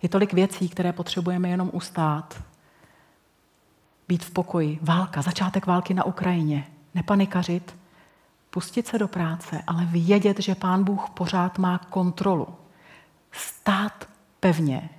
Je 0.02 0.08
tolik 0.08 0.32
věcí, 0.32 0.68
které 0.68 0.92
potřebujeme 0.92 1.48
jenom 1.48 1.70
ustát. 1.72 2.42
Být 4.08 4.24
v 4.24 4.30
pokoji. 4.30 4.78
Válka, 4.82 5.22
začátek 5.22 5.66
války 5.66 5.94
na 5.94 6.04
Ukrajině. 6.04 6.66
Nepanikařit, 6.94 7.81
pustit 8.54 8.86
se 8.86 8.98
do 8.98 9.08
práce, 9.08 9.62
ale 9.66 9.84
vědět, 9.84 10.40
že 10.40 10.54
Pán 10.54 10.84
Bůh 10.84 11.10
pořád 11.10 11.58
má 11.58 11.78
kontrolu. 11.78 12.48
Stát 13.32 14.08
pevně. 14.40 14.90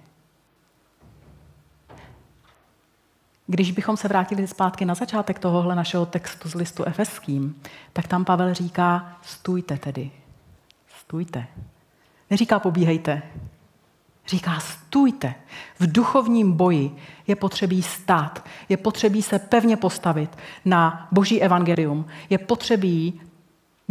Když 3.47 3.71
bychom 3.71 3.97
se 3.97 4.07
vrátili 4.07 4.47
zpátky 4.47 4.85
na 4.85 4.95
začátek 4.95 5.39
tohohle 5.39 5.75
našeho 5.75 6.05
textu 6.05 6.49
z 6.49 6.55
listu 6.55 6.83
efeským, 6.83 7.61
tak 7.93 8.07
tam 8.07 8.25
Pavel 8.25 8.53
říká, 8.53 9.17
stůjte 9.21 9.77
tedy. 9.77 10.11
Stůjte. 10.99 11.47
Neříká 12.29 12.59
pobíhejte. 12.59 13.21
Říká, 14.27 14.59
stůjte. 14.59 15.35
V 15.79 15.91
duchovním 15.91 16.51
boji 16.53 16.95
je 17.27 17.35
potřebí 17.35 17.83
stát. 17.83 18.45
Je 18.69 18.77
potřebí 18.77 19.21
se 19.21 19.39
pevně 19.39 19.77
postavit 19.77 20.37
na 20.65 21.07
boží 21.11 21.41
evangelium. 21.41 22.05
Je 22.29 22.37
potřebí 22.37 23.21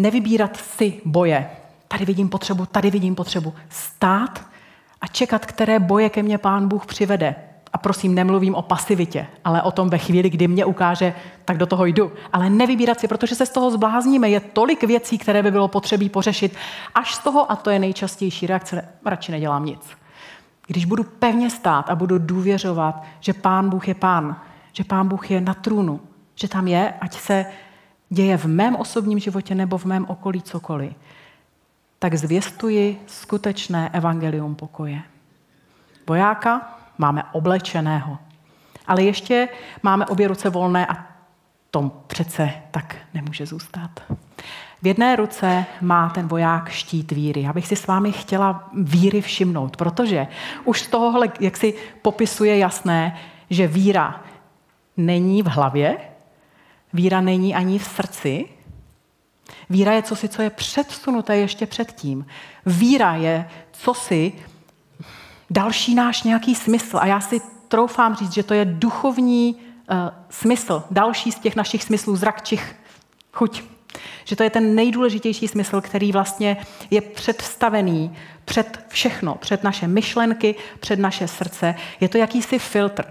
nevybírat 0.03 0.57
si 0.57 1.01
boje. 1.05 1.51
Tady 1.89 2.05
vidím 2.05 2.29
potřebu, 2.29 2.67
tady 2.67 2.91
vidím 2.91 3.15
potřebu. 3.15 3.55
Stát 3.69 4.47
a 5.01 5.07
čekat, 5.07 5.47
které 5.47 5.79
boje 5.79 6.11
ke 6.11 6.23
mně 6.23 6.39
pán 6.39 6.69
Bůh 6.69 6.87
přivede. 6.87 7.35
A 7.73 7.79
prosím, 7.79 8.15
nemluvím 8.15 8.55
o 8.55 8.63
pasivitě, 8.63 9.27
ale 9.45 9.63
o 9.63 9.73
tom 9.73 9.91
ve 9.91 9.99
chvíli, 9.99 10.31
kdy 10.31 10.49
mě 10.49 10.65
ukáže, 10.65 11.15
tak 11.45 11.59
do 11.59 11.67
toho 11.67 11.85
jdu. 11.85 12.13
Ale 12.33 12.51
nevybírat 12.51 13.01
si, 13.01 13.09
protože 13.09 13.35
se 13.35 13.47
z 13.47 13.51
toho 13.51 13.71
zblázníme. 13.71 14.31
Je 14.31 14.41
tolik 14.41 14.85
věcí, 14.85 15.19
které 15.19 15.43
by 15.43 15.51
bylo 15.51 15.69
potřebí 15.69 16.09
pořešit. 16.09 16.57
Až 16.95 17.15
z 17.15 17.19
toho, 17.19 17.53
a 17.53 17.57
to 17.57 17.71
je 17.71 17.79
nejčastější 17.79 18.47
reakce, 18.47 18.89
radši 19.05 19.33
nedělám 19.33 19.65
nic. 19.65 19.91
Když 20.67 20.85
budu 20.85 21.05
pevně 21.05 21.51
stát 21.51 21.91
a 21.91 21.95
budu 21.95 22.19
důvěřovat, 22.19 23.03
že 23.21 23.33
pán 23.33 23.71
Bůh 23.71 23.89
je 23.89 23.95
pán, 23.95 24.37
že 24.73 24.85
pán 24.85 25.09
Bůh 25.09 25.31
je 25.31 25.41
na 25.41 25.55
trůnu, 25.55 26.01
že 26.35 26.49
tam 26.49 26.69
je, 26.69 26.95
ať 27.01 27.21
se 27.21 27.47
děje 28.13 28.37
v 28.37 28.45
mém 28.45 28.77
osobním 28.77 29.19
životě 29.19 29.55
nebo 29.55 29.79
v 29.79 29.85
mém 29.85 30.07
okolí 30.09 30.43
cokoliv, 30.43 30.93
tak 31.99 32.15
zvěstuji 32.15 33.01
skutečné 33.07 33.91
evangelium 33.93 34.55
pokoje. 34.55 35.03
Vojáka 36.07 36.79
máme 36.99 37.23
oblečeného, 37.33 38.19
ale 38.87 39.03
ještě 39.03 39.49
máme 39.83 40.07
obě 40.07 40.29
ruce 40.29 40.51
volné 40.51 40.87
a 40.87 41.07
tom 41.71 41.93
přece 42.07 42.51
tak 42.71 42.97
nemůže 43.15 43.47
zůstat. 43.47 43.91
V 44.83 44.87
jedné 44.87 45.17
ruce 45.17 45.65
má 45.81 46.11
ten 46.11 46.29
voják 46.29 46.69
štít 46.69 47.13
víry. 47.13 47.43
Já 47.43 47.53
bych 47.53 47.67
si 47.67 47.77
s 47.77 47.87
vámi 47.87 48.13
chtěla 48.13 48.69
víry 48.75 49.21
všimnout, 49.21 49.77
protože 49.77 50.27
už 50.65 50.81
z 50.81 50.87
tohohle, 50.87 51.29
jak 51.41 51.57
si 51.57 51.75
popisuje 52.03 52.59
jasné, 52.59 53.19
že 53.51 53.67
víra 53.67 54.21
není 54.97 55.43
v 55.43 55.47
hlavě, 55.47 55.99
Víra 56.93 57.21
není 57.21 57.55
ani 57.55 57.79
v 57.79 57.85
srdci. 57.85 58.49
Víra 59.71 59.93
je 59.93 60.03
cosi, 60.03 60.29
co 60.29 60.43
je 60.43 60.51
předsunuté 60.51 61.37
ještě 61.37 61.67
předtím. 61.67 62.27
Víra 62.67 63.15
je 63.15 63.49
cosi, 63.73 64.33
další 65.51 65.95
náš 65.95 66.23
nějaký 66.23 66.55
smysl. 66.55 66.99
A 66.99 67.07
já 67.07 67.21
si 67.21 67.41
troufám 67.69 68.15
říct, 68.15 68.33
že 68.33 68.43
to 68.43 68.55
je 68.55 68.65
duchovní 68.65 69.55
uh, 69.55 69.97
smysl, 70.31 70.85
další 70.91 71.33
z 71.33 71.39
těch 71.39 71.57
našich 71.57 71.83
smyslů, 71.83 72.17
zrak, 72.17 72.43
čich, 72.43 72.77
chuť. 73.33 73.63
Že 74.25 74.37
to 74.37 74.43
je 74.43 74.51
ten 74.51 74.75
nejdůležitější 74.75 75.49
smysl, 75.49 75.81
který 75.81 76.13
vlastně 76.13 76.57
je 76.91 77.01
představený 77.01 78.17
před 78.45 78.85
všechno, 78.89 79.35
před 79.35 79.65
naše 79.65 79.89
myšlenky, 79.89 80.55
před 80.81 80.99
naše 80.99 81.29
srdce. 81.29 81.75
Je 82.01 82.09
to 82.09 82.19
jakýsi 82.19 82.59
filtr. 82.59 83.05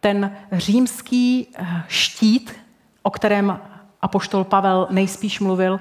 Ten 0.00 0.36
římský 0.52 1.46
eh, 1.54 1.84
štít, 1.88 2.63
o 3.06 3.10
kterém 3.10 3.60
apoštol 4.02 4.44
Pavel 4.44 4.86
nejspíš 4.90 5.40
mluvil, 5.40 5.80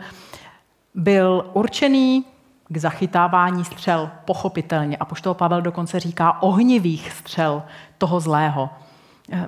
byl 0.95 1.49
určený 1.53 2.25
k 2.67 2.77
zachytávání 2.77 3.65
střel, 3.65 4.09
pochopitelně. 4.25 4.97
Apoštol 4.97 5.33
Pavel 5.33 5.61
dokonce 5.61 5.99
říká 5.99 6.41
ohnivých 6.41 7.11
střel 7.11 7.63
toho 7.97 8.19
zlého. 8.19 8.69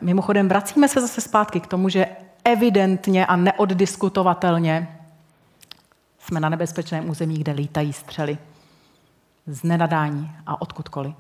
Mimochodem, 0.01 0.49
vracíme 0.49 0.87
se 0.87 1.01
zase 1.01 1.21
zpátky 1.21 1.59
k 1.59 1.67
tomu, 1.67 1.89
že 1.89 2.07
evidentně 2.43 3.25
a 3.25 3.35
neoddiskutovatelně 3.35 4.99
jsme 6.19 6.39
na 6.39 6.49
nebezpečném 6.49 7.09
území, 7.09 7.37
kde 7.37 7.51
lítají 7.51 7.93
střely. 7.93 8.37
Z 9.47 9.63
nenadání 9.63 10.31
a 10.45 10.61
odkudkoliv. 10.61 11.15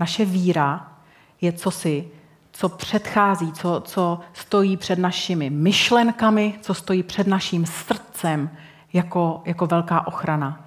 Naše 0.00 0.24
víra 0.24 0.92
je 1.40 1.52
cosi, 1.52 2.08
co 2.56 2.68
předchází, 2.68 3.52
co, 3.52 3.82
co 3.84 4.20
stojí 4.32 4.76
před 4.76 4.98
našimi 4.98 5.50
myšlenkami, 5.50 6.54
co 6.60 6.74
stojí 6.74 7.02
před 7.02 7.26
naším 7.26 7.66
srdcem 7.66 8.50
jako, 8.92 9.42
jako 9.44 9.66
velká 9.66 10.06
ochrana. 10.06 10.60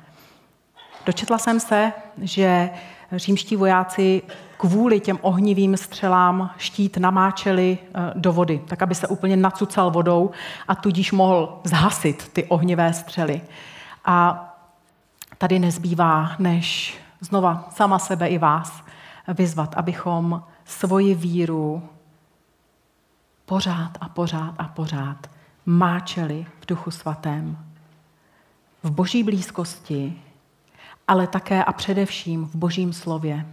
Dočetla 1.06 1.38
jsem 1.38 1.60
se, 1.60 1.94
že 2.22 2.70
římští 3.12 3.56
vojáci 3.56 4.22
kvůli 4.58 5.00
těm 5.00 5.20
ohnivým 5.22 5.78
střelám 5.78 6.52
štít 6.58 6.98
namáčeli 6.98 7.78
eh, 7.82 8.14
do 8.16 8.34
vody, 8.34 8.62
tak 8.68 8.82
aby 8.82 8.96
se 8.96 9.08
úplně 9.08 9.38
nacucal 9.38 9.92
vodou 9.92 10.32
a 10.68 10.76
tudíž 10.76 11.12
mohl 11.12 11.60
zhasit 11.64 12.30
ty 12.34 12.44
ohnivé 12.44 12.94
střely. 12.94 13.42
A 14.06 14.46
tady 15.38 15.60
nezbývá, 15.60 16.32
než 16.40 16.98
znova 17.22 17.70
sama 17.72 18.00
sebe 18.00 18.28
i 18.28 18.38
vás 18.38 18.84
vyzvat, 19.28 19.74
abychom 19.78 20.44
svoji 20.70 21.16
víru 21.16 21.90
pořád 23.46 23.98
a 24.02 24.10
pořád 24.10 24.56
a 24.58 24.68
pořád 24.68 25.30
máčeli 25.66 26.46
v 26.62 26.66
duchu 26.66 26.92
svatém, 26.92 27.58
v 28.84 28.92
boží 28.92 29.24
blízkosti, 29.24 30.22
ale 31.08 31.28
také 31.28 31.64
a 31.64 31.74
především 31.74 32.46
v 32.46 32.56
božím 32.56 32.94
slově. 32.94 33.46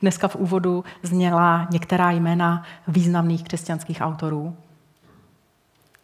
Dneska 0.00 0.28
v 0.28 0.36
úvodu 0.36 0.84
zněla 1.02 1.68
některá 1.70 2.10
jména 2.10 2.62
významných 2.88 3.44
křesťanských 3.44 4.00
autorů. 4.00 4.56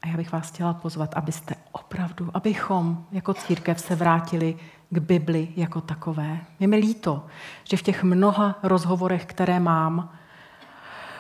A 0.03 0.09
já 0.09 0.17
bych 0.17 0.33
vás 0.33 0.49
chtěla 0.49 0.75
pozvat, 0.75 1.15
abyste 1.15 1.55
opravdu, 1.73 2.31
abychom 2.35 3.05
jako 3.13 3.35
církev 3.35 3.81
se 3.81 3.95
vrátili 3.95 4.57
k 4.91 4.99
Bibli 4.99 5.49
jako 5.57 5.81
takové. 5.81 6.39
Je 6.61 6.67
mi 6.67 6.77
líto, 6.77 7.27
že 7.65 7.77
v 7.77 7.83
těch 7.83 8.03
mnoha 8.03 8.59
rozhovorech, 8.63 9.27
které 9.27 9.61
mám, 9.61 10.11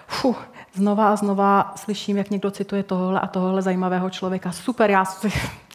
fuh, 0.07 0.49
znova 0.73 1.12
a 1.12 1.17
znova 1.17 1.73
slyším, 1.77 2.17
jak 2.17 2.31
někdo 2.31 2.51
cituje 2.51 2.83
tohle 2.83 3.21
a 3.21 3.27
tohle 3.27 3.62
zajímavého 3.62 4.11
člověka. 4.11 4.53
Super, 4.53 4.91
já, 4.91 5.05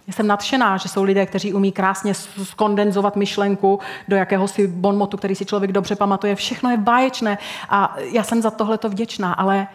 jsem 0.08 0.28
nadšená, 0.28 0.78
že 0.78 0.90
jsou 0.90 1.04
lidé, 1.04 1.26
kteří 1.26 1.54
umí 1.54 1.72
krásně 1.72 2.14
skondenzovat 2.44 3.16
myšlenku 3.16 3.80
do 4.08 4.16
jakéhosi 4.16 4.68
bonmotu, 4.68 5.18
který 5.18 5.36
si 5.36 5.46
člověk 5.46 5.72
dobře 5.72 5.96
pamatuje. 5.96 6.36
Všechno 6.36 6.70
je 6.70 6.78
báječné 6.78 7.38
a 7.70 7.96
já 8.12 8.24
jsem 8.24 8.42
za 8.42 8.52
tohleto 8.52 8.90
vděčná, 8.90 9.34
ale 9.34 9.68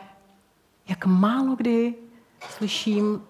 jak 0.89 1.07
málo 1.07 1.57
kdy 1.57 1.95
slyším 2.51 3.23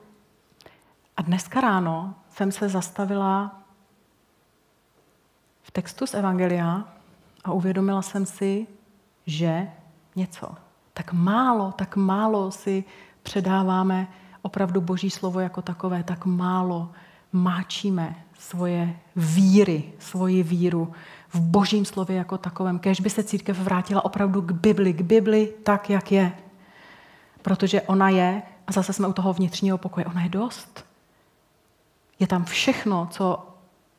a 1.16 1.22
dneska 1.22 1.60
ráno 1.60 2.14
jsem 2.30 2.52
se 2.52 2.68
zastavila 2.68 3.65
v 5.66 5.70
textu 5.70 6.06
z 6.06 6.14
Evangelia 6.14 6.84
a 7.44 7.52
uvědomila 7.52 8.02
jsem 8.02 8.26
si, 8.26 8.66
že 9.26 9.68
něco 10.16 10.48
tak 10.96 11.12
málo, 11.12 11.72
tak 11.72 11.96
málo 11.96 12.50
si 12.50 12.84
předáváme 13.22 14.08
opravdu 14.42 14.80
Boží 14.80 15.10
slovo 15.10 15.40
jako 15.40 15.62
takové, 15.62 16.02
tak 16.02 16.26
málo 16.26 16.90
máčíme 17.32 18.16
svoje 18.38 18.96
víry, 19.16 19.92
svoji 19.98 20.42
víru 20.42 20.92
v 21.28 21.40
Božím 21.40 21.84
slově 21.84 22.16
jako 22.16 22.38
takovém. 22.38 22.78
Kež 22.78 23.00
by 23.00 23.10
se 23.10 23.22
církev 23.22 23.58
vrátila 23.58 24.04
opravdu 24.04 24.42
k 24.42 24.52
Bibli, 24.52 24.92
k 24.92 25.00
Bibli 25.00 25.54
tak, 25.62 25.90
jak 25.90 26.12
je. 26.12 26.32
Protože 27.42 27.82
ona 27.82 28.08
je, 28.08 28.42
a 28.66 28.72
zase 28.72 28.92
jsme 28.92 29.08
u 29.08 29.12
toho 29.12 29.32
vnitřního 29.32 29.78
pokoje, 29.78 30.06
ona 30.06 30.22
je 30.22 30.28
dost. 30.28 30.84
Je 32.18 32.26
tam 32.26 32.44
všechno, 32.44 33.08
co 33.10 33.48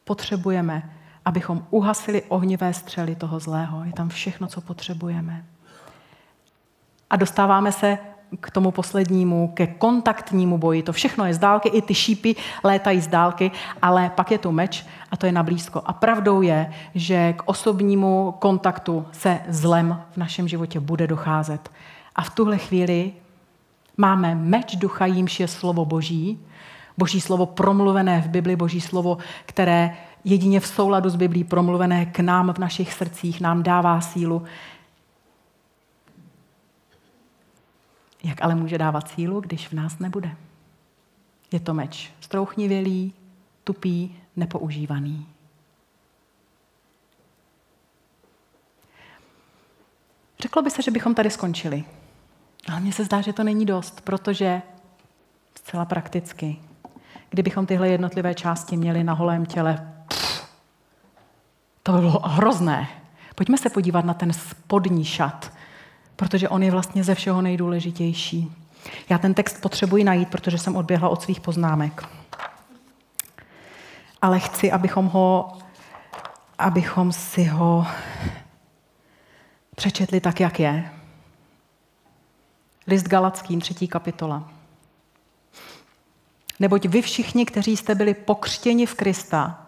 potřebujeme, 0.04 0.97
abychom 1.28 1.66
uhasili 1.70 2.24
ohnivé 2.28 2.74
střely 2.74 3.16
toho 3.16 3.40
zlého. 3.40 3.84
Je 3.84 3.94
tam 3.94 4.10
všechno, 4.10 4.48
co 4.48 4.62
potřebujeme. 4.62 5.46
A 7.10 7.16
dostáváme 7.16 7.72
se 7.72 7.98
k 8.40 8.52
tomu 8.52 8.72
poslednímu, 8.72 9.52
ke 9.54 9.68
kontaktnímu 9.68 10.58
boji. 10.58 10.84
To 10.84 10.94
všechno 10.94 11.26
je 11.26 11.34
z 11.34 11.38
dálky, 11.38 11.70
i 11.70 11.82
ty 11.82 11.94
šípy 11.94 12.36
létají 12.64 13.02
z 13.02 13.08
dálky, 13.08 13.52
ale 13.82 14.12
pak 14.16 14.32
je 14.32 14.38
tu 14.38 14.52
meč 14.52 14.86
a 15.12 15.18
to 15.18 15.26
je 15.26 15.32
na 15.32 15.44
blízko. 15.44 15.82
A 15.86 15.94
pravdou 15.94 16.42
je, 16.42 16.72
že 16.96 17.34
k 17.34 17.44
osobnímu 17.46 18.36
kontaktu 18.40 19.06
se 19.12 19.40
zlem 19.48 20.04
v 20.12 20.18
našem 20.18 20.48
životě 20.48 20.80
bude 20.80 21.08
docházet. 21.08 21.72
A 22.16 22.22
v 22.24 22.30
tuhle 22.30 22.58
chvíli 22.58 23.12
máme 23.98 24.36
meč 24.36 24.76
ducha, 24.76 25.06
jímž 25.06 25.40
je 25.40 25.48
slovo 25.48 25.86
boží, 25.86 26.40
boží 26.98 27.22
slovo 27.22 27.46
promluvené 27.46 28.22
v 28.22 28.28
Bibli, 28.28 28.56
boží 28.56 28.82
slovo, 28.82 29.18
které 29.46 29.98
jedině 30.32 30.60
v 30.60 30.68
souladu 30.68 31.10
s 31.10 31.16
Biblí 31.16 31.44
promluvené 31.44 32.06
k 32.06 32.20
nám 32.20 32.54
v 32.54 32.58
našich 32.58 32.94
srdcích 32.94 33.42
nám 33.42 33.64
dává 33.64 34.02
sílu 34.02 34.44
Jak 38.24 38.44
ale 38.44 38.56
může 38.56 38.78
dávat 38.78 39.10
sílu, 39.10 39.42
když 39.42 39.68
v 39.68 39.74
nás 39.74 40.00
nebude? 40.00 40.36
Je 41.52 41.60
to 41.60 41.74
meč 41.74 42.12
strouchnivělý, 42.20 43.14
tupý, 43.64 44.16
nepoužívaný. 44.36 45.28
Řeklo 50.40 50.62
by 50.62 50.72
se, 50.72 50.82
že 50.82 50.92
bychom 50.92 51.16
tady 51.16 51.30
skončili. 51.30 51.84
Ale 52.72 52.80
mně 52.80 52.94
se 52.94 53.06
zdá, 53.06 53.22
že 53.22 53.34
to 53.34 53.44
není 53.44 53.66
dost, 53.66 54.02
protože 54.02 54.62
zcela 55.56 55.86
prakticky, 55.86 56.60
kdybychom 57.30 57.66
tyhle 57.66 57.90
jednotlivé 57.90 58.36
části 58.36 58.78
měli 58.78 59.04
na 59.04 59.14
holém 59.14 59.46
těle, 59.46 59.97
to 61.88 61.94
by 61.94 62.00
bylo 62.00 62.20
hrozné. 62.24 62.88
Pojďme 63.36 63.58
se 63.58 63.70
podívat 63.70 64.06
na 64.06 64.14
ten 64.14 64.34
spodní 64.34 65.06
šat, 65.06 65.52
protože 66.16 66.50
on 66.50 66.64
je 66.64 66.72
vlastně 66.72 67.04
ze 67.04 67.16
všeho 67.16 67.42
nejdůležitější. 67.42 68.52
Já 69.10 69.18
ten 69.18 69.34
text 69.34 69.62
potřebuji 69.62 70.04
najít, 70.04 70.30
protože 70.30 70.58
jsem 70.58 70.76
odběhla 70.76 71.10
od 71.10 71.22
svých 71.22 71.40
poznámek. 71.40 72.04
Ale 74.22 74.40
chci, 74.40 74.72
abychom 74.72 75.06
ho, 75.06 75.58
abychom 76.58 77.12
si 77.12 77.44
ho 77.44 77.88
přečetli 79.76 80.20
tak, 80.20 80.40
jak 80.40 80.60
je. 80.60 80.92
List 82.88 83.08
Galackým, 83.08 83.62
třetí 83.62 83.88
kapitola. 83.88 84.52
Neboť 86.60 86.86
vy 86.86 87.02
všichni, 87.02 87.46
kteří 87.46 87.78
jste 87.78 87.96
byli 87.96 88.14
pokřtěni 88.14 88.86
v 88.86 88.96
Krista, 88.96 89.68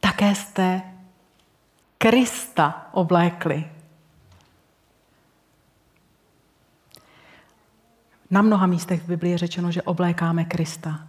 také 0.00 0.34
jste 0.34 0.95
Krista 1.98 2.88
oblékli. 2.92 3.64
Na 8.30 8.42
mnoha 8.42 8.66
místech 8.66 9.02
v 9.02 9.06
Biblii 9.06 9.32
je 9.32 9.38
řečeno, 9.38 9.70
že 9.70 9.82
oblékáme 9.82 10.44
Krista. 10.44 11.06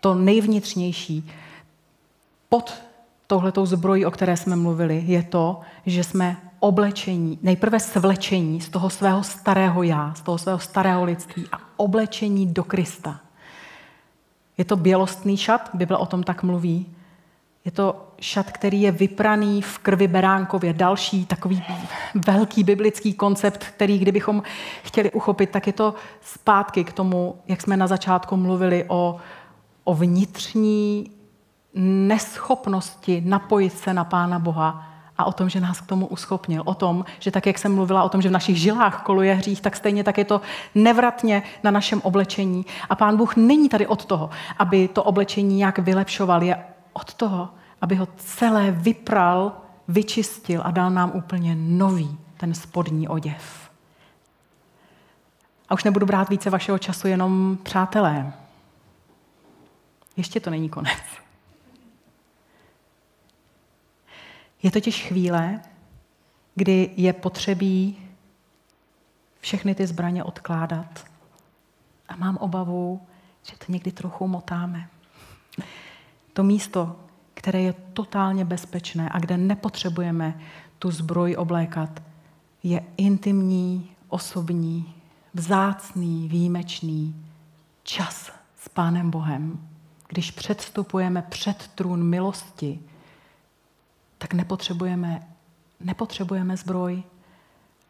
To 0.00 0.14
nejvnitřnější 0.14 1.30
pod 2.48 2.82
touhletou 3.26 3.66
zbrojí, 3.66 4.06
o 4.06 4.10
které 4.10 4.36
jsme 4.36 4.56
mluvili, 4.56 5.02
je 5.06 5.22
to, 5.22 5.60
že 5.86 6.04
jsme 6.04 6.36
oblečení, 6.60 7.38
nejprve 7.42 7.80
svlečení 7.80 8.60
z 8.60 8.68
toho 8.68 8.90
svého 8.90 9.24
starého 9.24 9.82
já, 9.82 10.14
z 10.14 10.20
toho 10.20 10.38
svého 10.38 10.58
starého 10.58 11.04
lidství 11.04 11.44
a 11.52 11.60
oblečení 11.76 12.46
do 12.46 12.64
Krista. 12.64 13.20
Je 14.58 14.64
to 14.64 14.76
bělostný 14.76 15.36
šat, 15.36 15.70
Bible 15.74 15.96
o 15.96 16.06
tom 16.06 16.22
tak 16.22 16.42
mluví. 16.42 16.86
Je 17.64 17.70
to 17.70 18.05
šat, 18.20 18.50
který 18.50 18.82
je 18.82 18.92
vypraný 18.92 19.62
v 19.62 19.78
krvi 19.78 20.08
beránkově. 20.08 20.72
Další 20.72 21.26
takový 21.26 21.62
velký 22.14 22.64
biblický 22.64 23.14
koncept, 23.14 23.64
který 23.64 23.98
kdybychom 23.98 24.42
chtěli 24.82 25.10
uchopit, 25.10 25.50
tak 25.50 25.66
je 25.66 25.72
to 25.72 25.94
zpátky 26.20 26.84
k 26.84 26.92
tomu, 26.92 27.36
jak 27.48 27.60
jsme 27.60 27.76
na 27.76 27.86
začátku 27.86 28.36
mluvili 28.36 28.84
o, 28.88 29.16
o 29.84 29.94
vnitřní 29.94 31.10
neschopnosti 31.74 33.22
napojit 33.26 33.78
se 33.78 33.94
na 33.94 34.04
Pána 34.04 34.38
Boha 34.38 34.86
a 35.18 35.24
o 35.24 35.32
tom, 35.32 35.48
že 35.48 35.60
nás 35.60 35.80
k 35.80 35.86
tomu 35.86 36.06
uschopnil. 36.06 36.62
O 36.64 36.74
tom, 36.74 37.04
že 37.18 37.30
tak, 37.30 37.46
jak 37.46 37.58
jsem 37.58 37.74
mluvila 37.74 38.02
o 38.02 38.08
tom, 38.08 38.22
že 38.22 38.28
v 38.28 38.32
našich 38.32 38.56
žilách 38.56 39.02
koluje 39.02 39.34
hřích, 39.34 39.60
tak 39.60 39.76
stejně 39.76 40.04
tak 40.04 40.18
je 40.18 40.24
to 40.24 40.40
nevratně 40.74 41.42
na 41.62 41.70
našem 41.70 42.00
oblečení. 42.04 42.66
A 42.88 42.94
Pán 42.94 43.16
Bůh 43.16 43.36
není 43.36 43.68
tady 43.68 43.86
od 43.86 44.04
toho, 44.04 44.30
aby 44.58 44.88
to 44.88 45.02
oblečení 45.02 45.56
nějak 45.56 45.78
vylepšoval. 45.78 46.42
Je 46.42 46.64
od 46.92 47.14
toho, 47.14 47.48
aby 47.80 47.94
ho 47.94 48.06
celé 48.16 48.70
vypral, 48.70 49.52
vyčistil 49.88 50.62
a 50.64 50.70
dal 50.70 50.90
nám 50.90 51.12
úplně 51.14 51.54
nový 51.54 52.18
ten 52.36 52.54
spodní 52.54 53.08
oděv. 53.08 53.70
A 55.68 55.74
už 55.74 55.84
nebudu 55.84 56.06
brát 56.06 56.28
více 56.28 56.50
vašeho 56.50 56.78
času, 56.78 57.08
jenom 57.08 57.58
přátelé. 57.62 58.32
Ještě 60.16 60.40
to 60.40 60.50
není 60.50 60.68
konec. 60.68 61.02
Je 64.62 64.70
totiž 64.70 65.06
chvíle, 65.06 65.60
kdy 66.54 66.90
je 66.96 67.12
potřebí 67.12 68.08
všechny 69.40 69.74
ty 69.74 69.86
zbraně 69.86 70.24
odkládat. 70.24 71.04
A 72.08 72.16
mám 72.16 72.36
obavu, 72.36 73.06
že 73.42 73.52
to 73.58 73.72
někdy 73.72 73.92
trochu 73.92 74.28
motáme. 74.28 74.88
To 76.32 76.42
místo, 76.42 76.96
které 77.36 77.60
je 77.60 77.72
totálně 77.72 78.44
bezpečné 78.44 79.08
a 79.12 79.18
kde 79.18 79.36
nepotřebujeme 79.36 80.40
tu 80.78 80.90
zbroj 80.90 81.36
oblékat, 81.38 82.02
je 82.62 82.84
intimní, 82.96 83.90
osobní, 84.08 84.94
vzácný, 85.34 86.28
výjimečný 86.28 87.26
čas 87.82 88.32
s 88.60 88.68
Pánem 88.68 89.10
Bohem. 89.10 89.68
Když 90.08 90.30
předstupujeme 90.30 91.22
před 91.22 91.70
trůn 91.74 92.04
milosti, 92.04 92.80
tak 94.18 94.34
nepotřebujeme, 94.34 95.26
nepotřebujeme 95.80 96.56
zbroj 96.56 97.02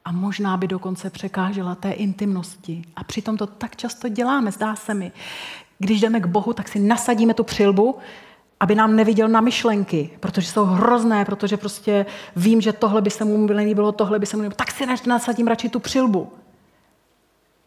a 0.04 0.12
možná 0.12 0.56
by 0.56 0.68
dokonce 0.68 1.10
překážela 1.10 1.74
té 1.74 1.90
intimnosti. 1.90 2.82
A 2.96 3.04
přitom 3.04 3.36
to 3.36 3.46
tak 3.46 3.76
často 3.76 4.08
děláme, 4.08 4.52
zdá 4.52 4.76
se 4.76 4.94
mi. 4.94 5.12
Když 5.78 6.00
jdeme 6.00 6.20
k 6.20 6.26
Bohu, 6.26 6.52
tak 6.52 6.68
si 6.68 6.78
nasadíme 6.78 7.34
tu 7.34 7.44
přilbu 7.44 7.98
aby 8.60 8.74
nám 8.74 8.96
neviděl 8.96 9.28
na 9.28 9.40
myšlenky, 9.40 10.10
protože 10.20 10.50
jsou 10.50 10.64
hrozné, 10.64 11.24
protože 11.24 11.56
prostě 11.56 12.06
vím, 12.36 12.60
že 12.60 12.72
tohle 12.72 13.02
by 13.02 13.10
se 13.10 13.24
mu 13.24 13.46
nelíbilo, 13.46 13.92
tohle 13.92 14.18
by 14.18 14.26
se 14.26 14.36
mu 14.36 14.42
nelíbilo, 14.42 14.56
tak 14.56 14.70
si 14.70 14.86
nasadím 15.06 15.46
radši 15.46 15.68
tu 15.68 15.80
přilbu. 15.80 16.32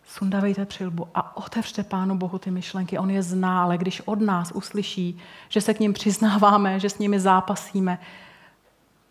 Sundavejte 0.05 0.65
přilbu 0.65 1.07
a 1.15 1.37
otevřte 1.37 1.83
Pánu 1.83 2.17
Bohu 2.17 2.37
ty 2.37 2.51
myšlenky. 2.51 2.97
On 2.97 3.09
je 3.09 3.23
zná, 3.23 3.63
ale 3.63 3.77
když 3.77 4.01
od 4.05 4.21
nás 4.21 4.51
uslyší, 4.51 5.17
že 5.49 5.61
se 5.61 5.73
k 5.73 5.79
ním 5.79 5.93
přiznáváme, 5.93 6.79
že 6.79 6.89
s 6.89 6.99
nimi 6.99 7.19
zápasíme, 7.19 7.99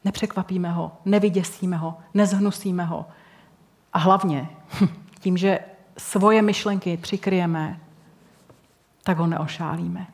nepřekvapíme 0.04 0.70
ho, 0.70 0.92
nevyděsíme 1.04 1.76
ho, 1.76 1.98
nezhnusíme 2.14 2.84
ho. 2.84 3.06
A 3.92 3.98
hlavně 3.98 4.48
tím, 5.20 5.36
že 5.36 5.58
svoje 5.98 6.42
myšlenky 6.42 6.96
přikryjeme, 6.96 7.80
tak 9.02 9.18
ho 9.18 9.26
neošálíme. 9.26 10.06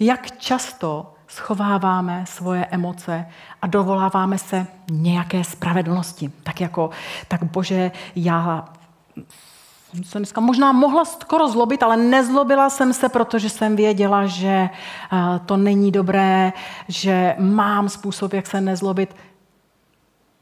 Jak 0.00 0.38
často 0.38 1.14
schováváme 1.28 2.24
svoje 2.26 2.64
emoce 2.64 3.26
a 3.62 3.66
dovoláváme 3.66 4.38
se 4.38 4.66
nějaké 4.90 5.44
spravedlnosti. 5.44 6.32
Tak 6.42 6.60
jako, 6.60 6.90
tak 7.28 7.44
bože, 7.44 7.92
já 8.16 8.68
jsem 10.02 10.18
dneska 10.18 10.40
možná 10.40 10.72
mohla 10.72 11.04
skoro 11.04 11.48
zlobit, 11.48 11.82
ale 11.82 11.96
nezlobila 11.96 12.70
jsem 12.70 12.92
se, 12.92 13.08
protože 13.08 13.50
jsem 13.50 13.76
věděla, 13.76 14.26
že 14.26 14.48
eh, 14.48 14.70
to 15.46 15.56
není 15.56 15.92
dobré, 15.92 16.52
že 16.88 17.36
mám 17.38 17.88
způsob, 17.88 18.32
jak 18.32 18.46
se 18.46 18.60
nezlobit. 18.60 19.16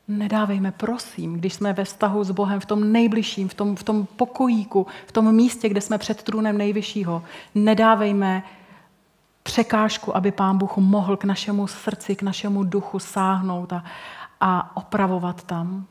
Nedávejme, 0.09 0.73
prosím, 0.73 1.35
když 1.35 1.55
jsme 1.55 1.73
ve 1.73 1.85
vztahu 1.85 2.25
s 2.25 2.31
Bohem, 2.31 2.61
v 2.61 2.67
tom 2.67 2.93
nejbližším, 2.93 3.49
v 3.49 3.55
tom, 3.55 3.77
v 3.77 3.83
tom 3.83 4.07
pokojíku, 4.17 4.87
v 5.07 5.13
tom 5.13 5.35
místě, 5.35 5.69
kde 5.69 5.81
jsme 5.81 5.99
před 5.99 6.23
trůnem 6.23 6.59
nejvyššího, 6.59 7.23
nedávejme 7.55 8.43
překážku, 9.43 10.17
aby 10.17 10.33
Pán 10.33 10.59
Bůh 10.59 10.77
mohl 10.77 11.17
k 11.17 11.25
našemu 11.25 11.67
srdci, 11.67 12.17
k 12.17 12.23
našemu 12.23 12.65
duchu 12.65 12.99
sáhnout 12.99 13.73
a, 13.73 13.85
a 14.41 14.77
opravovat 14.77 15.43
tam. 15.43 15.87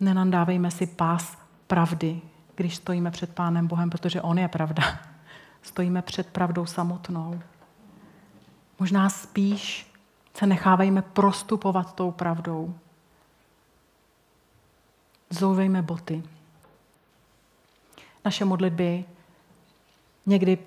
Nenandávejme 0.00 0.70
si 0.70 0.86
pás 0.86 1.38
pravdy, 1.66 2.20
když 2.54 2.76
stojíme 2.76 3.10
před 3.10 3.34
Pánem 3.34 3.66
Bohem, 3.66 3.90
protože 3.90 4.22
On 4.22 4.38
je 4.38 4.48
pravda. 4.48 4.82
Stojíme 5.62 6.02
před 6.02 6.26
pravdou 6.26 6.66
samotnou. 6.66 7.40
Možná 8.78 9.08
spíš 9.10 9.92
se 10.34 10.46
nechávejme 10.46 11.02
prostupovat 11.02 11.94
tou 11.94 12.10
pravdou. 12.10 12.74
Zouvejme 15.30 15.82
boty. 15.82 16.22
Naše 18.24 18.44
modlitby 18.44 19.04
někdy 20.26 20.58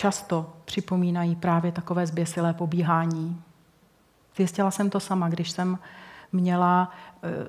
často 0.00 0.52
připomínají 0.64 1.36
právě 1.36 1.72
takové 1.72 2.06
zběsilé 2.06 2.54
pobíhání. 2.54 3.42
Zjistila 4.36 4.70
jsem 4.70 4.90
to 4.90 5.00
sama, 5.00 5.28
když 5.28 5.50
jsem 5.50 5.78
měla 6.32 6.90
eh, 7.22 7.48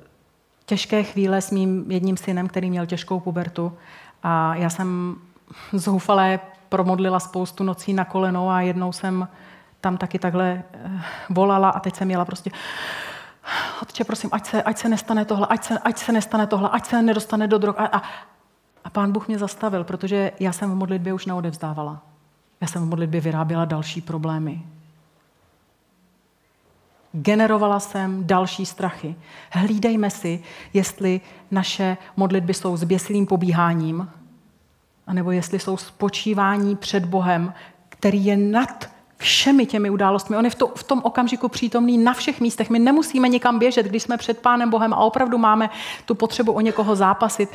těžké 0.66 1.04
chvíle 1.04 1.42
s 1.42 1.52
mým 1.52 1.92
jedním 1.92 2.18
synem, 2.18 2.48
který 2.48 2.70
měl 2.70 2.86
těžkou 2.86 3.20
pubertu 3.20 3.74
a 4.24 4.56
já 4.56 4.70
jsem 4.70 5.16
zoufalé 5.74 6.40
promodlila 6.70 7.20
spoustu 7.20 7.64
nocí 7.64 7.94
na 7.94 8.06
kolenou 8.06 8.50
a 8.50 8.62
jednou 8.62 8.92
jsem 8.92 9.28
tam 9.82 9.98
taky 9.98 10.20
takhle 10.20 10.64
eh, 10.74 10.92
volala 11.30 11.70
a 11.70 11.80
teď 11.80 11.96
jsem 11.96 12.08
měla 12.08 12.26
prostě 12.26 12.52
Otče, 13.82 14.04
prosím, 14.04 14.30
ať 14.34 14.46
se, 14.46 14.64
ať 14.64 14.78
se 14.78 14.90
nestane 14.90 15.26
tohle, 15.26 15.48
ať 15.50 15.64
se, 15.64 15.80
ať 15.80 15.98
se 15.98 16.12
nestane 16.12 16.48
tohle, 16.48 16.70
ať 16.70 16.86
se 16.86 17.02
nedostane 17.02 17.48
do 17.48 17.58
drog. 17.58 17.76
A, 17.78 17.86
a, 17.86 18.02
a 18.84 18.90
pán 18.90 19.12
Bůh 19.12 19.28
mě 19.28 19.38
zastavil, 19.38 19.84
protože 19.84 20.32
já 20.40 20.52
jsem 20.52 20.72
v 20.72 20.76
modlitbě 20.76 21.14
už 21.14 21.26
neodevzdávala. 21.26 22.11
Já 22.62 22.68
jsem 22.68 22.82
v 22.82 22.90
modlitbě 22.90 23.22
vyráběla 23.22 23.66
další 23.66 24.02
problémy. 24.02 24.62
Generovala 27.14 27.80
jsem 27.80 28.28
další 28.28 28.66
strachy. 28.66 29.16
Hlídejme 29.52 30.10
si, 30.10 30.44
jestli 30.74 31.22
naše 31.52 31.98
modlitby 32.18 32.54
jsou 32.54 32.78
zběsilým 32.78 33.28
pobíháním, 33.28 34.10
anebo 35.08 35.32
jestli 35.32 35.60
jsou 35.60 35.78
spočívání 35.78 36.76
před 36.76 37.06
Bohem, 37.06 37.54
který 37.90 38.26
je 38.26 38.38
nad 38.38 38.90
všemi 39.18 39.66
těmi 39.66 39.90
událostmi. 39.90 40.38
On 40.38 40.46
je 40.46 40.52
v, 40.52 40.56
to, 40.56 40.68
v 40.68 40.84
tom 40.84 41.02
okamžiku 41.04 41.48
přítomný 41.48 41.98
na 41.98 42.14
všech 42.14 42.42
místech. 42.42 42.70
My 42.70 42.80
nemusíme 42.80 43.30
nikam 43.30 43.60
běžet, 43.60 43.86
když 43.86 44.04
jsme 44.04 44.18
před 44.18 44.40
Pánem 44.40 44.70
Bohem 44.70 44.94
a 44.94 44.98
opravdu 44.98 45.38
máme 45.38 45.70
tu 46.06 46.16
potřebu 46.16 46.52
o 46.52 46.62
někoho 46.62 46.96
zápasit 46.96 47.50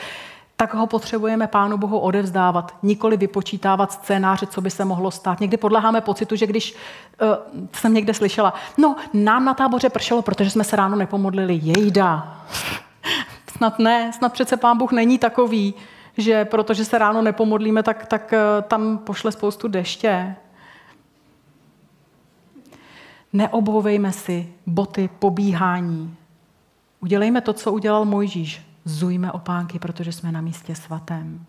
tak 0.56 0.74
ho 0.74 0.86
potřebujeme 0.86 1.46
Pánu 1.46 1.78
Bohu 1.78 1.98
odevzdávat, 1.98 2.74
nikoli 2.82 3.16
vypočítávat 3.16 3.92
scénáře, 3.92 4.46
co 4.46 4.60
by 4.60 4.70
se 4.70 4.84
mohlo 4.84 5.10
stát. 5.10 5.40
Někdy 5.40 5.56
podleháme 5.56 6.00
pocitu, 6.00 6.36
že 6.36 6.46
když 6.46 6.74
uh, 6.74 7.28
jsem 7.72 7.94
někde 7.94 8.14
slyšela, 8.14 8.54
no, 8.78 8.96
nám 9.12 9.44
na 9.44 9.54
táboře 9.54 9.88
pršelo, 9.90 10.22
protože 10.22 10.50
jsme 10.50 10.64
se 10.64 10.76
ráno 10.76 10.96
nepomodlili. 10.96 11.60
Jejda. 11.62 12.40
snad 13.56 13.78
ne, 13.78 14.12
snad 14.12 14.32
přece 14.32 14.56
Pán 14.56 14.78
Bůh 14.78 14.92
není 14.92 15.18
takový, 15.18 15.74
že 16.16 16.44
protože 16.44 16.84
se 16.84 16.98
ráno 16.98 17.22
nepomodlíme, 17.22 17.82
tak, 17.82 18.06
tak 18.06 18.32
uh, 18.32 18.64
tam 18.68 18.98
pošle 18.98 19.32
spoustu 19.32 19.68
deště. 19.68 20.36
Neobhouvejme 23.32 24.12
si 24.12 24.52
boty 24.66 25.10
pobíhání. 25.18 26.16
Udělejme 27.00 27.40
to, 27.40 27.52
co 27.52 27.72
udělal 27.72 28.04
Mojžíš 28.04 28.65
zujme 28.86 29.32
opánky, 29.32 29.78
protože 29.78 30.12
jsme 30.12 30.32
na 30.32 30.40
místě 30.40 30.74
svatém. 30.74 31.46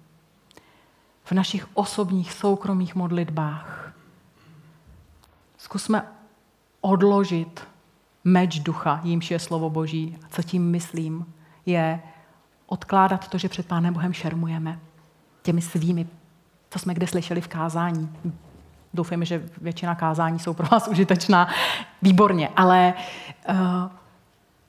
V 1.24 1.32
našich 1.32 1.68
osobních, 1.74 2.34
soukromých 2.34 2.96
modlitbách 2.96 3.94
zkusme 5.58 6.04
odložit 6.82 7.68
meč 8.24 8.60
ducha, 8.60 9.02
jímž 9.04 9.32
je 9.32 9.40
slovo 9.40 9.70
Boží. 9.70 10.18
A 10.26 10.28
co 10.30 10.44
tím 10.44 10.72
myslím, 10.72 11.26
je 11.66 12.02
odkládat 12.66 13.28
to, 13.28 13.38
že 13.38 13.50
před 13.50 13.68
Pánem 13.68 13.94
Bohem 13.94 14.14
šermujeme 14.14 14.80
těmi 15.42 15.62
svými, 15.62 16.08
co 16.70 16.80
jsme 16.80 16.94
kde 16.94 17.08
slyšeli 17.08 17.42
v 17.42 17.48
kázání. 17.48 18.16
Doufejme, 18.94 19.26
že 19.26 19.50
většina 19.62 19.96
kázání 19.96 20.40
jsou 20.40 20.54
pro 20.54 20.68
vás 20.68 20.88
užitečná. 20.88 21.48
Výborně, 22.02 22.50
ale 22.56 22.94
uh, 23.50 23.56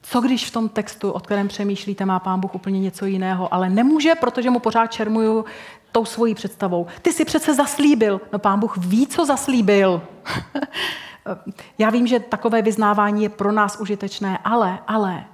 co 0.02 0.20
když 0.20 0.46
v 0.46 0.50
tom 0.50 0.68
textu, 0.68 1.10
o 1.10 1.20
kterém 1.20 1.48
přemýšlíte, 1.48 2.04
má 2.04 2.18
pán 2.18 2.40
Bůh 2.40 2.54
úplně 2.54 2.80
něco 2.80 3.06
jiného, 3.06 3.54
ale 3.54 3.70
nemůže, 3.70 4.14
protože 4.14 4.50
mu 4.50 4.58
pořád 4.58 4.86
čermuju 4.86 5.44
tou 5.92 6.04
svojí 6.04 6.34
představou. 6.34 6.86
Ty 7.02 7.12
si 7.12 7.24
přece 7.24 7.54
zaslíbil. 7.54 8.20
No 8.32 8.38
pán 8.38 8.60
Bůh 8.60 8.76
ví, 8.76 9.06
co 9.06 9.26
zaslíbil. 9.26 10.02
Já 11.78 11.90
vím, 11.90 12.06
že 12.06 12.20
takové 12.20 12.62
vyznávání 12.62 13.22
je 13.22 13.28
pro 13.28 13.52
nás 13.52 13.80
užitečné, 13.80 14.38
ale, 14.44 14.78
ale, 14.86 15.24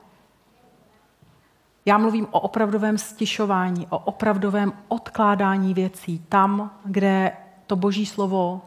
já 1.86 1.98
mluvím 1.98 2.26
o 2.30 2.40
opravdovém 2.40 2.98
stišování, 2.98 3.86
o 3.90 3.98
opravdovém 3.98 4.72
odkládání 4.88 5.74
věcí 5.74 6.18
tam, 6.28 6.70
kde 6.84 7.32
to 7.66 7.76
boží 7.76 8.06
slovo 8.06 8.62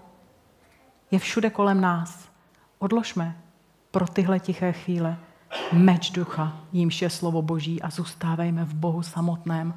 je 1.12 1.20
všude 1.20 1.50
kolem 1.50 1.82
nás. 1.82 2.30
Odložme 2.80 3.38
pro 3.92 4.08
tyhle 4.08 4.40
tiché 4.40 4.72
chvíle 4.72 5.18
meč 5.72 6.10
ducha, 6.12 6.58
jímž 6.74 7.02
je 7.02 7.10
slovo 7.10 7.42
Boží 7.42 7.82
a 7.82 7.90
zůstávejme 7.90 8.66
v 8.66 8.74
Bohu 8.74 9.04
samotném. 9.04 9.74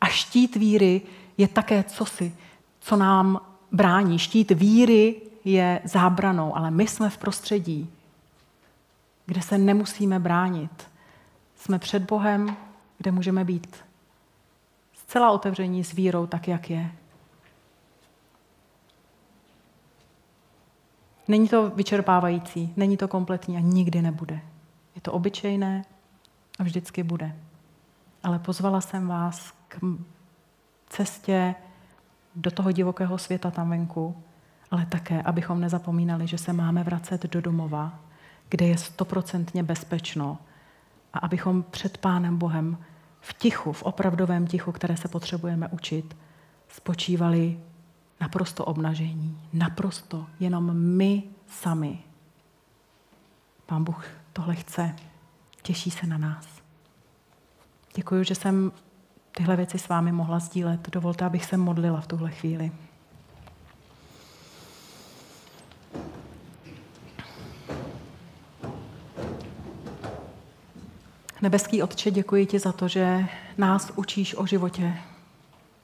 A 0.00 0.06
štít 0.06 0.56
víry 0.56 1.02
je 1.38 1.48
také 1.48 1.82
cosi, 1.82 2.34
co 2.80 2.96
nám 2.96 3.40
brání. 3.72 4.18
Štít 4.18 4.50
víry 4.50 5.16
je 5.44 5.80
zábranou, 5.84 6.56
ale 6.56 6.70
my 6.70 6.86
jsme 6.86 7.10
v 7.10 7.18
prostředí, 7.18 7.90
kde 9.26 9.42
se 9.42 9.58
nemusíme 9.58 10.18
bránit. 10.18 10.88
Jsme 11.56 11.78
před 11.78 12.02
Bohem, 12.02 12.56
kde 12.98 13.12
můžeme 13.12 13.44
být 13.44 13.76
zcela 14.92 15.30
otevření 15.30 15.84
s 15.84 15.92
vírou 15.92 16.26
tak, 16.26 16.48
jak 16.48 16.70
je. 16.70 16.92
Není 21.28 21.48
to 21.48 21.70
vyčerpávající, 21.70 22.72
není 22.76 22.96
to 22.96 23.08
kompletní 23.08 23.56
a 23.56 23.60
nikdy 23.60 24.02
nebude. 24.02 24.40
Je 24.98 25.02
to 25.02 25.12
obyčejné 25.12 25.84
a 26.58 26.62
vždycky 26.62 27.02
bude. 27.02 27.36
Ale 28.22 28.38
pozvala 28.38 28.80
jsem 28.80 29.08
vás 29.08 29.54
k 29.68 29.78
cestě 30.86 31.54
do 32.34 32.50
toho 32.50 32.72
divokého 32.72 33.18
světa 33.18 33.50
tam 33.50 33.70
venku, 33.70 34.22
ale 34.70 34.86
také, 34.86 35.22
abychom 35.22 35.60
nezapomínali, 35.60 36.26
že 36.26 36.38
se 36.38 36.52
máme 36.52 36.82
vracet 36.84 37.26
do 37.26 37.40
domova, 37.40 37.98
kde 38.48 38.66
je 38.66 38.78
stoprocentně 38.78 39.62
bezpečno 39.62 40.38
a 41.12 41.18
abychom 41.18 41.62
před 41.62 41.98
Pánem 41.98 42.38
Bohem 42.38 42.78
v 43.20 43.32
tichu, 43.32 43.72
v 43.72 43.82
opravdovém 43.82 44.46
tichu, 44.46 44.72
které 44.72 44.96
se 44.96 45.08
potřebujeme 45.08 45.68
učit, 45.68 46.16
spočívali 46.68 47.60
naprosto 48.20 48.64
obnažení. 48.64 49.40
Naprosto. 49.52 50.26
Jenom 50.40 50.76
my 50.76 51.22
sami. 51.46 51.98
Pán 53.66 53.84
Bůh 53.84 54.17
tohle 54.38 54.54
chce. 54.54 54.96
Těší 55.62 55.90
se 55.90 56.06
na 56.06 56.18
nás. 56.18 56.46
Děkuji, 57.94 58.24
že 58.24 58.34
jsem 58.34 58.72
tyhle 59.36 59.56
věci 59.56 59.78
s 59.78 59.88
vámi 59.88 60.12
mohla 60.12 60.38
sdílet. 60.38 60.88
Dovolte, 60.90 61.24
abych 61.24 61.44
se 61.44 61.56
modlila 61.56 62.00
v 62.00 62.06
tuhle 62.06 62.30
chvíli. 62.30 62.72
Nebeský 71.42 71.82
Otče, 71.82 72.10
děkuji 72.10 72.46
ti 72.46 72.58
za 72.58 72.72
to, 72.72 72.88
že 72.88 73.26
nás 73.56 73.92
učíš 73.96 74.34
o 74.34 74.46
životě, 74.46 74.98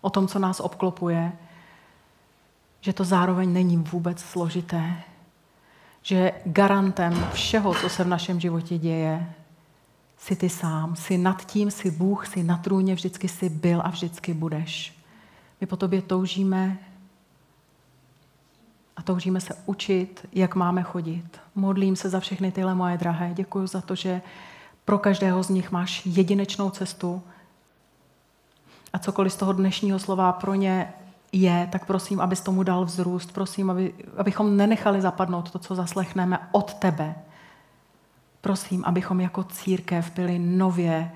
o 0.01 0.11
tom, 0.11 0.29
co 0.29 0.39
nás 0.39 0.61
obklopuje, 0.61 1.33
že 2.81 2.93
to 2.93 3.05
zároveň 3.05 3.53
není 3.53 3.77
vůbec 3.77 4.21
složité, 4.21 5.03
že 6.05 6.33
garantem 6.45 7.27
všeho, 7.33 7.75
co 7.75 7.89
se 7.89 8.05
v 8.05 8.09
našem 8.09 8.41
životě 8.41 8.79
děje, 8.79 9.35
jsi 10.19 10.37
ty 10.37 10.49
sám, 10.49 10.97
jsi 10.97 11.19
nad 11.19 11.45
tím, 11.47 11.71
jsi 11.71 11.91
Bůh, 11.91 12.27
jsi 12.27 12.43
na 12.43 12.57
trůně, 12.57 12.95
vždycky 12.95 13.29
jsi 13.29 13.49
byl 13.49 13.83
a 13.85 13.91
vždycky 13.91 14.35
budeš. 14.35 14.99
My 15.61 15.67
po 15.67 15.77
tobě 15.77 16.03
toužíme 16.03 16.79
a 18.97 19.03
toužíme 19.03 19.41
se 19.41 19.55
učit, 19.67 20.27
jak 20.33 20.55
máme 20.55 20.83
chodit. 20.83 21.41
Modlím 21.55 21.97
se 21.97 22.09
za 22.09 22.21
všechny 22.21 22.53
tyhle 22.53 22.75
moje 22.75 22.99
drahé. 22.99 23.31
Děkuji 23.35 23.67
za 23.67 23.81
to, 23.81 23.95
že 23.95 24.23
pro 24.85 24.99
každého 24.99 25.43
z 25.43 25.49
nich 25.49 25.71
máš 25.71 26.07
jedinečnou 26.07 26.71
cestu. 26.71 27.23
A 28.93 28.99
cokoliv 28.99 29.33
z 29.33 29.37
toho 29.37 29.53
dnešního 29.53 29.99
slova 29.99 30.33
pro 30.33 30.55
ně 30.55 30.93
je, 31.35 31.69
tak 31.73 31.87
prosím, 31.87 32.21
abys 32.21 32.41
tomu 32.41 32.63
dal 32.63 32.85
vzrůst. 32.85 33.33
Prosím, 33.33 33.71
aby, 33.71 33.95
abychom 34.17 34.57
nenechali 34.57 35.01
zapadnout 35.01 35.51
to, 35.51 35.59
co 35.59 35.75
zaslechneme 35.75 36.39
od 36.53 36.75
tebe. 36.75 37.15
Prosím, 38.41 38.85
abychom 38.85 39.21
jako 39.21 39.45
církev 39.45 40.13
byli 40.15 40.39
nově 40.39 41.11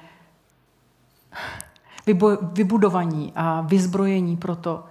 vybudovaní 2.53 3.33
a 3.37 3.61
vyzbrojení 3.61 4.37
pro 4.37 4.57
to, 4.57 4.85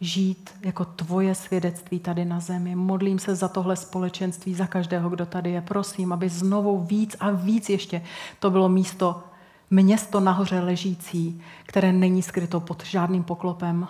žít 0.00 0.50
jako 0.62 0.84
tvoje 0.84 1.34
svědectví 1.34 1.98
tady 1.98 2.24
na 2.24 2.40
zemi. 2.40 2.74
Modlím 2.74 3.18
se 3.18 3.34
za 3.34 3.48
tohle 3.48 3.76
společenství, 3.76 4.54
za 4.54 4.66
každého, 4.66 5.10
kdo 5.10 5.26
tady 5.26 5.50
je. 5.50 5.60
Prosím, 5.60 6.12
aby 6.12 6.28
znovu 6.28 6.80
víc 6.80 7.16
a 7.20 7.30
víc 7.30 7.68
ještě 7.68 8.02
to 8.38 8.50
bylo 8.50 8.68
místo, 8.68 9.22
město 9.70 10.20
nahoře 10.20 10.60
ležící, 10.60 11.42
které 11.66 11.92
není 11.92 12.22
skryto 12.22 12.60
pod 12.60 12.84
žádným 12.84 13.22
poklopem. 13.22 13.88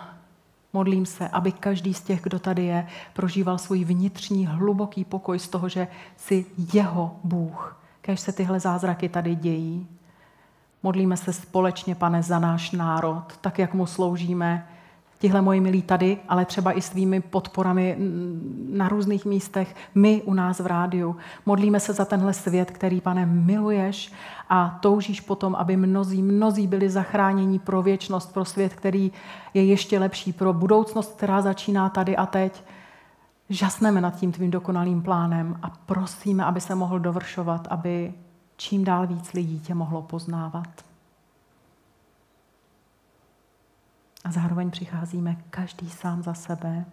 Modlím 0.73 1.05
se, 1.05 1.27
aby 1.29 1.51
každý 1.51 1.93
z 1.93 2.01
těch, 2.01 2.21
kdo 2.21 2.39
tady 2.39 2.65
je, 2.65 2.87
prožíval 3.13 3.57
svůj 3.57 3.83
vnitřní 3.83 4.47
hluboký 4.47 5.05
pokoj 5.05 5.39
z 5.39 5.47
toho, 5.47 5.69
že 5.69 5.87
si 6.17 6.45
jeho 6.73 7.15
Bůh. 7.23 7.81
Kež 8.01 8.19
se 8.19 8.31
tyhle 8.31 8.59
zázraky 8.59 9.09
tady 9.09 9.35
dějí. 9.35 9.87
Modlíme 10.83 11.17
se 11.17 11.33
společně, 11.33 11.95
pane, 11.95 12.23
za 12.23 12.39
náš 12.39 12.71
národ, 12.71 13.23
tak 13.41 13.59
jak 13.59 13.73
mu 13.73 13.85
sloužíme, 13.85 14.67
tihle 15.19 15.41
moji 15.41 15.61
milí 15.61 15.81
tady, 15.81 16.17
ale 16.29 16.45
třeba 16.45 16.77
i 16.77 16.81
svými 16.81 17.21
podporami 17.21 17.97
na 18.69 18.89
různých 18.89 19.25
místech, 19.25 19.75
my 19.95 20.21
u 20.21 20.33
nás 20.33 20.59
v 20.59 20.65
rádiu. 20.65 21.15
Modlíme 21.45 21.79
se 21.79 21.93
za 21.93 22.05
tenhle 22.05 22.33
svět, 22.33 22.71
který, 22.71 23.01
pane, 23.01 23.25
miluješ 23.25 24.13
a 24.49 24.79
toužíš 24.81 25.21
potom, 25.21 25.55
aby 25.55 25.77
mnozí, 25.77 26.21
mnozí 26.21 26.67
byli 26.67 26.89
zachráněni 26.89 27.59
pro 27.59 27.81
věčnost, 27.81 28.33
pro 28.33 28.45
svět, 28.45 28.73
který 28.73 29.11
je 29.53 29.65
ještě 29.65 29.99
lepší, 29.99 30.33
pro 30.33 30.53
budoucnost, 30.53 31.13
která 31.15 31.41
začíná 31.41 31.89
tady 31.89 32.17
a 32.17 32.25
teď. 32.25 32.63
Žasneme 33.49 34.01
nad 34.01 34.15
tím 34.15 34.31
tvým 34.31 34.51
dokonalým 34.51 35.01
plánem 35.01 35.59
a 35.61 35.69
prosíme, 35.69 36.45
aby 36.45 36.61
se 36.61 36.75
mohl 36.75 36.99
dovršovat, 36.99 37.67
aby 37.69 38.13
čím 38.57 38.83
dál 38.83 39.07
víc 39.07 39.33
lidí 39.33 39.59
tě 39.59 39.73
mohlo 39.73 40.01
poznávat. 40.01 40.86
A 44.27 44.31
zároveň 44.31 44.71
přicházíme 44.71 45.35
každý 45.49 45.89
sám 45.89 46.23
za 46.23 46.33
sebe 46.33 46.85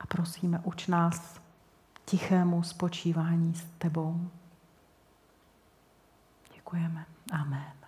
a 0.00 0.06
prosíme, 0.06 0.60
uč 0.64 0.86
nás 0.86 1.40
tichému 2.04 2.62
spočívání 2.62 3.54
s 3.54 3.64
tebou. 3.78 4.30
Děkujeme. 6.54 7.06
Amen. 7.32 7.83